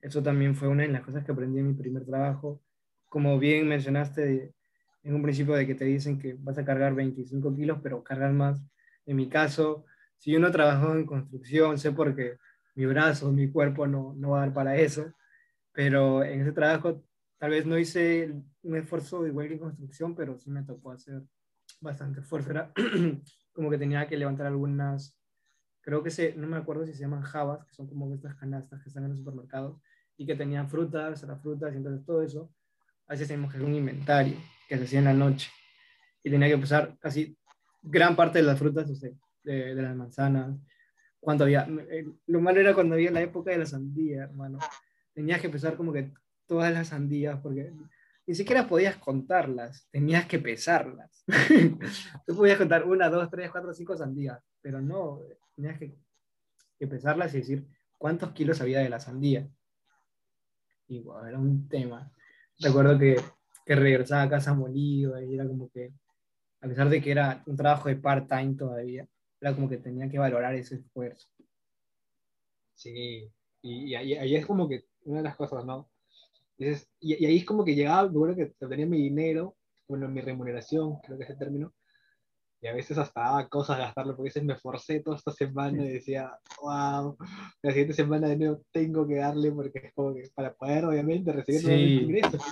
Eso 0.00 0.24
también 0.24 0.56
fue 0.56 0.66
una 0.66 0.82
de 0.82 0.88
las 0.88 1.02
cosas 1.02 1.24
que 1.24 1.30
aprendí 1.30 1.60
en 1.60 1.68
mi 1.68 1.74
primer 1.74 2.04
trabajo. 2.04 2.60
Como 3.08 3.38
bien 3.38 3.68
mencionaste 3.68 4.52
en 5.04 5.14
un 5.14 5.22
principio 5.22 5.54
de 5.54 5.68
que 5.68 5.76
te 5.76 5.84
dicen 5.84 6.18
que 6.18 6.34
vas 6.36 6.58
a 6.58 6.64
cargar 6.64 6.96
25 6.96 7.54
kilos, 7.54 7.78
pero 7.80 8.02
cargas 8.02 8.32
más. 8.32 8.60
En 9.06 9.18
mi 9.18 9.28
caso, 9.28 9.84
si 10.18 10.34
uno 10.34 10.50
trabajó 10.50 10.96
en 10.96 11.06
construcción, 11.06 11.78
sé 11.78 11.92
porque 11.92 12.36
mi 12.74 12.86
brazo, 12.86 13.30
mi 13.30 13.52
cuerpo 13.52 13.86
no, 13.86 14.14
no 14.16 14.30
va 14.30 14.38
a 14.38 14.46
dar 14.46 14.52
para 14.52 14.76
eso, 14.76 15.12
pero 15.70 16.24
en 16.24 16.40
ese 16.40 16.50
trabajo 16.50 17.04
tal 17.38 17.50
vez 17.52 17.66
no 17.66 17.78
hice 17.78 18.34
un 18.62 18.76
esfuerzo 18.76 19.24
igual 19.28 19.52
en 19.52 19.60
construcción, 19.60 20.16
pero 20.16 20.36
sí 20.36 20.50
me 20.50 20.64
tocó 20.64 20.90
hacer 20.90 21.22
bastante 21.80 22.18
esfuerzo. 22.18 22.50
Era 22.50 22.72
como 23.52 23.70
que 23.70 23.78
tenía 23.78 24.06
que 24.06 24.16
levantar 24.16 24.46
algunas, 24.46 25.16
creo 25.80 26.02
que 26.02 26.10
se, 26.10 26.34
no 26.34 26.46
me 26.46 26.56
acuerdo 26.56 26.86
si 26.86 26.92
se 26.92 27.00
llaman 27.00 27.22
jabas, 27.22 27.64
que 27.66 27.74
son 27.74 27.86
como 27.86 28.12
estas 28.14 28.34
canastas 28.36 28.82
que 28.82 28.88
están 28.88 29.04
en 29.04 29.10
los 29.10 29.18
supermercados 29.18 29.80
y 30.16 30.26
que 30.26 30.34
tenían 30.34 30.68
frutas, 30.68 31.22
las 31.22 31.42
frutas 31.42 31.72
y 31.72 31.76
entonces 31.76 32.04
todo 32.04 32.22
eso. 32.22 32.52
A 33.06 33.12
veces 33.12 33.28
teníamos 33.28 33.50
que 33.50 33.56
hacer 33.58 33.68
un 33.68 33.74
inventario 33.74 34.36
que 34.68 34.76
se 34.78 34.84
hacía 34.84 34.98
en 35.00 35.06
la 35.06 35.14
noche 35.14 35.50
y 36.22 36.30
tenía 36.30 36.48
que 36.48 36.58
pesar 36.58 36.96
casi 37.00 37.36
gran 37.82 38.14
parte 38.14 38.38
de 38.38 38.44
las 38.44 38.58
frutas, 38.58 38.88
o 38.90 38.94
sea, 38.94 39.10
de, 39.42 39.74
de, 39.74 39.82
las 39.82 39.96
manzanas, 39.96 40.54
cuando 41.20 41.44
había, 41.44 41.68
eh, 41.90 42.06
lo 42.26 42.40
malo 42.40 42.60
era 42.60 42.74
cuando 42.74 42.94
había 42.94 43.10
la 43.10 43.20
época 43.20 43.50
de 43.50 43.58
la 43.58 43.66
sandía, 43.66 44.24
hermano. 44.24 44.58
Tenías 45.12 45.40
que 45.40 45.50
pesar 45.50 45.76
como 45.76 45.92
que 45.92 46.12
todas 46.46 46.72
las 46.72 46.88
sandías, 46.88 47.38
porque 47.40 47.72
ni 48.30 48.36
siquiera 48.36 48.68
podías 48.68 48.96
contarlas, 48.98 49.88
tenías 49.90 50.24
que 50.26 50.38
pesarlas. 50.38 51.24
Tú 52.26 52.36
podías 52.36 52.58
contar 52.58 52.84
una, 52.84 53.10
dos, 53.10 53.28
tres, 53.28 53.50
cuatro, 53.50 53.74
cinco 53.74 53.96
sandías, 53.96 54.40
pero 54.62 54.80
no, 54.80 55.18
tenías 55.56 55.76
que, 55.80 55.96
que 56.78 56.86
pesarlas 56.86 57.34
y 57.34 57.38
decir 57.38 57.66
cuántos 57.98 58.30
kilos 58.30 58.60
había 58.60 58.78
de 58.78 58.88
la 58.88 59.00
sandía. 59.00 59.48
Y 60.86 61.00
wow, 61.00 61.24
era 61.24 61.40
un 61.40 61.68
tema. 61.68 62.12
Recuerdo 62.60 62.96
que, 63.00 63.16
que 63.66 63.74
regresaba 63.74 64.22
a 64.22 64.30
casa 64.30 64.54
molido 64.54 65.20
y 65.20 65.34
era 65.34 65.44
como 65.48 65.68
que, 65.68 65.92
a 66.60 66.68
pesar 66.68 66.88
de 66.88 67.02
que 67.02 67.10
era 67.10 67.42
un 67.46 67.56
trabajo 67.56 67.88
de 67.88 67.96
part-time 67.96 68.54
todavía, 68.54 69.08
era 69.40 69.56
como 69.56 69.68
que 69.68 69.78
tenía 69.78 70.08
que 70.08 70.20
valorar 70.20 70.54
ese 70.54 70.76
esfuerzo. 70.76 71.28
Sí, 72.76 73.28
y, 73.60 73.92
ahí, 73.96 74.36
es 74.36 74.46
como 74.46 74.68
que 74.68 74.84
una 75.02 75.16
de 75.18 75.24
las 75.24 75.34
cosas, 75.34 75.64
¿no? 75.64 75.90
Y, 77.00 77.24
ahí 77.24 77.38
es 77.38 77.44
como 77.44 77.64
que 77.64 77.74
llegaba, 77.74 78.08
me 78.08 78.36
que 78.36 78.54
tenía 78.68 78.86
mi 78.86 78.98
dinero, 78.98 79.56
bueno, 79.88 80.08
mi 80.08 80.20
remuneración, 80.20 80.98
creo 81.00 81.16
que 81.16 81.24
es 81.24 81.30
el 81.30 81.38
término, 81.38 81.72
y 82.62 82.66
a 82.66 82.74
veces 82.74 82.98
hasta 82.98 83.22
daba 83.22 83.48
cosas 83.48 83.78
gastarlo, 83.78 84.14
porque 84.14 84.28
a 84.28 84.30
veces 84.30 84.44
me 84.44 84.56
forcé 84.56 85.00
toda 85.00 85.16
esta 85.16 85.32
semana 85.32 85.82
y 85.82 85.88
decía, 85.88 86.38
wow, 86.60 87.16
la 87.62 87.70
siguiente 87.70 87.94
semana 87.94 88.28
de 88.28 88.36
nuevo 88.36 88.62
tengo 88.70 89.08
que 89.08 89.16
darle, 89.16 89.50
porque 89.50 89.78
es 89.78 89.94
como 89.94 90.14
que 90.14 90.28
para 90.34 90.52
poder, 90.52 90.84
obviamente, 90.84 91.32
recibir 91.32 91.62
sí. 91.62 92.00
ingresos. 92.02 92.42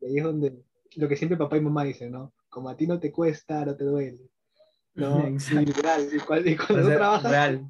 Y 0.00 0.06
ahí 0.06 0.16
es 0.18 0.24
donde, 0.24 0.60
lo 0.96 1.08
que 1.08 1.16
siempre 1.16 1.38
papá 1.38 1.56
y 1.56 1.60
mamá 1.60 1.84
dicen, 1.84 2.10
¿no? 2.10 2.32
Como 2.48 2.68
a 2.68 2.76
ti 2.76 2.88
no 2.88 2.98
te 2.98 3.12
cuesta, 3.12 3.64
no 3.64 3.76
te 3.76 3.84
duele. 3.84 4.28
No, 4.94 5.24
literal. 5.64 6.08
Y 6.12 6.18
cuando, 6.18 6.50
y 6.50 6.56
cuando 6.56 6.88
tú 6.88 6.94
trabajas 6.96 7.60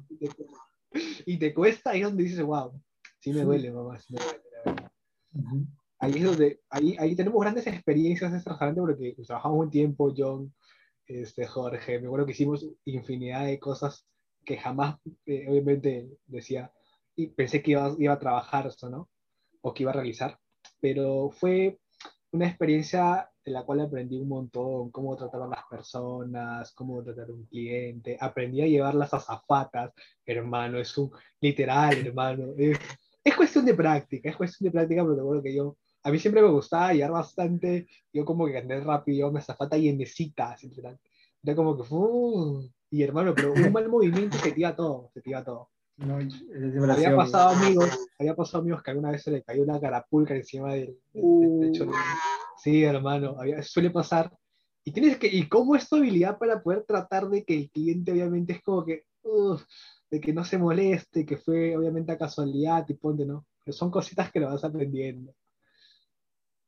Y, 1.27 1.37
te, 1.37 1.53
cuesta, 1.53 1.91
ahí 1.91 2.01
es 2.01 2.07
donde 2.07 2.23
dices, 2.23 2.41
wow, 2.41 2.73
sí 3.19 3.31
me 3.31 3.43
duele, 3.43 3.71
mamá, 3.71 3.99
sí 3.99 4.13
me 4.13 4.19
duele. 4.19 4.50
Ahí 5.99 6.13
es 6.15 6.23
donde, 6.23 6.61
ahí, 6.69 6.95
ahí 6.99 7.15
tenemos 7.15 7.39
grandes 7.39 7.67
experiencias 7.67 8.33
extranjeras 8.33 8.75
porque 8.75 9.13
pues, 9.15 9.27
trabajamos 9.27 9.59
un 9.59 9.69
tiempo, 9.69 10.13
John, 10.15 10.53
este, 11.05 11.45
Jorge, 11.45 11.99
me 11.99 12.07
acuerdo 12.07 12.25
que 12.25 12.31
hicimos 12.31 12.65
infinidad 12.85 13.45
de 13.45 13.59
cosas 13.59 14.07
que 14.43 14.57
jamás, 14.57 14.97
eh, 15.25 15.45
obviamente, 15.47 16.09
decía, 16.25 16.71
y 17.15 17.27
pensé 17.27 17.61
que 17.61 17.71
iba, 17.71 17.95
iba 17.99 18.13
a 18.13 18.19
trabajar 18.19 18.67
eso, 18.67 18.89
¿no? 18.89 19.09
O 19.61 19.73
que 19.73 19.83
iba 19.83 19.91
a 19.91 19.95
realizar, 19.95 20.39
pero 20.79 21.29
fue 21.29 21.79
una 22.31 22.47
experiencia 22.47 23.29
de 23.43 23.51
la 23.51 23.63
cual 23.63 23.81
aprendí 23.81 24.17
un 24.17 24.29
montón, 24.29 24.91
cómo 24.91 25.15
tratar 25.15 25.41
a 25.41 25.47
las 25.47 25.63
personas, 25.69 26.71
cómo 26.73 27.03
tratar 27.03 27.29
a 27.29 27.33
un 27.33 27.45
cliente, 27.45 28.17
aprendí 28.19 28.61
a 28.61 28.67
llevar 28.67 28.95
las 28.95 29.13
azafatas, 29.13 29.91
hermano, 30.25 30.79
es 30.79 30.97
un, 30.97 31.11
literal, 31.39 32.07
hermano, 32.07 32.53
es, 32.57 32.79
es 33.23 33.35
cuestión 33.35 33.65
de 33.65 33.73
práctica, 33.73 34.29
es 34.29 34.35
cuestión 34.35 34.67
de 34.67 34.71
práctica, 34.71 35.03
pero 35.03 35.15
te 35.15 35.21
acuerdo 35.21 35.43
que 35.43 35.55
yo, 35.55 35.77
a 36.03 36.11
mí 36.11 36.19
siempre 36.19 36.41
me 36.41 36.49
gustaba 36.49 36.93
llevar 36.93 37.11
bastante, 37.11 37.87
yo 38.11 38.25
como 38.25 38.47
que 38.47 38.57
andé 38.57 38.79
rápido, 38.79 39.31
me 39.31 39.39
azafata 39.39 39.77
y 39.77 39.89
en 39.89 39.97
mesita, 39.97 40.55
era 41.43 41.55
como 41.55 41.75
que, 41.75 41.83
uh, 41.89 42.69
y 42.91 43.03
hermano, 43.03 43.33
pero 43.33 43.53
un 43.53 43.71
mal 43.71 43.89
movimiento 43.89 44.37
se 44.37 44.51
tira 44.51 44.75
todo, 44.75 45.09
se 45.13 45.21
tira 45.21 45.43
todo. 45.43 45.69
No, 45.97 46.17
había 46.91 47.15
pasado 47.15 47.49
amigos, 47.49 48.07
había 48.17 48.35
pasado 48.35 48.61
amigos 48.61 48.81
que 48.81 48.91
alguna 48.91 49.11
vez 49.11 49.23
se 49.23 49.31
le 49.31 49.43
cayó 49.43 49.63
una 49.63 49.79
carapulca 49.79 50.35
encima 50.35 50.73
del, 50.73 50.97
techo. 51.13 51.85
Uh. 51.85 51.91
Sí, 52.57 52.83
hermano, 52.83 53.35
había, 53.39 53.61
suele 53.61 53.91
pasar. 53.91 54.31
Y 54.83 54.91
tienes 54.91 55.17
que, 55.17 55.27
y 55.27 55.47
cómo 55.47 55.75
es 55.75 55.87
tu 55.87 55.97
habilidad 55.97 56.39
para 56.39 56.61
poder 56.61 56.83
tratar 56.87 57.29
de 57.29 57.43
que 57.43 57.55
el 57.55 57.69
cliente 57.69 58.11
obviamente 58.11 58.53
es 58.53 58.61
como 58.63 58.83
que, 58.83 59.03
de 60.11 60.19
que 60.19 60.33
no 60.33 60.43
se 60.43 60.57
moleste, 60.57 61.25
que 61.25 61.37
fue 61.37 61.75
obviamente 61.75 62.11
a 62.11 62.17
casualidad 62.17 62.85
y 62.89 62.95
ponte, 62.95 63.25
¿no? 63.25 63.45
Pero 63.63 63.75
son 63.75 63.89
cositas 63.89 64.29
que 64.29 64.41
lo 64.41 64.47
vas 64.47 64.63
aprendiendo. 64.65 65.33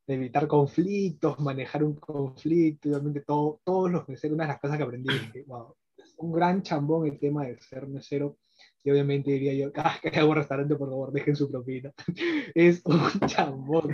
De 0.06 0.14
evitar 0.14 0.48
conflictos, 0.48 1.38
manejar 1.40 1.84
un 1.84 1.94
conflicto, 1.94 2.88
obviamente 2.88 3.20
todo, 3.20 3.60
todos 3.62 3.90
los 3.90 4.08
meseros, 4.08 4.34
una 4.34 4.44
de 4.44 4.48
las 4.48 4.60
cosas 4.60 4.78
que 4.78 4.82
aprendí, 4.82 5.08
wow, 5.46 5.74
es 5.98 6.14
un 6.16 6.32
gran 6.32 6.62
chambón 6.62 7.06
el 7.06 7.18
tema 7.18 7.44
de 7.44 7.60
ser 7.60 7.86
mesero. 7.86 8.38
Y 8.82 8.90
obviamente 8.90 9.30
diría 9.30 9.52
yo, 9.54 9.72
cada 9.72 9.98
que 10.00 10.08
hago 10.18 10.30
un 10.30 10.36
restaurante, 10.36 10.76
por 10.76 10.88
favor, 10.88 11.12
dejen 11.12 11.36
su 11.36 11.50
propina. 11.50 11.92
es 12.54 12.82
un 12.84 13.20
chambón. 13.26 13.88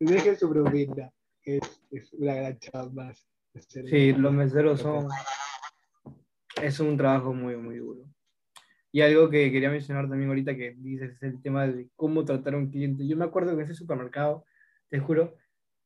dejen 0.00 0.38
su 0.38 0.48
propina. 0.48 1.12
Es, 1.42 1.82
es 1.90 2.12
una 2.14 2.34
gran 2.34 2.58
chamba. 2.58 3.12
Sí, 3.68 4.12
los 4.12 4.32
meseros 4.32 4.80
son... 4.80 5.08
Es 6.62 6.80
un 6.80 6.96
trabajo 6.96 7.32
muy, 7.32 7.56
muy 7.56 7.78
duro. 7.78 8.04
Y 8.92 9.02
algo 9.02 9.30
que 9.30 9.52
quería 9.52 9.70
mencionar 9.70 10.08
también 10.08 10.28
ahorita 10.30 10.56
que 10.56 10.74
dices 10.78 11.12
es 11.12 11.22
el 11.22 11.40
tema 11.42 11.66
de 11.66 11.88
cómo 11.94 12.24
tratar 12.24 12.54
a 12.54 12.56
un 12.58 12.70
cliente. 12.70 13.06
Yo 13.06 13.16
me 13.16 13.24
acuerdo 13.24 13.50
que 13.50 13.62
en 13.62 13.70
ese 13.70 13.74
supermercado, 13.74 14.44
te 14.88 14.98
juro, 14.98 15.36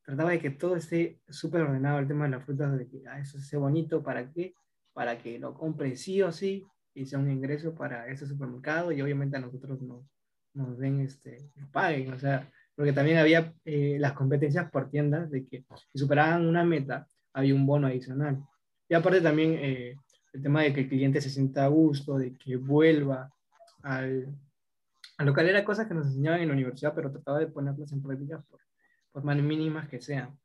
trataba 0.05 0.31
de 0.31 0.39
que 0.39 0.51
todo 0.51 0.77
esté 0.77 1.21
súper 1.29 1.63
ordenado, 1.63 1.99
el 1.99 2.09
tema 2.09 2.25
de 2.25 2.31
las 2.31 2.45
frutas, 2.45 2.79
de 2.79 2.89
que 2.89 3.03
ah, 3.09 3.21
eso 3.21 3.39
sea 3.41 3.59
bonito, 3.59 4.03
¿para 4.03 4.31
qué? 4.33 4.55
Para 4.93 5.19
que 5.19 5.39
lo 5.39 5.55
compre 5.55 5.97
sí 5.97 6.23
o 6.23 6.33
sí 6.33 6.67
y 6.95 7.07
sea 7.07 7.19
un 7.19 7.31
ingreso 7.31 7.75
para 7.75 8.09
ese 8.09 8.27
supermercado 8.27 8.93
y 8.93 9.03
obviamente 9.03 9.37
a 9.37 9.41
nosotros 9.41 9.83
nos, 9.83 10.07
nos 10.55 10.79
den, 10.79 11.01
este, 11.01 11.51
paguen, 11.73 12.13
o 12.13 12.19
sea, 12.19 12.51
porque 12.75 12.93
también 12.93 13.19
había 13.19 13.53
eh, 13.65 13.97
las 13.99 14.13
competencias 14.13 14.71
por 14.71 14.91
tiendas 14.91 15.31
de 15.31 15.47
que 15.47 15.65
si 15.93 15.99
superaban 15.99 16.47
una 16.47 16.65
meta, 16.65 17.07
había 17.33 17.55
un 17.55 17.67
bono 17.67 17.87
adicional. 17.87 18.43
Y 18.89 18.95
aparte 18.95 19.21
también 19.21 19.57
eh, 19.61 19.97
el 20.35 20.43
tema 20.43 20.63
de 20.63 20.75
que 20.75 20.81
el 20.81 20.89
cliente 20.89 21.21
se 21.21 21.31
sienta 21.31 21.65
a 21.65 21.69
gusto, 21.69 22.19
de 22.19 22.37
que 22.37 22.57
vuelva 22.57 23.33
al, 23.83 24.37
al 25.17 25.27
local, 25.27 25.49
era 25.49 25.65
cosas 25.65 25.87
que 25.87 25.95
nos 25.95 26.07
enseñaban 26.07 26.41
en 26.41 26.49
la 26.49 26.55
universidad, 26.55 26.93
pero 26.93 27.13
trataba 27.13 27.39
de 27.39 27.47
ponerlas 27.47 27.93
en 27.93 28.03
práctica 28.03 28.43
por, 28.51 28.61
por 29.13 29.23
más 29.23 29.37
mínimas 29.37 29.89
que 29.89 30.01
sean. 30.01 30.37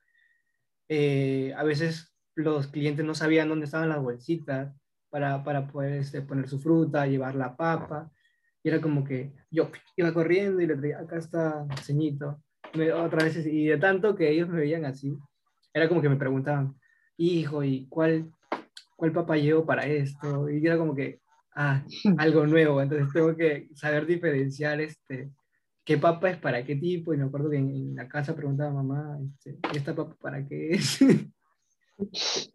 Eh, 0.88 1.54
a 1.58 1.64
veces 1.64 2.16
los 2.36 2.68
clientes 2.68 3.04
no 3.04 3.16
sabían 3.16 3.50
dónde 3.50 3.66
estaban 3.66 3.90
las 3.90 4.02
bolsitas 4.02 4.76
para, 5.10 5.44
para 5.44 5.68
poder 5.68 5.94
este, 5.94 6.22
poner 6.22 6.48
su 6.48 6.60
fruta, 6.60 7.08
llevar 7.08 7.34
la 7.34 7.56
papa, 7.58 8.12
y 8.62 8.70
era 8.70 8.80
como 8.80 9.04
que 9.04 9.34
yo 9.50 9.72
iba 9.96 10.14
corriendo 10.14 10.62
y 10.62 10.68
le 10.68 10.76
decía, 10.76 11.00
acá 11.00 11.18
está 11.18 11.66
ceñito, 11.82 12.44
otra 12.96 13.24
vez, 13.24 13.44
y 13.46 13.66
de 13.66 13.78
tanto 13.78 14.16
que 14.16 14.30
ellos 14.30 14.50
me 14.50 14.60
veían 14.60 14.86
así, 14.86 15.18
era 15.74 15.90
como 15.90 16.02
que 16.02 16.10
me 16.10 16.16
preguntaban, 16.16 16.76
hijo, 17.18 17.64
¿y 17.64 17.88
cuál, 17.88 18.32
cuál 19.00 19.14
papá 19.14 19.38
llevo 19.38 19.66
para 19.66 19.86
esto, 19.86 20.50
y 20.50 20.66
era 20.66 20.78
como 20.78 20.94
que, 20.94 21.22
ah, 21.56 21.82
algo 22.18 22.46
nuevo, 22.46 22.82
entonces 22.82 23.08
tengo 23.14 23.34
que 23.34 23.70
saber 23.74 24.06
diferenciar 24.06 24.82
este, 24.82 25.32
qué 25.86 25.98
papa 25.98 26.30
es 26.30 26.38
para 26.38 26.66
qué 26.66 26.76
tipo, 26.76 27.14
y 27.14 27.18
me 27.18 27.24
acuerdo 27.24 27.50
que 27.50 27.56
en, 27.56 27.96
la 27.96 28.10
casa 28.10 28.36
preguntaba 28.36 28.72
a 28.72 28.74
mamá, 28.74 29.18
este, 29.24 29.58
¿esta 29.74 29.96
papa 29.96 30.18
para 30.20 30.46
qué 30.46 30.72
es? 30.72 31.00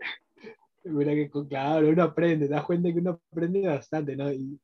Mira 0.85 1.15
que, 1.15 1.31
claro, 1.49 1.89
uno 1.89 2.03
aprende, 2.03 2.47
te 2.47 2.53
das 2.53 2.65
cuenta 2.65 2.93
que 2.93 2.99
uno 2.99 3.19
aprende 3.33 3.67
bastante, 3.67 4.15
¿no? 4.15 4.31
Y, 4.31 4.61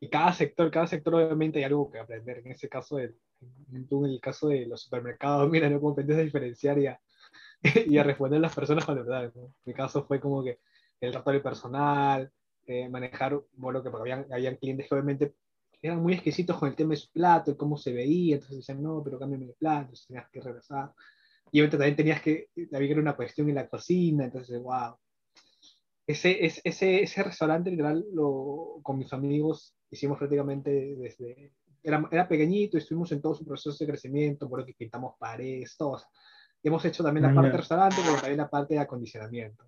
y, 0.00 0.08
cada 0.08 0.32
sector, 0.32 0.70
cada 0.70 0.86
sector 0.86 1.16
obviamente 1.16 1.58
hay 1.58 1.64
algo 1.64 1.90
que 1.90 1.98
aprender. 1.98 2.38
En 2.38 2.52
ese 2.52 2.68
caso, 2.68 3.00
en 3.00 3.12
el 3.72 4.20
caso 4.20 4.46
de 4.48 4.66
los 4.66 4.82
supermercados, 4.82 5.50
mira, 5.50 5.68
no 5.68 5.80
cómo 5.80 5.92
aprendes 5.92 6.16
a 6.16 6.22
diferenciar 6.22 6.78
y 6.78 6.86
a, 6.86 7.00
y 7.86 7.98
a 7.98 8.04
responder 8.04 8.38
a 8.38 8.42
las 8.42 8.54
personas 8.54 8.86
la 8.86 8.94
verdad. 8.94 9.32
¿no? 9.34 9.46
En 9.46 9.52
mi 9.64 9.74
caso 9.74 10.04
fue 10.04 10.20
como 10.20 10.44
que 10.44 10.60
el 11.00 11.12
trato 11.12 11.30
del 11.30 11.42
personal, 11.42 12.30
eh, 12.66 12.88
manejar, 12.88 13.40
bueno, 13.52 13.82
que 13.82 13.90
porque 13.90 14.12
habían, 14.12 14.32
habían 14.32 14.56
clientes 14.56 14.88
que 14.88 14.94
obviamente 14.94 15.34
eran 15.82 16.02
muy 16.02 16.14
exquisitos 16.14 16.58
con 16.58 16.68
el 16.68 16.74
tema 16.74 16.90
de 16.90 16.96
su 16.96 17.10
plato 17.12 17.50
y 17.50 17.56
cómo 17.56 17.76
se 17.76 17.92
veía, 17.92 18.36
entonces 18.36 18.58
decían, 18.58 18.82
no, 18.82 19.02
pero 19.04 19.18
cámbiame 19.18 19.46
el 19.46 19.54
plato, 19.54 19.82
entonces 19.82 20.06
tenías 20.06 20.30
que 20.30 20.40
regresar. 20.40 20.92
Y 21.52 21.60
obviamente 21.60 21.76
también 21.76 21.96
tenías 21.96 22.22
que, 22.22 22.48
que 22.54 22.68
era 22.70 23.00
una 23.00 23.16
cuestión 23.16 23.48
en 23.50 23.56
la 23.56 23.68
cocina, 23.68 24.24
entonces, 24.24 24.60
wow. 24.62 24.96
Ese, 26.06 26.44
ese, 26.64 27.02
ese 27.02 27.22
restaurante, 27.22 27.70
literal, 27.70 28.04
lo, 28.12 28.80
con 28.82 28.98
mis 28.98 29.12
amigos 29.12 29.74
hicimos 29.90 30.18
prácticamente 30.18 30.96
desde, 30.96 31.52
era, 31.82 32.08
era 32.10 32.28
pequeñito, 32.28 32.78
estuvimos 32.78 33.12
en 33.12 33.20
todo 33.20 33.34
su 33.34 33.44
proceso 33.44 33.76
de 33.78 33.90
crecimiento, 33.90 34.48
por 34.48 34.60
lo 34.60 34.66
que 34.66 34.72
pintamos 34.72 35.16
paredes, 35.18 35.76
todo. 35.76 36.02
Hemos 36.62 36.82
hecho 36.86 37.04
también 37.04 37.24
la 37.24 37.32
ah, 37.32 37.34
parte 37.34 37.50
de 37.50 37.56
restaurante, 37.58 37.96
pero 38.02 38.16
también 38.16 38.38
la 38.38 38.48
parte 38.48 38.74
de 38.74 38.80
acondicionamiento. 38.80 39.64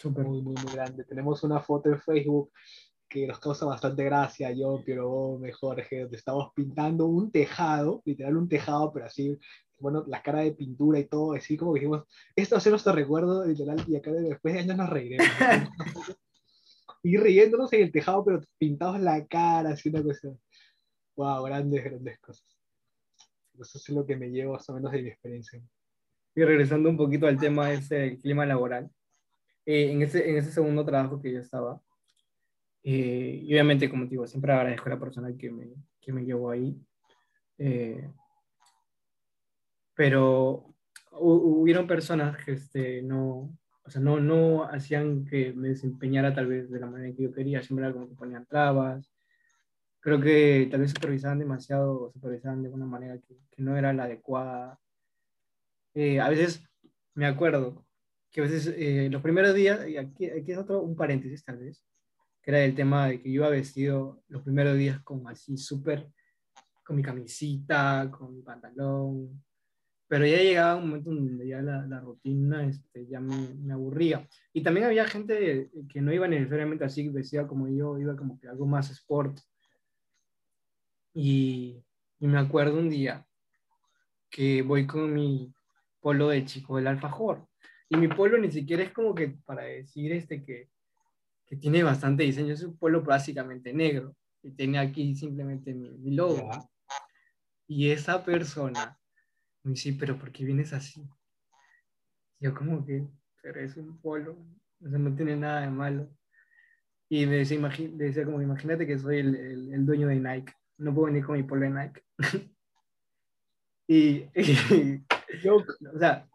Súper. 0.00 0.24
Muy, 0.24 0.40
muy, 0.40 0.54
muy 0.54 0.72
grande. 0.72 1.04
Tenemos 1.04 1.42
una 1.42 1.60
foto 1.60 1.90
en 1.90 2.00
Facebook 2.00 2.50
que 3.06 3.26
nos 3.26 3.38
causa 3.38 3.66
bastante 3.66 4.02
gracia, 4.04 4.50
yo, 4.52 4.80
pero 4.86 5.36
mejor, 5.38 5.76
Jorge, 5.76 6.02
donde 6.02 6.16
estamos 6.16 6.52
pintando 6.54 7.06
un 7.06 7.30
tejado, 7.30 8.00
literal 8.06 8.36
un 8.36 8.48
tejado, 8.48 8.92
pero 8.92 9.06
así, 9.06 9.36
bueno, 9.78 10.04
la 10.06 10.22
cara 10.22 10.40
de 10.40 10.52
pintura 10.52 10.98
y 11.00 11.04
todo, 11.04 11.34
así 11.34 11.56
como 11.56 11.74
que 11.74 11.80
dijimos, 11.80 12.04
esto 12.34 12.54
va 12.54 12.58
a 12.58 12.60
ser 12.62 12.70
nuestro 12.70 12.92
recuerdo, 12.92 13.44
literal, 13.44 13.84
y 13.86 13.96
acá 13.96 14.12
después 14.12 14.54
de 14.54 14.60
años 14.60 14.76
nos 14.76 14.88
reiremos. 14.88 15.26
y 17.02 17.16
riéndonos 17.18 17.70
en 17.74 17.82
el 17.82 17.92
tejado, 17.92 18.24
pero 18.24 18.40
pintados 18.56 19.00
la 19.00 19.26
cara, 19.26 19.70
así 19.70 19.90
una 19.90 20.02
cosa. 20.02 20.28
Wow, 21.16 21.42
grandes, 21.42 21.84
grandes 21.84 22.18
cosas. 22.20 22.46
Eso 23.58 23.78
es 23.78 23.88
lo 23.90 24.06
que 24.06 24.16
me 24.16 24.30
llevo 24.30 24.54
más 24.54 24.66
o 24.70 24.74
menos 24.74 24.92
de 24.92 25.02
mi 25.02 25.08
experiencia. 25.08 25.60
Y 26.34 26.44
regresando 26.44 26.88
un 26.88 26.96
poquito 26.96 27.26
al 27.26 27.38
tema 27.38 27.72
ese 27.72 27.96
del 27.96 28.18
clima 28.18 28.46
laboral, 28.46 28.88
eh, 29.66 29.90
en, 29.92 30.02
ese, 30.02 30.28
en 30.28 30.36
ese 30.36 30.52
segundo 30.52 30.84
trabajo 30.84 31.20
que 31.20 31.32
yo 31.32 31.40
estaba, 31.40 31.80
eh, 32.82 33.40
y 33.42 33.52
obviamente, 33.52 33.90
como 33.90 34.04
te 34.04 34.10
digo, 34.10 34.26
siempre 34.26 34.52
agradezco 34.52 34.86
a 34.86 34.94
la 34.94 35.00
persona 35.00 35.36
que 35.36 35.50
me, 35.50 35.68
que 36.00 36.12
me 36.12 36.24
llevó 36.24 36.50
ahí. 36.50 36.76
Eh, 37.58 38.10
pero 39.94 40.74
hubieron 41.12 41.86
personas 41.86 42.42
que 42.42 42.52
este, 42.52 43.02
no, 43.02 43.58
o 43.84 43.90
sea, 43.90 44.00
no, 44.00 44.18
no 44.20 44.64
hacían 44.64 45.26
que 45.26 45.52
me 45.52 45.68
desempeñara 45.68 46.34
tal 46.34 46.46
vez 46.46 46.70
de 46.70 46.80
la 46.80 46.86
manera 46.86 47.14
que 47.14 47.24
yo 47.24 47.32
quería, 47.32 47.62
siempre 47.62 47.84
era 47.84 47.92
como 47.92 48.08
que 48.08 48.14
ponían 48.14 48.46
trabas. 48.46 49.12
Creo 50.00 50.20
que 50.20 50.68
tal 50.70 50.80
vez 50.80 50.92
supervisaban 50.92 51.38
demasiado, 51.38 52.04
o 52.04 52.10
supervisaban 52.12 52.62
de 52.62 52.70
una 52.70 52.86
manera 52.86 53.18
que, 53.18 53.36
que 53.50 53.62
no 53.62 53.76
era 53.76 53.92
la 53.92 54.04
adecuada. 54.04 54.78
Eh, 55.94 56.20
a 56.20 56.28
veces 56.30 56.64
me 57.14 57.26
acuerdo 57.26 57.84
que 58.30 58.40
a 58.40 58.44
veces 58.44 59.10
los 59.10 59.22
primeros 59.22 59.54
días, 59.54 59.88
y 59.88 59.96
aquí, 59.96 60.30
aquí 60.30 60.52
es 60.52 60.58
otro, 60.58 60.80
un 60.82 60.96
paréntesis 60.96 61.44
tal 61.44 61.58
vez, 61.58 61.84
que 62.42 62.50
era 62.50 62.64
el 62.64 62.74
tema 62.74 63.08
de 63.08 63.20
que 63.20 63.30
yo 63.30 63.42
iba 63.42 63.48
vestido 63.48 64.22
los 64.28 64.42
primeros 64.42 64.76
días 64.76 65.00
como 65.02 65.28
así 65.28 65.56
súper, 65.56 66.10
con 66.84 66.96
mi 66.96 67.02
camisita, 67.02 68.10
con 68.10 68.34
mi 68.34 68.42
pantalón, 68.42 69.42
pero 70.10 70.26
ya 70.26 70.38
llegaba 70.38 70.74
un 70.74 70.88
momento 70.88 71.10
donde 71.10 71.46
ya 71.46 71.62
la, 71.62 71.86
la 71.86 72.00
rutina 72.00 72.66
este, 72.66 73.06
ya 73.06 73.20
me, 73.20 73.54
me, 73.54 73.72
aburría. 73.72 74.28
Y 74.52 74.60
también 74.60 74.86
había 74.86 75.04
gente 75.04 75.70
que 75.88 76.00
no 76.00 76.12
iba 76.12 76.26
necesariamente 76.26 76.84
así, 76.84 77.08
vestida 77.08 77.46
como 77.46 77.68
yo, 77.68 77.96
iba 77.96 78.16
como 78.16 78.36
que 78.40 78.48
algo 78.48 78.66
más 78.66 78.90
sport. 78.90 79.38
Y, 81.14 81.84
y 82.18 82.26
me 82.26 82.38
acuerdo 82.38 82.80
un 82.80 82.90
día 82.90 83.24
que 84.28 84.62
voy 84.62 84.84
con 84.84 85.14
mi 85.14 85.54
polo 86.00 86.30
de 86.30 86.44
chico 86.44 86.76
del 86.76 86.88
alfajor. 86.88 87.46
Y 87.92 87.96
mi 87.96 88.06
polo 88.06 88.38
ni 88.38 88.50
siquiera 88.50 88.84
es 88.84 88.92
como 88.92 89.14
que 89.14 89.36
para 89.44 89.64
decir 89.64 90.12
este 90.12 90.44
que, 90.44 90.70
que 91.44 91.56
tiene 91.56 91.82
bastante 91.82 92.22
diseño. 92.22 92.54
Es 92.54 92.62
un 92.62 92.78
pueblo 92.78 93.02
básicamente 93.02 93.72
negro 93.72 94.14
y 94.42 94.52
tiene 94.52 94.78
aquí 94.78 95.14
simplemente 95.16 95.74
mi, 95.74 96.12
logo. 96.12 96.48
Y 97.66 97.90
esa 97.90 98.24
persona 98.24 98.96
me 99.64 99.72
dice, 99.72 99.96
pero 99.98 100.16
¿por 100.16 100.30
qué 100.30 100.44
vienes 100.44 100.72
así? 100.72 101.04
Yo 102.38 102.54
como 102.54 102.86
que, 102.86 103.08
pero 103.42 103.60
es 103.60 103.76
un 103.76 104.00
polo, 104.00 104.38
no 104.78 105.14
tiene 105.16 105.34
nada 105.36 105.62
de 105.62 105.70
malo. 105.70 106.08
Y 107.08 107.26
me 107.26 107.38
decía, 107.38 107.58
decía 107.94 108.24
como, 108.24 108.40
imagínate 108.40 108.86
que 108.86 108.98
soy 108.98 109.18
el, 109.18 109.34
el, 109.74 109.84
dueño 109.84 110.06
de 110.06 110.20
Nike, 110.20 110.52
no 110.78 110.94
puedo 110.94 111.06
venir 111.06 111.24
con 111.24 111.36
mi 111.36 111.42
polo 111.42 111.62
de 111.62 111.70
Nike. 111.70 112.04
y, 113.88 114.26
yo, 115.42 115.56
o 115.56 115.98
sea, 115.98 116.29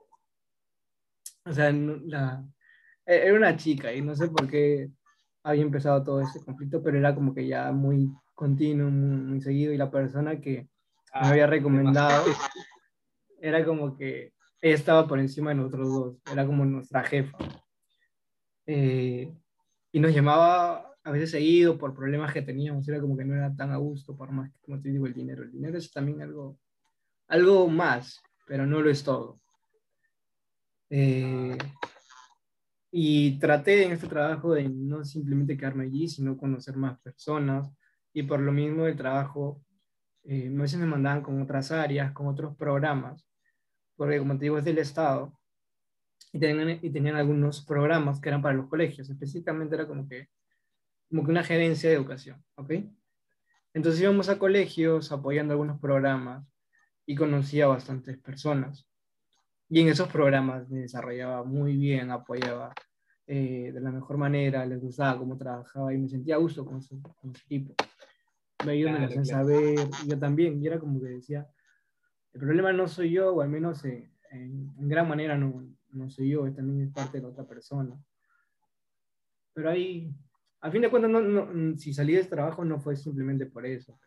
o 1.46 1.54
sea, 1.54 1.72
la, 1.72 2.44
era 3.06 3.34
una 3.34 3.56
chica 3.56 3.94
y 3.94 4.02
no 4.02 4.16
sé 4.16 4.28
por 4.28 4.48
qué 4.50 4.90
había 5.44 5.62
empezado 5.62 6.04
todo 6.04 6.22
ese 6.22 6.44
conflicto, 6.44 6.82
pero 6.82 6.98
era 6.98 7.14
como 7.14 7.34
que 7.34 7.48
ya 7.48 7.72
muy 7.72 8.12
continuo, 8.34 8.90
muy, 8.90 9.42
seguido, 9.42 9.72
y 9.72 9.78
la 9.78 9.92
persona 9.92 10.42
que 10.42 10.62
me 10.62 10.68
ah, 11.14 11.30
había 11.30 11.48
recomendado 11.48 12.26
era 13.40 13.64
como 13.64 13.96
que 13.96 14.34
estaba 14.60 15.08
por 15.08 15.20
encima 15.20 15.52
de 15.52 15.56
nosotros 15.58 15.90
dos, 15.94 16.18
era 16.32 16.46
como 16.46 16.66
nuestra 16.66 17.04
jefa. 17.04 17.38
Eh, 18.66 19.32
y 19.92 20.00
nos 20.00 20.14
llamaba 20.14 20.96
a 21.04 21.12
veces 21.12 21.32
seguido 21.32 21.78
por 21.78 21.94
problemas 21.94 22.34
que 22.34 22.42
teníamos, 22.42 22.88
era 22.90 23.00
como 23.00 23.16
que 23.16 23.24
no 23.24 23.36
era 23.36 23.56
tan 23.56 23.72
a 23.72 23.78
gusto, 23.78 24.18
por 24.18 24.32
más 24.32 24.52
que, 24.52 24.60
como 24.62 24.82
te 24.82 24.90
digo, 24.90 25.06
el 25.06 25.14
dinero. 25.14 25.44
El 25.44 25.52
dinero 25.52 25.78
es 25.78 25.92
también 25.92 26.24
algo, 26.24 26.58
algo 27.28 27.68
más, 27.68 28.22
pero 28.48 28.66
no 28.66 28.82
lo 28.82 28.90
es 28.90 29.04
todo. 29.04 29.40
Eh, 30.90 31.58
y 32.92 33.38
traté 33.40 33.84
en 33.84 33.92
este 33.92 34.08
trabajo 34.08 34.54
de 34.54 34.70
no 34.70 35.04
simplemente 35.04 35.58
quedarme 35.58 35.84
allí, 35.86 36.08
sino 36.08 36.38
conocer 36.38 36.78
más 36.78 37.00
personas. 37.02 37.70
Y 38.14 38.24
por 38.24 38.40
lo 38.40 38.52
mismo 38.52 38.86
el 38.86 38.96
trabajo, 38.96 39.62
eh, 40.24 40.48
a 40.48 40.62
veces 40.62 40.80
me 40.80 40.86
mandaban 40.86 41.22
con 41.22 41.42
otras 41.42 41.72
áreas, 41.72 42.14
con 42.14 42.28
otros 42.28 42.56
programas, 42.56 43.28
porque 43.98 44.20
como 44.20 44.38
te 44.38 44.46
digo, 44.46 44.58
es 44.58 44.66
del 44.66 44.78
Estado. 44.78 45.38
Y 46.32 46.40
tenían, 46.40 46.80
y 46.82 46.90
tenían 46.90 47.16
algunos 47.16 47.66
programas 47.66 48.20
que 48.20 48.30
eran 48.30 48.42
para 48.42 48.56
los 48.56 48.68
colegios. 48.68 49.10
Específicamente 49.10 49.76
era 49.76 49.88
como 49.88 50.08
que, 50.08 50.30
como 51.10 51.24
que 51.26 51.32
una 51.32 51.44
gerencia 51.44 51.90
de 51.90 51.96
educación, 51.96 52.44
¿ok? 52.56 52.74
Entonces 53.74 54.02
íbamos 54.02 54.30
a 54.30 54.40
colegios 54.40 55.12
apoyando 55.12 55.54
algunos 55.54 55.82
programas 55.82 56.48
y 57.06 57.16
conocía 57.16 57.66
a 57.66 57.70
bastantes 57.70 58.18
personas. 58.18 58.88
Y 59.70 59.82
en 59.82 59.88
esos 59.88 60.08
programas 60.10 60.70
me 60.70 60.82
desarrollaba 60.82 61.44
muy 61.44 61.76
bien, 61.76 62.12
apoyaba 62.12 62.74
eh, 63.28 63.72
de 63.74 63.82
la 63.82 63.92
mejor 63.92 64.18
manera, 64.18 64.66
les 64.66 64.80
gustaba 64.80 65.18
cómo 65.18 65.38
trabajaba 65.38 65.94
y 65.94 65.98
me 65.98 66.08
sentía 66.08 66.36
a 66.36 66.40
gusto 66.40 66.64
con 66.64 66.82
su, 66.82 67.02
con 67.02 67.32
equipo. 67.32 67.74
Me 68.64 68.82
lo 68.82 69.06
hacían 69.06 69.26
saber, 69.26 69.76
y 70.04 70.10
yo 70.10 70.20
también, 70.20 70.62
y 70.62 70.68
era 70.68 70.80
como 70.80 71.02
que 71.02 71.08
decía, 71.08 71.48
el 72.34 72.40
problema 72.40 72.72
no 72.74 72.88
soy 72.88 73.12
yo, 73.12 73.34
o 73.34 73.42
al 73.42 73.50
menos 73.50 73.84
en, 73.86 74.12
en, 74.32 74.88
gran 74.88 75.08
manera 75.08 75.38
no, 75.38 75.68
no 75.90 76.10
soy 76.10 76.30
yo, 76.30 76.52
también 76.54 76.88
es 76.88 76.94
parte 76.94 77.18
de 77.18 77.24
la 77.24 77.30
otra 77.30 77.46
persona. 77.46 78.00
Pero 79.54 79.70
ahí, 79.70 80.14
a 80.62 80.70
fin 80.70 80.82
de 80.82 80.90
cuentas, 80.90 81.12
no, 81.12 81.22
no, 81.22 81.78
si 81.78 81.94
salí 81.94 82.14
de 82.14 82.22
este 82.22 82.36
trabajo 82.36 82.64
no 82.64 82.80
fue 82.80 82.96
simplemente 82.96 83.46
por 83.48 83.66
eso, 83.66 84.00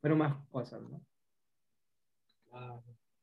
pero 0.00 0.16
más 0.16 0.36
cosas, 0.50 0.82
¿no? 0.82 1.02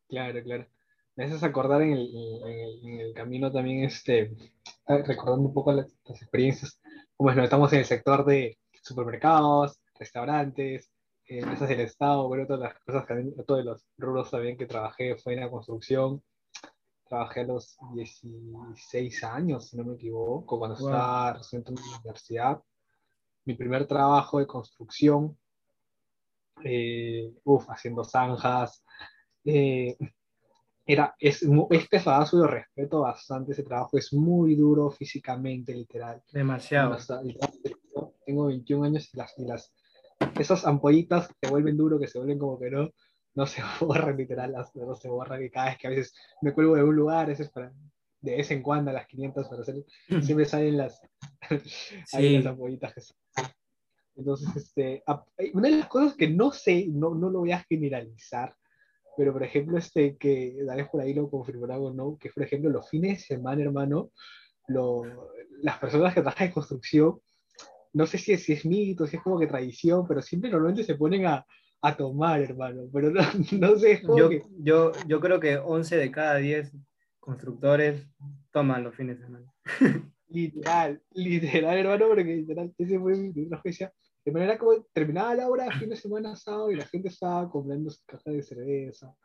Claro, 0.07 0.43
claro 0.43 0.67
me 1.15 1.25
haces 1.25 1.43
acordar 1.43 1.81
en 1.81 1.93
el, 1.93 2.41
en 2.83 2.99
el, 2.99 3.13
camino 3.13 3.51
también, 3.51 3.85
este, 3.85 4.35
recordando 4.87 5.47
un 5.47 5.53
poco 5.53 5.71
las, 5.71 5.87
experiencias, 6.09 6.81
como 7.15 7.31
es, 7.31 7.37
estamos 7.37 7.71
en 7.73 7.79
el 7.79 7.85
sector 7.85 8.25
de 8.25 8.57
supermercados, 8.81 9.79
restaurantes, 9.97 10.91
eh, 11.27 11.39
empresas 11.39 11.69
del 11.69 11.79
Estado, 11.81 12.27
bueno, 12.27 12.45
todas 12.45 12.61
las 12.61 12.79
cosas, 12.79 13.05
todos 13.47 13.65
los 13.65 13.85
rubros 13.97 14.29
también 14.29 14.57
que 14.57 14.65
trabajé 14.65 15.15
fue 15.15 15.33
en 15.33 15.39
la 15.39 15.49
construcción. 15.49 16.21
Trabajé 17.07 17.41
a 17.41 17.45
los 17.45 17.77
16 17.93 19.23
años, 19.23 19.69
si 19.69 19.77
no 19.77 19.83
me 19.83 19.93
equivoco, 19.93 20.57
cuando 20.57 20.75
estaba 20.75 21.33
recién 21.33 21.63
en 21.67 21.75
la 21.75 21.97
universidad. 21.99 22.63
Mi 23.45 23.53
primer 23.53 23.87
trabajo 23.87 24.39
de 24.39 24.47
construcción, 24.47 25.37
eh, 26.63 27.31
uf, 27.43 27.69
haciendo 27.69 28.03
zanjas, 28.03 28.83
eh, 29.45 29.95
era, 30.85 31.15
es, 31.19 31.41
es 31.71 31.87
pesado, 31.87 32.25
lo 32.37 32.47
respeto 32.47 33.01
bastante 33.01 33.53
ese 33.53 33.63
trabajo, 33.63 33.97
es 33.97 34.13
muy 34.13 34.55
duro 34.55 34.91
físicamente, 34.91 35.73
literal. 35.73 36.21
Demasiado. 36.31 36.95
Tengo 38.25 38.45
21 38.47 38.85
años 38.85 39.09
y 39.13 39.17
las, 39.17 39.37
y 39.37 39.45
las 39.45 39.73
esas 40.39 40.65
ampollitas 40.65 41.29
se 41.41 41.49
vuelven 41.49 41.77
duro, 41.77 41.99
que 41.99 42.07
se 42.07 42.17
vuelven 42.17 42.39
como 42.39 42.59
que 42.59 42.69
no, 42.69 42.89
no 43.35 43.45
se 43.45 43.61
borran, 43.81 44.17
literal, 44.17 44.51
las, 44.51 44.75
no 44.75 44.95
se 44.95 45.09
borran, 45.09 45.39
que 45.39 45.51
cada 45.51 45.69
vez 45.69 45.77
que 45.77 45.87
a 45.87 45.89
veces 45.89 46.13
me 46.41 46.53
cuelgo 46.53 46.75
de 46.75 46.83
un 46.83 46.95
lugar, 46.95 47.29
eso 47.29 47.43
es 47.43 47.49
para, 47.49 47.71
de 48.21 48.37
vez 48.37 48.51
en 48.51 48.61
cuando 48.61 48.91
a 48.91 48.93
las 48.93 49.07
500 49.07 49.47
para 49.47 49.61
hacer, 49.61 49.85
siempre 50.21 50.45
salen 50.45 50.77
las, 50.77 51.01
sí. 52.05 52.37
las 52.37 52.45
ampollitas 52.45 52.93
que 52.93 53.01
Entonces, 54.15 54.55
este, 54.55 55.03
una 55.53 55.69
de 55.69 55.77
las 55.77 55.87
cosas 55.87 56.15
que 56.15 56.29
no 56.29 56.51
sé, 56.51 56.87
no, 56.89 57.13
no 57.15 57.29
lo 57.29 57.39
voy 57.39 57.51
a 57.51 57.63
generalizar, 57.63 58.55
pero 59.17 59.33
por 59.33 59.43
ejemplo, 59.43 59.77
este, 59.77 60.17
que 60.17 60.55
vez 60.75 60.89
por 60.89 61.01
ahí 61.01 61.13
lo 61.13 61.29
confirmará 61.29 61.79
o 61.79 61.93
no, 61.93 62.17
que 62.17 62.29
por 62.29 62.43
ejemplo 62.43 62.69
los 62.69 62.89
fines 62.89 63.19
de 63.19 63.35
semana, 63.35 63.61
hermano, 63.63 64.11
lo, 64.67 65.03
las 65.61 65.77
personas 65.79 66.13
que 66.13 66.21
trabajan 66.21 66.47
en 66.47 66.53
construcción, 66.53 67.19
no 67.93 68.05
sé 68.05 68.17
si 68.17 68.33
es, 68.33 68.43
si 68.43 68.53
es 68.53 68.65
mito, 68.65 69.07
si 69.07 69.17
es 69.17 69.23
como 69.23 69.39
que 69.39 69.47
tradición, 69.47 70.07
pero 70.07 70.21
siempre 70.21 70.49
normalmente 70.49 70.83
se 70.83 70.95
ponen 70.95 71.25
a, 71.25 71.45
a 71.81 71.95
tomar, 71.95 72.41
hermano, 72.41 72.89
pero 72.91 73.11
no, 73.11 73.21
no 73.59 73.75
sé. 73.77 74.01
Yo, 74.17 74.29
yo, 74.59 74.91
yo 75.07 75.19
creo 75.19 75.39
que 75.39 75.57
11 75.57 75.97
de 75.97 76.11
cada 76.11 76.35
10 76.35 76.73
constructores 77.19 78.07
toman 78.51 78.83
los 78.83 78.95
fines 78.95 79.19
de 79.19 79.25
semana. 79.25 79.53
Literal, 80.27 81.01
literal, 81.11 81.77
hermano, 81.77 82.07
porque 82.07 82.23
literal, 82.23 82.73
ese 82.79 82.99
fue 82.99 83.15
mi 83.15 83.47
tragedia. 83.47 83.93
De 84.25 84.31
manera 84.31 84.57
como 84.57 84.83
terminaba 84.91 85.35
la 85.35 85.47
hora, 85.47 85.71
fin 85.77 85.89
de 85.89 85.95
semana 85.95 86.35
sábado, 86.35 86.71
y 86.71 86.75
la 86.75 86.85
gente 86.85 87.09
estaba 87.09 87.47
comprando 87.49 87.91
sus 87.91 88.03
cajas 88.05 88.33
de 88.33 88.41
cerveza. 88.41 89.15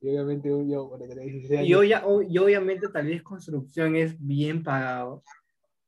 Y 0.00 0.08
obviamente 0.08 0.48
yo, 0.48 0.88
bueno, 0.88 1.06
tenía 1.06 1.22
16 1.22 1.60
años. 1.60 1.68
Y, 1.68 1.74
obvia, 1.74 2.02
y 2.28 2.38
obviamente 2.38 2.88
tal 2.88 3.06
vez 3.06 3.22
construcción 3.22 3.94
es 3.94 4.16
bien 4.18 4.64
pagado, 4.64 5.22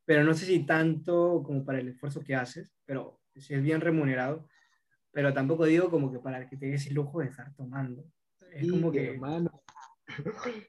pero 0.05 0.23
no 0.23 0.35
sé 0.35 0.47
si 0.47 0.65
tanto 0.65 1.43
como 1.45 1.65
para 1.65 1.81
el 1.81 1.89
esfuerzo 1.89 2.23
que 2.23 2.37
haces, 2.37 2.73
pero 2.87 3.21
si 3.35 3.55
es 3.55 3.63
bien 3.63 3.81
remunerado, 3.81 4.49
pero 5.11 5.35
tampoco 5.35 5.65
digo 5.65 5.91
como 5.91 6.13
que 6.13 6.21
para 6.21 6.49
que 6.49 6.57
te 6.57 6.67
des 6.67 6.87
el 6.87 6.95
lujo 6.95 7.21
de 7.21 7.27
estar 7.27 7.53
tomando. 7.57 8.05
Es 8.53 8.71
como 8.71 8.93
que... 8.93 9.15
Hermano, 9.15 9.54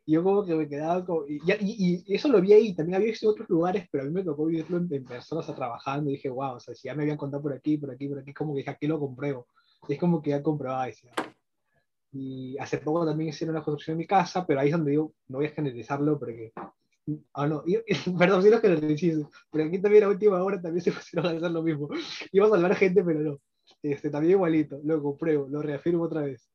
yo 0.05 0.23
como 0.23 0.45
que 0.45 0.55
me 0.55 0.67
quedaba 0.67 1.05
como... 1.05 1.25
Y, 1.27 1.39
y, 1.59 2.03
y, 2.05 2.13
eso 2.13 2.27
lo 2.27 2.41
vi 2.41 2.53
ahí, 2.53 2.75
también 2.75 2.95
había 2.95 3.07
visto 3.07 3.27
en 3.27 3.31
otros 3.31 3.49
lugares, 3.49 3.87
pero 3.91 4.03
a 4.03 4.07
mí 4.07 4.13
me 4.13 4.23
tocó 4.23 4.45
vivirlo 4.45 4.77
en, 4.77 5.05
personas 5.05 5.45
trabajando 5.55 6.09
y 6.09 6.13
dije, 6.13 6.29
wow, 6.29 6.55
o 6.55 6.59
sea, 6.59 6.73
si 6.75 6.87
ya 6.87 6.95
me 6.95 7.03
habían 7.03 7.17
contado 7.17 7.43
por 7.43 7.53
aquí, 7.53 7.77
por 7.77 7.91
aquí, 7.91 8.07
por 8.07 8.19
aquí, 8.19 8.33
como 8.33 8.53
que 8.53 8.59
dije, 8.59 8.71
aquí 8.71 8.87
lo 8.87 8.99
compruebo. 8.99 9.47
Y 9.87 9.93
es 9.93 9.99
como 9.99 10.21
que 10.21 10.31
ya 10.31 10.41
comprobaba. 10.41 10.87
Decía. 10.87 11.11
Y 12.11 12.57
hace 12.59 12.77
poco 12.77 13.05
también 13.05 13.29
hicieron 13.29 13.55
la 13.55 13.61
construcción 13.61 13.97
de 13.97 14.03
mi 14.03 14.07
casa, 14.07 14.45
pero 14.45 14.59
ahí 14.59 14.67
es 14.67 14.73
donde 14.73 14.91
digo, 14.91 15.13
no 15.27 15.39
voy 15.39 15.47
a 15.47 15.51
generalizarlo 15.51 16.17
porque... 16.17 16.53
Ah, 17.33 17.45
no, 17.45 17.61
y, 17.65 17.77
perdón, 18.17 18.41
si 18.41 18.49
no 18.49 18.59
generalizo, 18.59 19.29
pero 19.51 19.65
aquí 19.65 19.79
también 19.79 20.05
a 20.05 20.09
última 20.09 20.41
hora 20.43 20.61
también 20.61 20.83
se 20.83 20.91
pusieron 20.91 21.27
a 21.33 21.37
hacer 21.37 21.51
lo 21.51 21.61
mismo. 21.61 21.89
Iba 22.31 22.47
a 22.47 22.49
salvar 22.49 22.75
gente, 22.75 23.03
pero 23.03 23.19
no. 23.19 23.39
Este, 23.83 24.09
también 24.09 24.31
igualito, 24.31 24.79
lo 24.83 25.01
compruebo, 25.01 25.47
lo 25.49 25.61
reafirmo 25.61 26.03
otra 26.03 26.21
vez. 26.21 26.49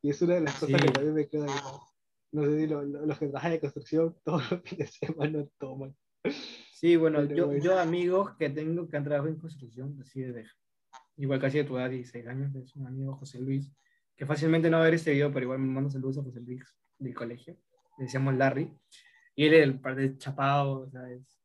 Y 0.00 0.10
es 0.10 0.22
una 0.22 0.36
de 0.36 0.40
las 0.42 0.58
cosas 0.58 0.80
que 0.80 0.90
también 0.90 1.14
me 1.14 1.28
queda 1.28 1.46
no 2.32 2.44
sé 2.44 2.60
si 2.60 2.66
los 2.66 3.18
que 3.18 3.26
trabajan 3.26 3.52
en 3.52 3.60
construcción 3.60 4.16
todos 4.24 4.50
los 4.50 4.62
fines 4.62 4.92
de 5.00 5.06
semana 5.06 5.44
toman. 5.58 5.94
Sí, 6.72 6.96
bueno, 6.96 7.24
yo, 7.24 7.56
yo 7.56 7.78
amigos 7.78 8.36
que 8.36 8.50
tengo 8.50 8.88
que 8.88 8.96
han 8.96 9.04
trabajado 9.04 9.32
en 9.32 9.38
construcción, 9.38 9.98
así 10.00 10.22
de 10.22 10.46
igual 11.16 11.40
casi 11.40 11.58
de 11.58 11.64
tu 11.64 11.76
edad, 11.76 11.90
16 11.90 12.26
años, 12.26 12.54
es 12.54 12.74
un 12.76 12.86
amigo 12.86 13.14
José 13.16 13.38
Luis, 13.40 13.70
que 14.16 14.26
fácilmente 14.26 14.70
no 14.70 14.78
va 14.78 14.82
a 14.82 14.86
ver 14.86 14.94
este 14.94 15.12
video, 15.12 15.32
pero 15.32 15.44
igual 15.44 15.58
me 15.58 15.72
mando 15.72 15.90
saludos 15.90 16.18
a 16.18 16.22
José 16.22 16.40
Luis 16.40 16.62
del 16.98 17.14
colegio, 17.14 17.56
le 17.98 18.04
decíamos 18.04 18.34
Larry, 18.34 18.72
y 19.34 19.46
él 19.46 19.54
es 19.54 19.62
el 19.62 19.80
par 19.80 19.96
de 19.96 20.16
chapado, 20.16 20.80
o 20.80 20.90
sea, 20.90 21.02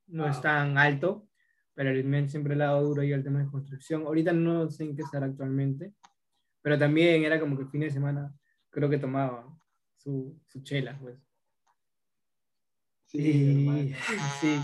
no 0.08 0.28
es 0.28 0.42
tan 0.42 0.78
alto, 0.78 1.28
pero 1.74 1.90
el 1.90 2.30
siempre 2.30 2.56
le 2.56 2.64
ha 2.64 2.68
dado 2.68 2.84
duro 2.84 3.02
ahí 3.02 3.12
al 3.12 3.24
tema 3.24 3.44
de 3.44 3.52
construcción. 3.52 4.04
Ahorita 4.04 4.32
no 4.32 4.70
sé 4.70 4.86
en 4.86 4.96
qué 4.96 5.02
estar 5.02 5.24
actualmente, 5.24 5.94
pero 6.62 6.80
también 6.80 7.24
era 7.24 7.40
como 7.40 7.58
que 7.58 7.64
el 7.64 7.70
fin 7.70 7.82
de 7.82 7.92
semana 7.92 8.34
creo 8.70 8.90
que 8.90 8.98
tomaba 8.98 9.46
su, 10.06 10.40
su 10.48 10.62
chela, 10.62 10.98
pues. 11.02 11.18
Sí, 13.08 13.94
sí, 14.42 14.60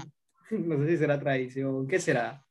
no 0.52 0.78
sé 0.78 0.88
si 0.92 0.98
será 0.98 1.20
tradición, 1.20 1.88
¿qué 1.88 2.00
será? 2.00 2.46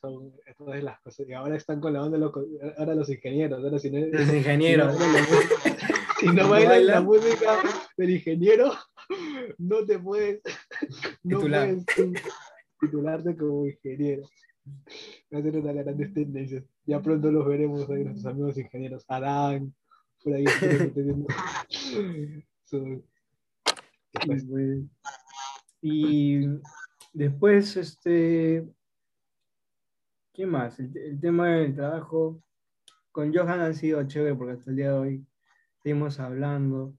Son 0.00 0.32
todas 0.56 0.82
las 0.82 1.00
cosas, 1.00 1.28
y 1.28 1.32
ahora 1.32 1.56
están 1.56 1.80
con 1.80 1.92
la 1.92 2.02
onda 2.02 2.16
los, 2.18 2.32
ahora 2.78 2.94
los 2.94 3.08
ingenieros, 3.10 3.62
ahora 3.62 3.78
si 3.78 3.90
no, 3.90 4.06
los 4.06 4.32
ingenieros. 4.32 4.96
si 6.20 6.26
no 6.26 6.48
bailan 6.50 6.86
la 6.86 7.00
música 7.00 7.58
del 7.96 8.10
ingeniero, 8.10 8.72
no 9.58 9.84
te 9.84 9.98
puedes, 9.98 10.40
no 11.22 11.38
Titular. 11.38 11.76
puedes 11.96 12.22
titularte 12.80 13.36
como 13.36 13.66
ingeniero. 13.66 14.22
Va 15.32 15.38
a 15.38 15.42
ser 15.42 15.56
una 15.56 15.72
gran 15.72 15.96
tendencia. 16.12 16.62
Ya 16.84 17.00
pronto 17.00 17.30
los 17.30 17.46
veremos 17.46 17.88
ahí, 17.88 18.04
nuestros 18.04 18.26
amigos 18.26 18.58
ingenieros. 18.58 19.04
Adán, 19.08 19.74
por 20.26 20.34
ahí. 20.34 20.44
Y 25.82 26.48
después, 27.12 27.76
este, 27.76 28.66
¿qué 30.32 30.46
más? 30.46 30.80
El, 30.80 31.20
tema 31.20 31.48
del 31.48 31.76
trabajo 31.76 32.42
con 33.12 33.32
Johan 33.32 33.60
ha 33.60 33.72
sido 33.72 34.02
chévere 34.02 34.34
porque 34.34 34.54
hasta 34.54 34.70
el 34.70 34.76
día 34.76 34.90
de 34.90 34.98
hoy 34.98 35.26
seguimos 35.80 36.18
hablando. 36.18 36.96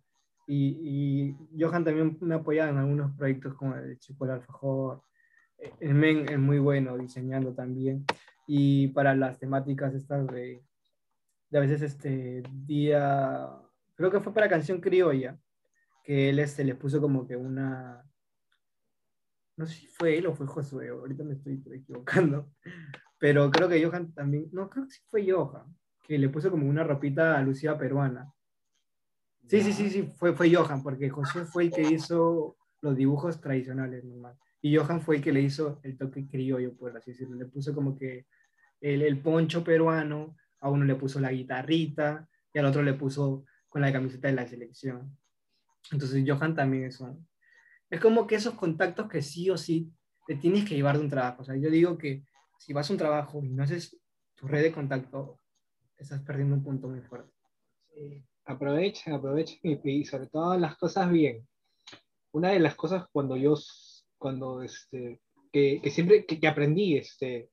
Y, 0.48 0.78
y 0.82 1.36
Johan 1.60 1.84
también 1.84 2.18
me 2.22 2.36
ha 2.36 2.38
apoyado 2.38 2.70
en 2.70 2.78
algunos 2.78 3.12
proyectos 3.18 3.56
como 3.56 3.76
el 3.76 4.00
Chico 4.00 4.26
del 4.26 4.36
Alfajor. 4.36 5.02
El 5.82 5.96
Men 5.96 6.30
es 6.30 6.40
muy 6.40 6.60
bueno 6.60 6.98
diseñando 6.98 7.54
también. 7.54 8.06
Y 8.46 8.88
para 8.90 9.16
las 9.16 9.38
temáticas 9.38 9.94
estas 9.96 10.28
de 10.28 10.64
de 11.50 11.58
a 11.58 11.62
veces 11.62 11.82
este 11.82 12.44
día, 12.66 13.50
creo 13.96 14.12
que 14.12 14.20
fue 14.20 14.34
para 14.34 14.50
canción 14.50 14.82
criolla, 14.82 15.40
que 16.04 16.30
él 16.30 16.40
este, 16.40 16.64
le 16.64 16.76
puso 16.76 17.02
como 17.02 17.28
que 17.28 17.36
una, 17.36 18.04
no 19.56 19.66
sé 19.66 19.74
si 19.74 19.88
fue 19.88 20.18
él 20.18 20.28
o 20.28 20.34
fue 20.34 20.48
Josué, 20.48 20.90
ahorita 20.90 21.24
me 21.24 21.34
estoy 21.34 21.62
equivocando, 21.74 22.52
pero 23.20 23.50
creo 23.52 23.70
que 23.70 23.84
Johan 23.84 24.14
también, 24.14 24.50
no, 24.52 24.70
creo 24.70 24.86
que 24.86 24.92
sí 24.92 25.02
fue 25.08 25.30
Johan, 25.30 25.76
que 26.06 26.18
le 26.18 26.30
puso 26.30 26.52
como 26.52 26.68
una 26.68 26.84
ropita 26.84 27.38
a 27.38 27.42
Lucía 27.42 27.78
peruana. 27.78 28.32
Sí, 29.48 29.62
sí, 29.62 29.72
sí, 29.72 29.90
sí, 29.90 30.04
fue, 30.04 30.34
fue 30.34 30.54
Johan, 30.54 30.84
porque 30.84 31.10
José 31.10 31.46
fue 31.46 31.66
el 31.66 31.72
que 31.72 31.82
hizo 31.82 32.58
los 32.82 32.96
dibujos 32.96 33.40
tradicionales, 33.40 34.04
normal. 34.04 34.38
Y 34.62 34.76
Johan 34.76 35.02
fue 35.02 35.18
el 35.18 35.22
que 35.22 35.32
le 35.32 35.42
hizo 35.42 35.80
el 35.84 35.98
toque 35.98 36.28
criollo, 36.28 36.76
por 36.76 36.96
así 36.98 37.12
decirlo. 37.12 37.36
Le 37.36 37.46
puso 37.46 37.74
como 37.74 37.98
que 37.98 38.26
el 38.82 39.18
poncho 39.22 39.64
peruano, 39.64 40.36
a 40.60 40.70
uno 40.70 40.86
le 40.86 40.96
puso 40.96 41.20
la 41.20 41.32
guitarrita 41.32 42.28
y 42.54 42.60
al 42.60 42.66
otro 42.66 42.84
le 42.84 42.94
puso 42.94 43.46
con 43.70 43.82
la 43.82 43.92
camiseta 43.92 44.28
de 44.28 44.36
la 44.36 44.48
selección. 44.48 45.18
Entonces 45.92 46.24
Johan 46.28 46.56
también 46.56 46.86
es 46.86 47.00
un... 47.00 47.28
Es 47.90 48.02
como 48.02 48.28
que 48.28 48.36
esos 48.36 48.56
contactos 48.56 49.08
que 49.08 49.22
sí 49.22 49.50
o 49.50 49.58
sí 49.58 49.92
te 50.26 50.36
tienes 50.36 50.68
que 50.68 50.76
llevar 50.76 50.98
de 50.98 51.04
un 51.04 51.10
trabajo. 51.10 51.42
O 51.42 51.46
sea, 51.46 51.56
yo 51.56 51.70
digo 51.70 51.98
que 51.98 52.24
si 52.60 52.74
vas 52.74 52.90
a 52.90 52.94
un 52.94 53.00
trabajo 53.00 53.42
y 53.44 53.50
no 53.50 53.64
haces 53.64 53.98
tu 54.36 54.48
red 54.48 54.62
de 54.62 54.74
contacto, 54.74 55.40
estás 55.98 56.22
perdiendo 56.22 56.56
un 56.56 56.64
punto 56.64 56.90
muy 56.90 57.02
fuerte. 57.02 57.32
Aprovechen, 58.46 59.14
aprovechen 59.14 59.80
y, 59.84 60.06
sobre 60.06 60.28
todo 60.28 60.58
las 60.58 60.78
cosas 60.78 61.10
bien. 61.12 61.48
Una 62.32 62.50
de 62.50 62.60
las 62.60 62.76
cosas 62.76 63.06
cuando 63.12 63.38
yo, 63.38 63.56
cuando 64.18 64.62
este, 64.62 65.22
que, 65.52 65.80
que 65.82 65.90
siempre 65.92 66.26
que, 66.26 66.40
que, 66.40 66.48
aprendí, 66.48 66.98
este, 66.98 67.50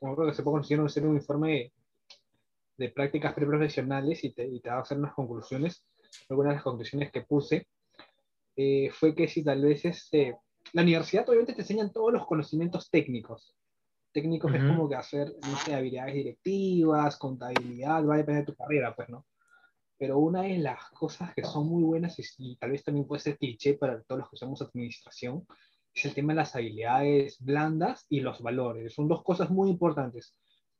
como 0.00 0.16
creo 0.16 0.28
que 0.28 0.34
se 0.34 0.42
puede 0.42 0.56
conseguir 0.56 0.84
hacer 0.84 1.06
un 1.06 1.16
informe 1.16 1.72
de 2.76 2.90
prácticas 2.90 3.34
preprofesionales 3.34 4.22
y 4.24 4.32
te, 4.32 4.46
y 4.46 4.60
te 4.60 4.70
va 4.70 4.76
a 4.76 4.80
hacer 4.80 4.98
unas 4.98 5.14
conclusiones. 5.14 5.84
Algunas 6.28 6.50
de 6.50 6.54
las 6.56 6.64
conclusiones 6.64 7.10
que 7.10 7.22
puse 7.22 7.66
eh, 8.56 8.90
fue 8.90 9.14
que 9.14 9.28
si 9.28 9.44
tal 9.44 9.62
vez 9.62 9.84
este, 9.84 10.36
la 10.72 10.82
universidad 10.82 11.28
obviamente 11.28 11.54
te 11.54 11.62
enseñan 11.62 11.92
todos 11.92 12.12
los 12.12 12.26
conocimientos 12.26 12.90
técnicos. 12.90 13.54
Técnicos 14.12 14.54
es 14.54 14.62
como 14.62 14.88
que 14.88 14.94
hacer, 14.94 15.34
no 15.42 15.58
sé, 15.58 15.74
habilidades 15.74 16.14
directivas, 16.14 17.18
contabilidad, 17.18 18.06
va 18.06 18.14
a 18.14 18.18
depender 18.18 18.46
de 18.46 18.52
tu 18.52 18.56
carrera, 18.56 18.94
pues, 18.96 19.10
¿no? 19.10 19.26
Pero 19.98 20.18
una 20.18 20.42
de 20.42 20.58
las 20.58 20.88
cosas 20.90 21.34
que 21.34 21.44
son 21.44 21.68
muy 21.68 21.82
buenas 21.82 22.18
y, 22.18 22.22
y 22.38 22.56
tal 22.56 22.70
vez 22.70 22.82
también 22.82 23.06
puede 23.06 23.20
ser 23.20 23.36
cliché 23.36 23.74
para 23.74 24.02
todos 24.02 24.20
los 24.20 24.30
que 24.30 24.36
usamos 24.36 24.62
administración, 24.62 25.46
es 25.94 26.04
el 26.04 26.14
tema 26.14 26.32
de 26.32 26.38
las 26.38 26.54
habilidades 26.54 27.36
blandas 27.40 28.06
y 28.08 28.20
los 28.20 28.40
valores. 28.40 28.94
Son 28.94 29.06
dos 29.06 29.22
cosas 29.22 29.50
muy 29.50 29.70
importantes 29.70 30.34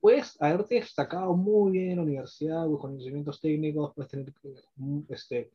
puedes 0.06 0.40
haberte 0.40 0.76
destacado 0.76 1.34
muy 1.34 1.72
bien 1.72 1.90
en 1.90 1.96
la 1.96 2.02
universidad, 2.04 2.64
con 2.66 2.78
conocimientos 2.78 3.40
técnicos, 3.40 3.92
puedes 3.92 4.08
tener 4.08 4.32
mm, 4.76 5.00
este, 5.08 5.50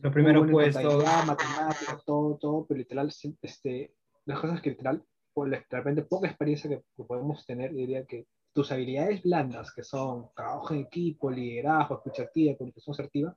los 0.00 0.12
primeros 0.12 0.50
puestos, 0.50 1.02
matemáticas, 1.26 2.04
todo, 2.04 2.36
todo, 2.36 2.66
pero 2.66 2.76
literal, 2.76 3.10
este, 3.40 3.94
las 4.26 4.38
cosas 4.38 4.60
que 4.60 4.68
literal, 4.68 5.02
por 5.32 5.48
de 5.48 5.64
repente 5.70 6.02
poca 6.02 6.28
experiencia 6.28 6.68
que, 6.68 6.82
podemos 7.04 7.46
tener, 7.46 7.72
diría 7.72 8.04
que 8.04 8.26
tus 8.52 8.70
habilidades 8.70 9.22
blandas, 9.22 9.72
que 9.72 9.82
son 9.82 10.28
trabajo 10.36 10.74
en 10.74 10.80
equipo, 10.80 11.30
liderazgo, 11.30 11.94
escucha 11.94 12.24
activa, 12.24 12.54
comunicación 12.54 12.92
asertiva, 12.92 13.34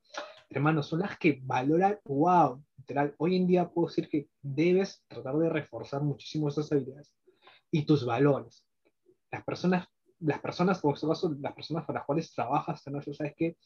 hermano, 0.50 0.84
son 0.84 1.00
las 1.00 1.18
que 1.18 1.40
valoran, 1.42 2.00
wow, 2.04 2.62
literal, 2.76 3.16
hoy 3.18 3.38
en 3.38 3.48
día 3.48 3.70
puedo 3.70 3.88
decir 3.88 4.10
que 4.10 4.28
debes 4.42 5.06
tratar 5.08 5.38
de 5.38 5.48
reforzar 5.48 6.02
muchísimo 6.02 6.50
esas 6.50 6.70
habilidades 6.70 7.14
y 7.72 7.86
tus 7.86 8.06
valores. 8.06 8.66
Las 9.32 9.46
personas 9.46 9.88
las 10.22 10.40
personas, 10.40 10.82
como 10.82 10.94
caso, 10.94 11.36
las 11.40 11.54
personas 11.54 11.86
para 11.86 12.00
las 12.00 12.06
cuales 12.06 12.34
trabajas, 12.34 12.82
¿no? 12.88 13.02
¿sabes 13.02 13.34
qué? 13.36 13.58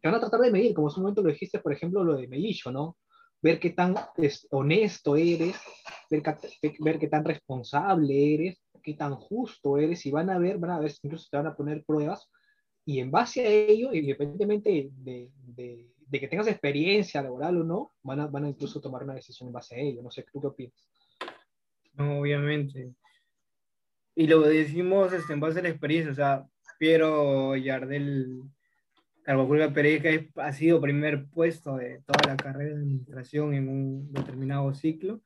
Te 0.00 0.08
van 0.08 0.14
a 0.14 0.20
tratar 0.20 0.40
de 0.40 0.50
medir, 0.50 0.74
como 0.74 0.88
en 0.88 0.94
un 0.96 1.02
momento 1.02 1.22
lo 1.22 1.30
dijiste, 1.30 1.58
por 1.58 1.72
ejemplo, 1.72 2.04
lo 2.04 2.16
de 2.16 2.28
Melillo, 2.28 2.70
¿no? 2.70 2.96
Ver 3.40 3.58
qué 3.58 3.70
tan 3.70 3.94
es, 4.16 4.46
honesto 4.50 5.16
eres, 5.16 5.56
ver, 6.10 6.22
ver 6.80 6.98
qué 6.98 7.08
tan 7.08 7.24
responsable 7.24 8.34
eres, 8.34 8.62
qué 8.82 8.94
tan 8.94 9.14
justo 9.14 9.78
eres, 9.78 10.04
y 10.06 10.10
van 10.10 10.30
a 10.30 10.38
ver, 10.38 10.58
van 10.58 10.72
a 10.72 10.80
ver, 10.80 10.92
incluso 11.02 11.28
te 11.30 11.36
van 11.36 11.46
a 11.46 11.56
poner 11.56 11.84
pruebas, 11.84 12.30
y 12.84 13.00
en 13.00 13.10
base 13.10 13.46
a 13.46 13.50
ello, 13.50 13.92
independientemente 13.92 14.90
de, 14.92 15.30
de, 15.34 15.88
de 16.08 16.20
que 16.20 16.28
tengas 16.28 16.48
experiencia 16.48 17.22
laboral 17.22 17.60
o 17.60 17.64
no, 17.64 17.92
van 18.02 18.20
a, 18.20 18.26
van 18.26 18.44
a 18.44 18.48
incluso 18.48 18.80
tomar 18.80 19.02
una 19.02 19.14
decisión 19.14 19.48
en 19.48 19.52
base 19.52 19.74
a 19.74 19.78
ello. 19.78 20.02
No 20.02 20.10
sé, 20.10 20.24
¿tú 20.32 20.40
qué 20.40 20.46
opinas? 20.46 20.86
No, 21.94 22.20
obviamente. 22.20 22.94
Y 24.18 24.26
lo 24.26 24.40
decimos 24.40 25.12
este, 25.12 25.32
en 25.32 25.38
base 25.38 25.60
a 25.60 25.62
la 25.62 25.68
experiencia, 25.68 26.10
o 26.10 26.14
sea, 26.16 26.44
Piero 26.76 27.54
Yardel 27.54 28.42
Carvajal 29.22 29.72
Pérez 29.72 30.28
ha 30.34 30.52
sido 30.52 30.80
primer 30.80 31.28
puesto 31.28 31.76
de 31.76 32.02
toda 32.04 32.34
la 32.34 32.36
carrera 32.36 32.74
de 32.74 32.80
administración 32.80 33.54
en 33.54 33.68
un 33.68 34.12
determinado 34.12 34.74
ciclo. 34.74 35.22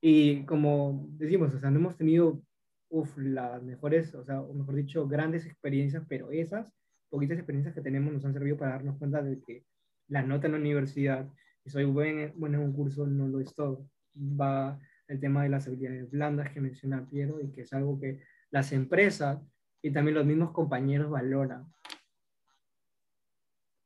Y 0.00 0.44
como 0.46 1.06
decimos, 1.10 1.54
o 1.54 1.60
sea, 1.60 1.70
no 1.70 1.78
hemos 1.78 1.96
tenido 1.96 2.42
uf, 2.88 3.16
las 3.18 3.62
mejores, 3.62 4.12
o 4.16 4.24
sea, 4.24 4.40
o 4.40 4.52
mejor 4.52 4.74
dicho, 4.74 5.06
grandes 5.06 5.46
experiencias, 5.46 6.02
pero 6.08 6.32
esas 6.32 6.66
poquitas 7.10 7.38
experiencias 7.38 7.72
que 7.72 7.82
tenemos 7.82 8.12
nos 8.12 8.24
han 8.24 8.32
servido 8.32 8.56
para 8.56 8.72
darnos 8.72 8.98
cuenta 8.98 9.22
de 9.22 9.40
que 9.40 9.64
la 10.08 10.24
nota 10.24 10.48
en 10.48 10.54
la 10.54 10.58
universidad, 10.58 11.28
y 11.64 11.70
soy 11.70 11.84
buen, 11.84 12.32
bueno 12.34 12.58
en 12.58 12.64
un 12.64 12.72
curso, 12.72 13.06
no 13.06 13.28
lo 13.28 13.38
es 13.38 13.54
todo. 13.54 13.88
Va 14.16 14.76
el 15.08 15.20
tema 15.20 15.42
de 15.42 15.48
las 15.48 15.66
habilidades 15.66 16.10
blandas 16.10 16.50
que 16.52 16.60
menciona 16.60 17.08
Piero 17.08 17.40
y 17.40 17.50
que 17.50 17.62
es 17.62 17.72
algo 17.72 17.98
que 17.98 18.20
las 18.50 18.72
empresas 18.72 19.40
y 19.82 19.90
también 19.90 20.14
los 20.14 20.26
mismos 20.26 20.52
compañeros 20.52 21.10
valoran. 21.10 21.72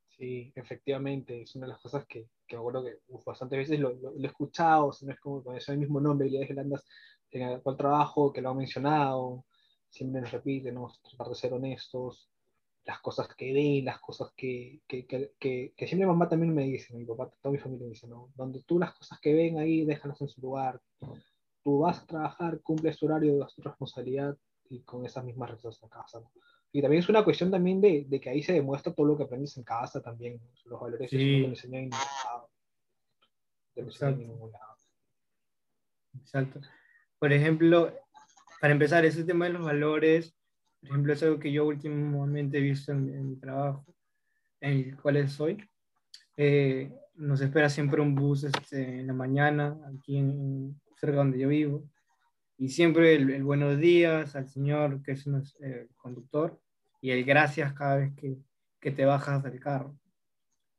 Sí, 0.09 0.53
efectivamente, 0.55 1.43
es 1.43 1.55
una 1.57 1.67
de 1.67 1.73
las 1.73 1.81
cosas 1.81 2.07
que, 2.07 2.29
que 2.47 2.57
me 2.57 2.61
acuerdo 2.61 2.85
que 2.85 2.99
bastantes 3.25 3.59
veces 3.59 3.81
lo, 3.81 3.91
he 3.91 4.27
escuchado, 4.27 4.93
si 4.93 5.07
no 5.07 5.13
es 5.13 5.21
como 5.21 5.43
con 5.43 5.57
ese 5.57 5.77
mismo 5.77 6.01
nombre, 6.01 6.27
habilidades 6.27 6.55
blandas 6.55 6.85
en 7.31 7.43
el 7.49 7.77
trabajo, 7.77 8.33
que 8.33 8.43
lo 8.43 8.51
han 8.51 8.59
mencionado, 8.59 9.45
siempre 9.89 10.21
nos 10.21 10.31
repiten, 10.31 10.75
¿no? 10.75 10.93
tratar 11.03 11.29
de 11.29 11.35
ser 11.35 11.53
honestos, 11.53 12.31
las 12.85 13.01
cosas 13.01 13.29
que 13.37 13.53
ven, 13.53 13.85
las 13.85 14.01
cosas 14.01 14.33
que, 14.37 14.81
que, 14.89 15.07
que, 15.07 15.73
que, 15.77 15.87
siempre 15.87 16.07
mamá 16.07 16.29
también 16.29 16.55
me 16.55 16.65
dice, 16.65 16.95
mi 16.95 17.05
papá, 17.05 17.31
toda 17.41 17.53
mi 17.53 17.59
familia 17.59 17.87
me 17.87 17.91
dice, 17.91 18.09
¿no? 18.09 18.33
Donde 18.35 18.63
tú 18.63 18.79
las 18.79 18.93
cosas 18.95 19.21
que 19.21 19.33
ven 19.35 19.59
ahí, 19.59 19.85
déjalas 19.85 20.21
en 20.21 20.29
su 20.29 20.41
lugar. 20.41 20.81
Tú 21.63 21.79
vas 21.79 22.01
a 22.01 22.07
trabajar, 22.07 22.61
cumples 22.61 22.99
tu 22.99 23.07
horario, 23.07 23.39
das 23.39 23.55
tu 23.55 23.63
responsabilidad 23.63 24.37
y 24.69 24.83
con 24.83 25.07
esas 25.07 25.25
mismas 25.25 25.51
regresas 25.51 25.85
a 25.85 25.89
casa. 25.89 26.21
¿no? 26.21 26.33
Y 26.73 26.83
también 26.83 27.03
es 27.03 27.09
una 27.09 27.23
cuestión 27.23 27.51
también 27.51 27.81
de, 27.81 28.05
de, 28.09 28.21
que 28.21 28.31
ahí 28.31 28.43
se 28.43 28.55
demuestra 28.55 28.93
todo 28.93 29.07
lo 29.07 29.17
que 29.17 29.25
aprendes 29.25 29.57
en 29.59 29.63
casa 29.63 30.03
también, 30.03 30.41
los 30.65 30.81
valores 30.81 31.11
sí. 31.11 31.19
que 31.19 31.25
me 31.25 31.47
enseñan 31.49 31.85
en. 31.85 31.91
En 33.75 34.19
ningún 34.19 34.53
lado. 34.53 34.77
Exacto. 36.19 36.61
Por 37.19 37.33
ejemplo, 37.33 37.93
para 38.61 38.73
empezar, 38.73 39.05
ese 39.05 39.25
tema 39.25 39.47
de 39.47 39.53
los 39.53 39.65
valores, 39.65 40.37
por 40.83 40.91
ejemplo, 40.91 41.13
es 41.13 41.23
algo 41.23 41.39
que 41.39 41.53
yo 41.53 41.65
últimamente 41.65 42.59
he 42.59 42.61
visto 42.61 42.91
en, 42.91 43.09
en 43.09 43.31
mi 43.31 43.37
trabajo, 43.37 43.87
en 44.61 44.73
el 44.73 44.97
cual 45.01 45.17
estoy. 45.17 45.65
Eh, 46.37 46.93
nos 47.15 47.41
espera 47.41 47.71
siempre 47.71 48.01
un 48.01 48.17
bus 48.17 48.43
este, 48.43 48.99
en 48.99 49.07
la 49.07 49.13
mañana, 49.13 49.79
aquí 49.95 50.17
en, 50.17 50.81
cerca 50.97 51.19
donde 51.19 51.39
yo 51.39 51.49
vivo, 51.49 51.89
y 52.59 52.69
siempre 52.69 53.15
el, 53.15 53.31
el 53.31 53.45
buenos 53.45 53.79
días 53.79 54.35
al 54.35 54.49
señor 54.49 55.03
que 55.05 55.13
es 55.13 55.25
el 55.27 55.43
eh, 55.61 55.89
conductor, 55.97 56.61
y 57.01 57.13
el 57.13 57.25
gracias 57.25 57.73
cada 57.75 57.99
vez 57.99 58.13
que, 58.17 58.37
que 58.81 58.91
te 58.91 59.05
bajas 59.05 59.41
del 59.45 59.61
carro. 59.61 59.97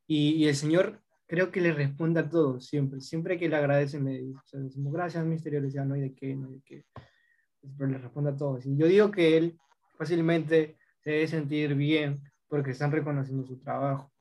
Y, 0.06 0.32
y, 0.32 0.48
el 0.50 0.56
señor 0.56 1.02
creo 1.28 1.50
que 1.50 1.62
le 1.62 1.72
responde 1.72 2.20
a 2.20 2.30
todos, 2.30 2.68
siempre, 2.68 3.00
siempre 3.00 3.40
que 3.40 3.48
le 3.48 3.56
agradece 3.56 4.00
me 4.02 4.18
dice, 4.18 4.38
o 4.38 4.48
sea, 4.48 4.60
decimos, 4.60 4.92
gracias, 4.92 5.26
misterio, 5.26 5.62
le 5.62 5.68
decía, 5.68 5.86
no 5.86 5.94
hay 5.94 6.02
de 6.02 6.14
qué, 6.14 6.36
no 6.36 6.48
hay 6.48 6.56
de 6.56 6.62
qué, 6.66 6.86
pero 7.78 7.90
le 7.90 8.00
responde 8.00 8.32
a 8.32 8.36
todos. 8.36 8.66
Y 8.66 8.76
yo 8.76 8.88
digo 8.88 9.10
que 9.10 9.38
él 9.38 9.58
fácilmente 9.98 10.78
se 11.04 11.12
debe 11.12 11.28
sentir 11.28 11.76
bien 11.76 12.22
porque 12.48 12.72
están 12.72 12.92
reconociendo 12.92 13.46
su 13.46 13.58
trabajo. 13.60 14.12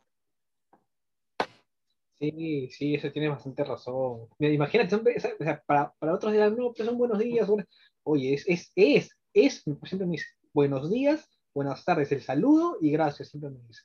Sí, 2.19 2.69
sí, 2.71 2.95
eso 2.95 3.11
tiene 3.11 3.29
bastante 3.29 3.65
razón. 3.65 4.29
Imagínate, 4.39 4.95
o 4.95 5.21
sea, 5.21 5.63
para, 5.67 5.93
para, 5.99 6.15
otros 6.15 6.33
dirán, 6.33 6.57
no, 6.57 6.73
pues 6.73 6.89
son 6.89 6.97
buenos 6.97 7.19
días. 7.19 7.49
Buenas... 7.49 7.67
Oye, 8.05 8.35
es, 8.35 8.45
es, 8.47 8.73
es, 8.77 9.11
es, 9.35 9.65
siempre 9.85 10.07
me 10.07 10.13
dice, 10.13 10.27
buenos 10.53 10.91
días, 10.91 11.29
buenas 11.53 11.85
tardes, 11.85 12.13
el 12.13 12.23
saludo 12.23 12.79
y 12.81 12.91
gracias, 12.93 13.31
siempre 13.31 13.51
me 13.51 13.59
dice. 13.67 13.83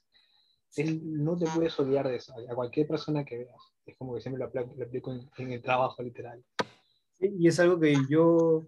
Es, 0.75 1.01
no 1.01 1.35
te 1.35 1.45
puedes 1.47 1.79
olvidar 1.79 2.07
de 2.07 2.17
eso, 2.17 2.33
a 2.49 2.53
cualquier 2.53 2.87
persona 2.87 3.25
que 3.25 3.39
veas. 3.39 3.61
Es 3.85 3.97
como 3.97 4.13
que 4.13 4.21
siempre 4.21 4.39
lo 4.39 4.45
aplico, 4.45 4.75
lo 4.77 4.85
aplico 4.85 5.13
en, 5.13 5.29
en, 5.37 5.53
el 5.53 5.61
trabajo, 5.61 6.03
literal. 6.03 6.43
Sí, 7.13 7.33
y 7.39 7.47
es 7.47 7.59
algo 7.59 7.79
que 7.79 7.95
yo 8.07 8.67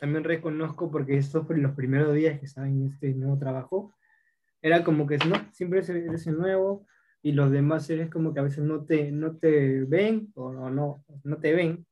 también 0.00 0.24
reconozco 0.24 0.90
porque 0.90 1.18
estos 1.18 1.46
fueron 1.46 1.62
los 1.62 1.74
primeros 1.74 2.14
días 2.14 2.40
que 2.40 2.46
estaba 2.46 2.66
en 2.66 2.86
este 2.86 3.12
nuevo 3.12 3.38
trabajo. 3.38 3.94
Era 4.62 4.82
como 4.82 5.06
que 5.06 5.18
no, 5.18 5.36
siempre 5.52 5.80
eres 5.80 6.26
el 6.26 6.38
nuevo 6.38 6.86
y 7.22 7.32
los 7.32 7.50
demás 7.50 7.88
eres 7.90 8.08
como 8.08 8.32
que 8.32 8.40
a 8.40 8.44
veces 8.44 8.64
no 8.64 8.82
te, 8.86 9.12
no 9.12 9.36
te 9.36 9.84
ven 9.84 10.32
o 10.34 10.52
no, 10.52 10.70
no, 10.70 11.04
no 11.22 11.36
te 11.36 11.52
ven. 11.52 11.86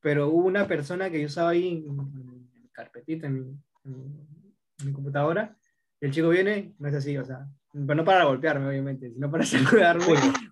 Pero 0.00 0.28
hubo 0.28 0.46
una 0.46 0.68
persona 0.68 1.08
que 1.10 1.20
yo 1.20 1.26
estaba 1.26 1.50
ahí 1.50 1.86
en, 1.86 1.96
mi 1.96 2.68
carpetita, 2.68 3.28
en 3.28 3.34
mi, 3.34 3.58
en 3.84 4.84
mi, 4.84 4.92
computadora, 4.92 5.56
y 5.98 6.06
el 6.06 6.12
chico 6.12 6.28
viene, 6.28 6.74
no 6.78 6.88
es 6.88 6.94
así, 6.94 7.16
o 7.16 7.24
sea, 7.24 7.48
pero 7.72 7.94
no 7.94 8.04
para 8.04 8.24
golpearme, 8.24 8.68
obviamente, 8.68 9.10
sino 9.10 9.30
para 9.30 9.44
saludarme, 9.46 10.04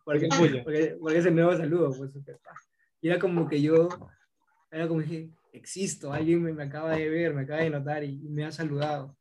porque, 0.03 0.29
porque, 0.65 0.97
porque, 0.99 1.19
es 1.19 1.27
el 1.27 1.35
nuevo 1.35 1.55
saludo. 1.55 1.93
Pues, 1.95 2.11
y 3.03 3.09
era 3.09 3.19
como 3.19 3.47
que 3.47 3.61
yo, 3.61 3.91
era 4.71 4.89
como 4.89 5.01
que 5.01 5.07
dije, 5.07 5.31
existo, 5.55 6.13
alguien 6.13 6.43
me, 6.43 6.63
acaba 6.63 6.97
de 6.97 7.09
ver, 7.09 7.33
me 7.33 7.43
acaba 7.43 7.61
de 7.61 7.71
notar 7.71 8.05
y, 8.05 8.17
me 8.29 8.45
ha 8.45 8.53
saludado. 8.53 9.17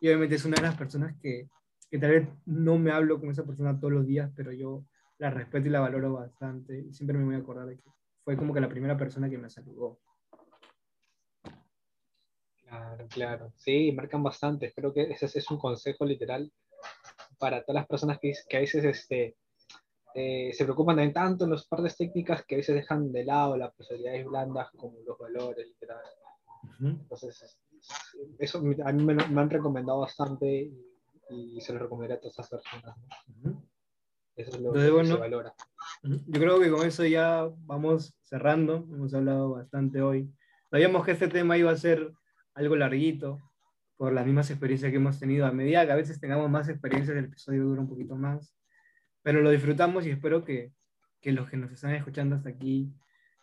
Y 0.00 0.08
obviamente 0.08 0.34
es 0.34 0.44
una 0.44 0.56
de 0.56 0.62
las 0.62 0.76
personas 0.76 1.16
que, 1.20 1.48
que 1.90 1.98
tal 1.98 2.10
vez 2.10 2.28
no 2.46 2.78
me 2.78 2.90
hablo 2.90 3.20
con 3.20 3.30
esa 3.30 3.44
persona 3.44 3.78
todos 3.78 3.92
los 3.92 4.06
días, 4.06 4.30
pero 4.36 4.52
yo 4.52 4.84
la 5.18 5.30
respeto 5.30 5.68
y 5.68 5.70
la 5.70 5.80
valoro 5.80 6.12
bastante. 6.12 6.92
Siempre 6.92 7.16
me 7.16 7.24
voy 7.24 7.34
a 7.34 7.38
acordar 7.38 7.66
de 7.66 7.76
que 7.76 7.90
fue 8.24 8.36
como 8.36 8.52
que 8.52 8.60
la 8.60 8.68
primera 8.68 8.96
persona 8.96 9.30
que 9.30 9.38
me 9.38 9.50
saludó. 9.50 10.00
Claro, 12.62 13.06
claro. 13.08 13.52
Sí, 13.56 13.92
marcan 13.92 14.22
bastante. 14.22 14.72
Creo 14.74 14.92
que 14.92 15.02
ese 15.02 15.26
es 15.26 15.50
un 15.50 15.58
consejo 15.58 16.04
literal 16.04 16.52
para 17.38 17.64
todas 17.64 17.80
las 17.80 17.88
personas 17.88 18.18
que, 18.18 18.32
que 18.48 18.56
a 18.56 18.60
veces 18.60 18.84
este, 18.84 19.36
eh, 20.14 20.52
se 20.52 20.64
preocupan 20.64 20.96
también 20.96 21.12
tanto 21.12 21.44
en 21.44 21.50
las 21.50 21.66
partes 21.66 21.96
técnicas 21.96 22.44
que 22.44 22.56
a 22.56 22.58
veces 22.58 22.74
dejan 22.74 23.12
de 23.12 23.24
lado 23.24 23.56
las 23.56 23.74
posibilidades 23.74 24.26
blandas 24.26 24.70
como 24.76 24.98
los 25.06 25.18
valores, 25.18 25.66
literal. 25.66 26.02
Uh 26.62 26.66
-huh. 26.84 27.00
Entonces, 27.00 27.58
eso 28.38 28.58
a 28.58 28.92
mí 28.92 29.04
me, 29.04 29.14
me, 29.14 29.40
han 29.40 29.50
recomendado 29.50 30.00
bastante 30.00 30.72
y, 31.30 31.56
y, 31.56 31.60
se 31.60 31.72
lo 31.72 31.78
recomendaría 31.78 32.16
a 32.16 32.20
todas 32.20 32.34
esas 32.34 32.48
personas. 32.48 32.96
¿no? 33.42 33.50
Uh 33.50 33.54
-huh. 33.54 33.62
Eso 34.36 34.50
es 34.50 34.60
lo 34.60 34.68
Entonces, 34.68 34.84
que 34.84 34.94
bueno, 34.94 35.14
se 35.14 35.20
valora. 35.20 35.54
Yo 36.02 36.40
creo 36.40 36.60
que 36.60 36.70
con 36.70 36.86
eso 36.86 37.04
ya 37.04 37.48
vamos 37.66 38.14
cerrando. 38.22 38.86
Hemos 38.92 39.12
hablado 39.14 39.50
bastante 39.50 40.00
hoy. 40.00 40.32
Sabíamos 40.70 41.04
que 41.04 41.12
este 41.12 41.28
tema 41.28 41.58
iba 41.58 41.72
a 41.72 41.76
ser 41.76 42.12
algo 42.54 42.76
larguito 42.76 43.40
por 43.96 44.12
las 44.12 44.24
mismas 44.24 44.48
experiencias 44.50 44.90
que 44.90 44.96
hemos 44.96 45.18
tenido. 45.18 45.44
A 45.44 45.52
medida 45.52 45.84
que 45.84 45.92
a 45.92 45.96
veces 45.96 46.20
tengamos 46.20 46.48
más 46.50 46.68
experiencias, 46.68 47.16
el 47.16 47.24
episodio 47.24 47.64
dura 47.64 47.80
un 47.80 47.88
poquito 47.88 48.14
más 48.14 48.57
pero 49.28 49.42
lo 49.42 49.50
disfrutamos 49.50 50.06
y 50.06 50.10
espero 50.10 50.42
que, 50.42 50.72
que 51.20 51.32
los 51.32 51.50
que 51.50 51.58
nos 51.58 51.70
están 51.70 51.94
escuchando 51.94 52.34
hasta 52.34 52.48
aquí 52.48 52.90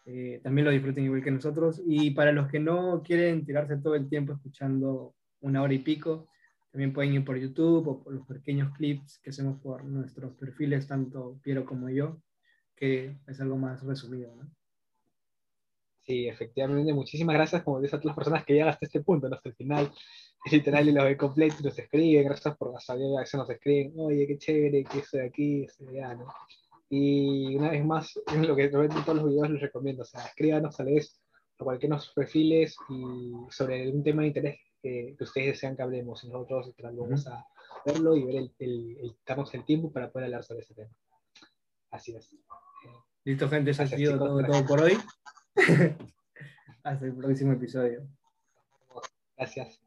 eh, 0.08 0.42
también 0.44 0.66
lo 0.66 0.72
disfruten 0.72 1.06
igual 1.06 1.24
que 1.24 1.30
nosotros. 1.30 1.80
Y 1.86 2.10
para 2.10 2.32
los 2.32 2.48
que 2.48 2.60
no 2.60 3.04
quieren 3.04 3.46
tirarse 3.46 3.78
todo 3.78 3.94
el 3.94 4.10
tiempo 4.10 4.34
escuchando 4.34 5.14
una 5.42 5.62
hora 5.62 5.76
y 5.76 5.78
pico, 5.78 6.28
también 6.72 6.92
pueden 6.92 7.14
ir 7.14 7.24
por 7.24 7.38
YouTube 7.38 7.88
o 7.88 8.04
por 8.04 8.16
los 8.16 8.26
pequeños 8.26 8.76
clips 8.76 9.20
que 9.20 9.30
hacemos 9.30 9.62
por 9.62 9.86
nuestros 9.86 10.34
perfiles, 10.34 10.88
tanto 10.88 11.40
Piero 11.44 11.68
como 11.68 11.88
yo, 11.92 12.20
que 12.76 13.20
es 13.28 13.40
algo 13.40 13.56
más 13.56 13.84
resumido. 13.84 14.36
¿no? 14.36 14.50
Sí, 16.02 16.28
efectivamente, 16.28 16.96
muchísimas 16.96 17.36
gracias, 17.36 17.62
como 17.62 17.80
dices 17.80 17.94
a 17.94 18.02
todas 18.02 18.16
personas 18.16 18.44
que 18.44 18.54
llegan 18.54 18.70
hasta 18.70 18.88
este 18.88 19.02
punto, 19.02 19.28
hasta 19.28 19.50
el 19.50 19.56
final 19.56 19.92
literal 20.52 20.88
y 20.88 20.92
los 20.92 21.04
ve 21.04 21.18
completo 21.18 21.56
y 21.60 21.64
nos 21.64 21.80
escriben, 21.80 22.26
gracias 22.26 22.56
por 22.58 22.72
la 22.72 22.80
salida, 22.80 23.18
a 23.18 23.22
veces 23.22 23.38
nos 23.38 23.50
escriben, 23.50 23.94
oye, 23.98 24.28
qué 24.28 24.38
chévere, 24.38 24.84
que 24.84 25.00
estoy 25.00 25.22
aquí, 25.22 25.64
estoy 25.64 25.88
allá, 25.90 26.16
¿no? 26.16 26.28
Y 26.90 27.56
una 27.56 27.72
vez 27.72 27.84
más, 27.84 28.20
lo 28.48 28.56
que 28.56 28.68
realmente 28.68 28.98
en 28.98 29.06
todos 29.06 29.18
los 29.18 29.30
videos 29.30 29.50
les 29.50 29.62
recomiendo, 29.62 30.04
o 30.04 30.06
sea, 30.06 30.26
escríbanos 30.26 30.80
a 30.80 30.84
vez 30.84 31.20
a 31.60 31.64
cualquiera 31.64 31.94
de 31.94 31.98
nuestros 31.98 32.14
perfiles 32.14 32.76
y 32.90 33.34
sobre 33.50 33.84
algún 33.84 34.04
tema 34.04 34.22
de 34.22 34.28
interés 34.28 34.60
que, 34.82 35.16
que 35.18 35.24
ustedes 35.24 35.48
desean 35.48 35.76
que 35.76 35.82
hablemos, 35.82 36.24
y 36.24 36.28
nosotros 36.28 36.74
vamos 36.78 37.28
a 37.28 37.46
verlo 37.86 38.16
y 38.16 38.24
ver 38.24 38.36
el, 38.36 38.56
el, 38.60 38.98
el, 39.02 39.16
darnos 39.26 39.54
el 39.54 39.66
tiempo 39.66 39.92
para 39.92 40.12
poder 40.12 40.26
hablar 40.26 40.44
sobre 40.44 40.62
ese 40.62 40.76
tema. 40.76 40.92
Así 41.92 42.16
es. 42.16 42.30
Listo, 43.24 43.50
gente, 43.50 43.72
eso 43.72 43.84
ha 43.84 43.88
sido 43.88 44.20
todo, 44.20 44.44
todo 44.46 44.66
por 44.66 44.82
hoy. 44.82 44.98
Hasta 46.84 47.06
el 47.06 47.16
próximo 47.16 47.54
episodio. 47.54 48.08
Gracias. 49.36 49.85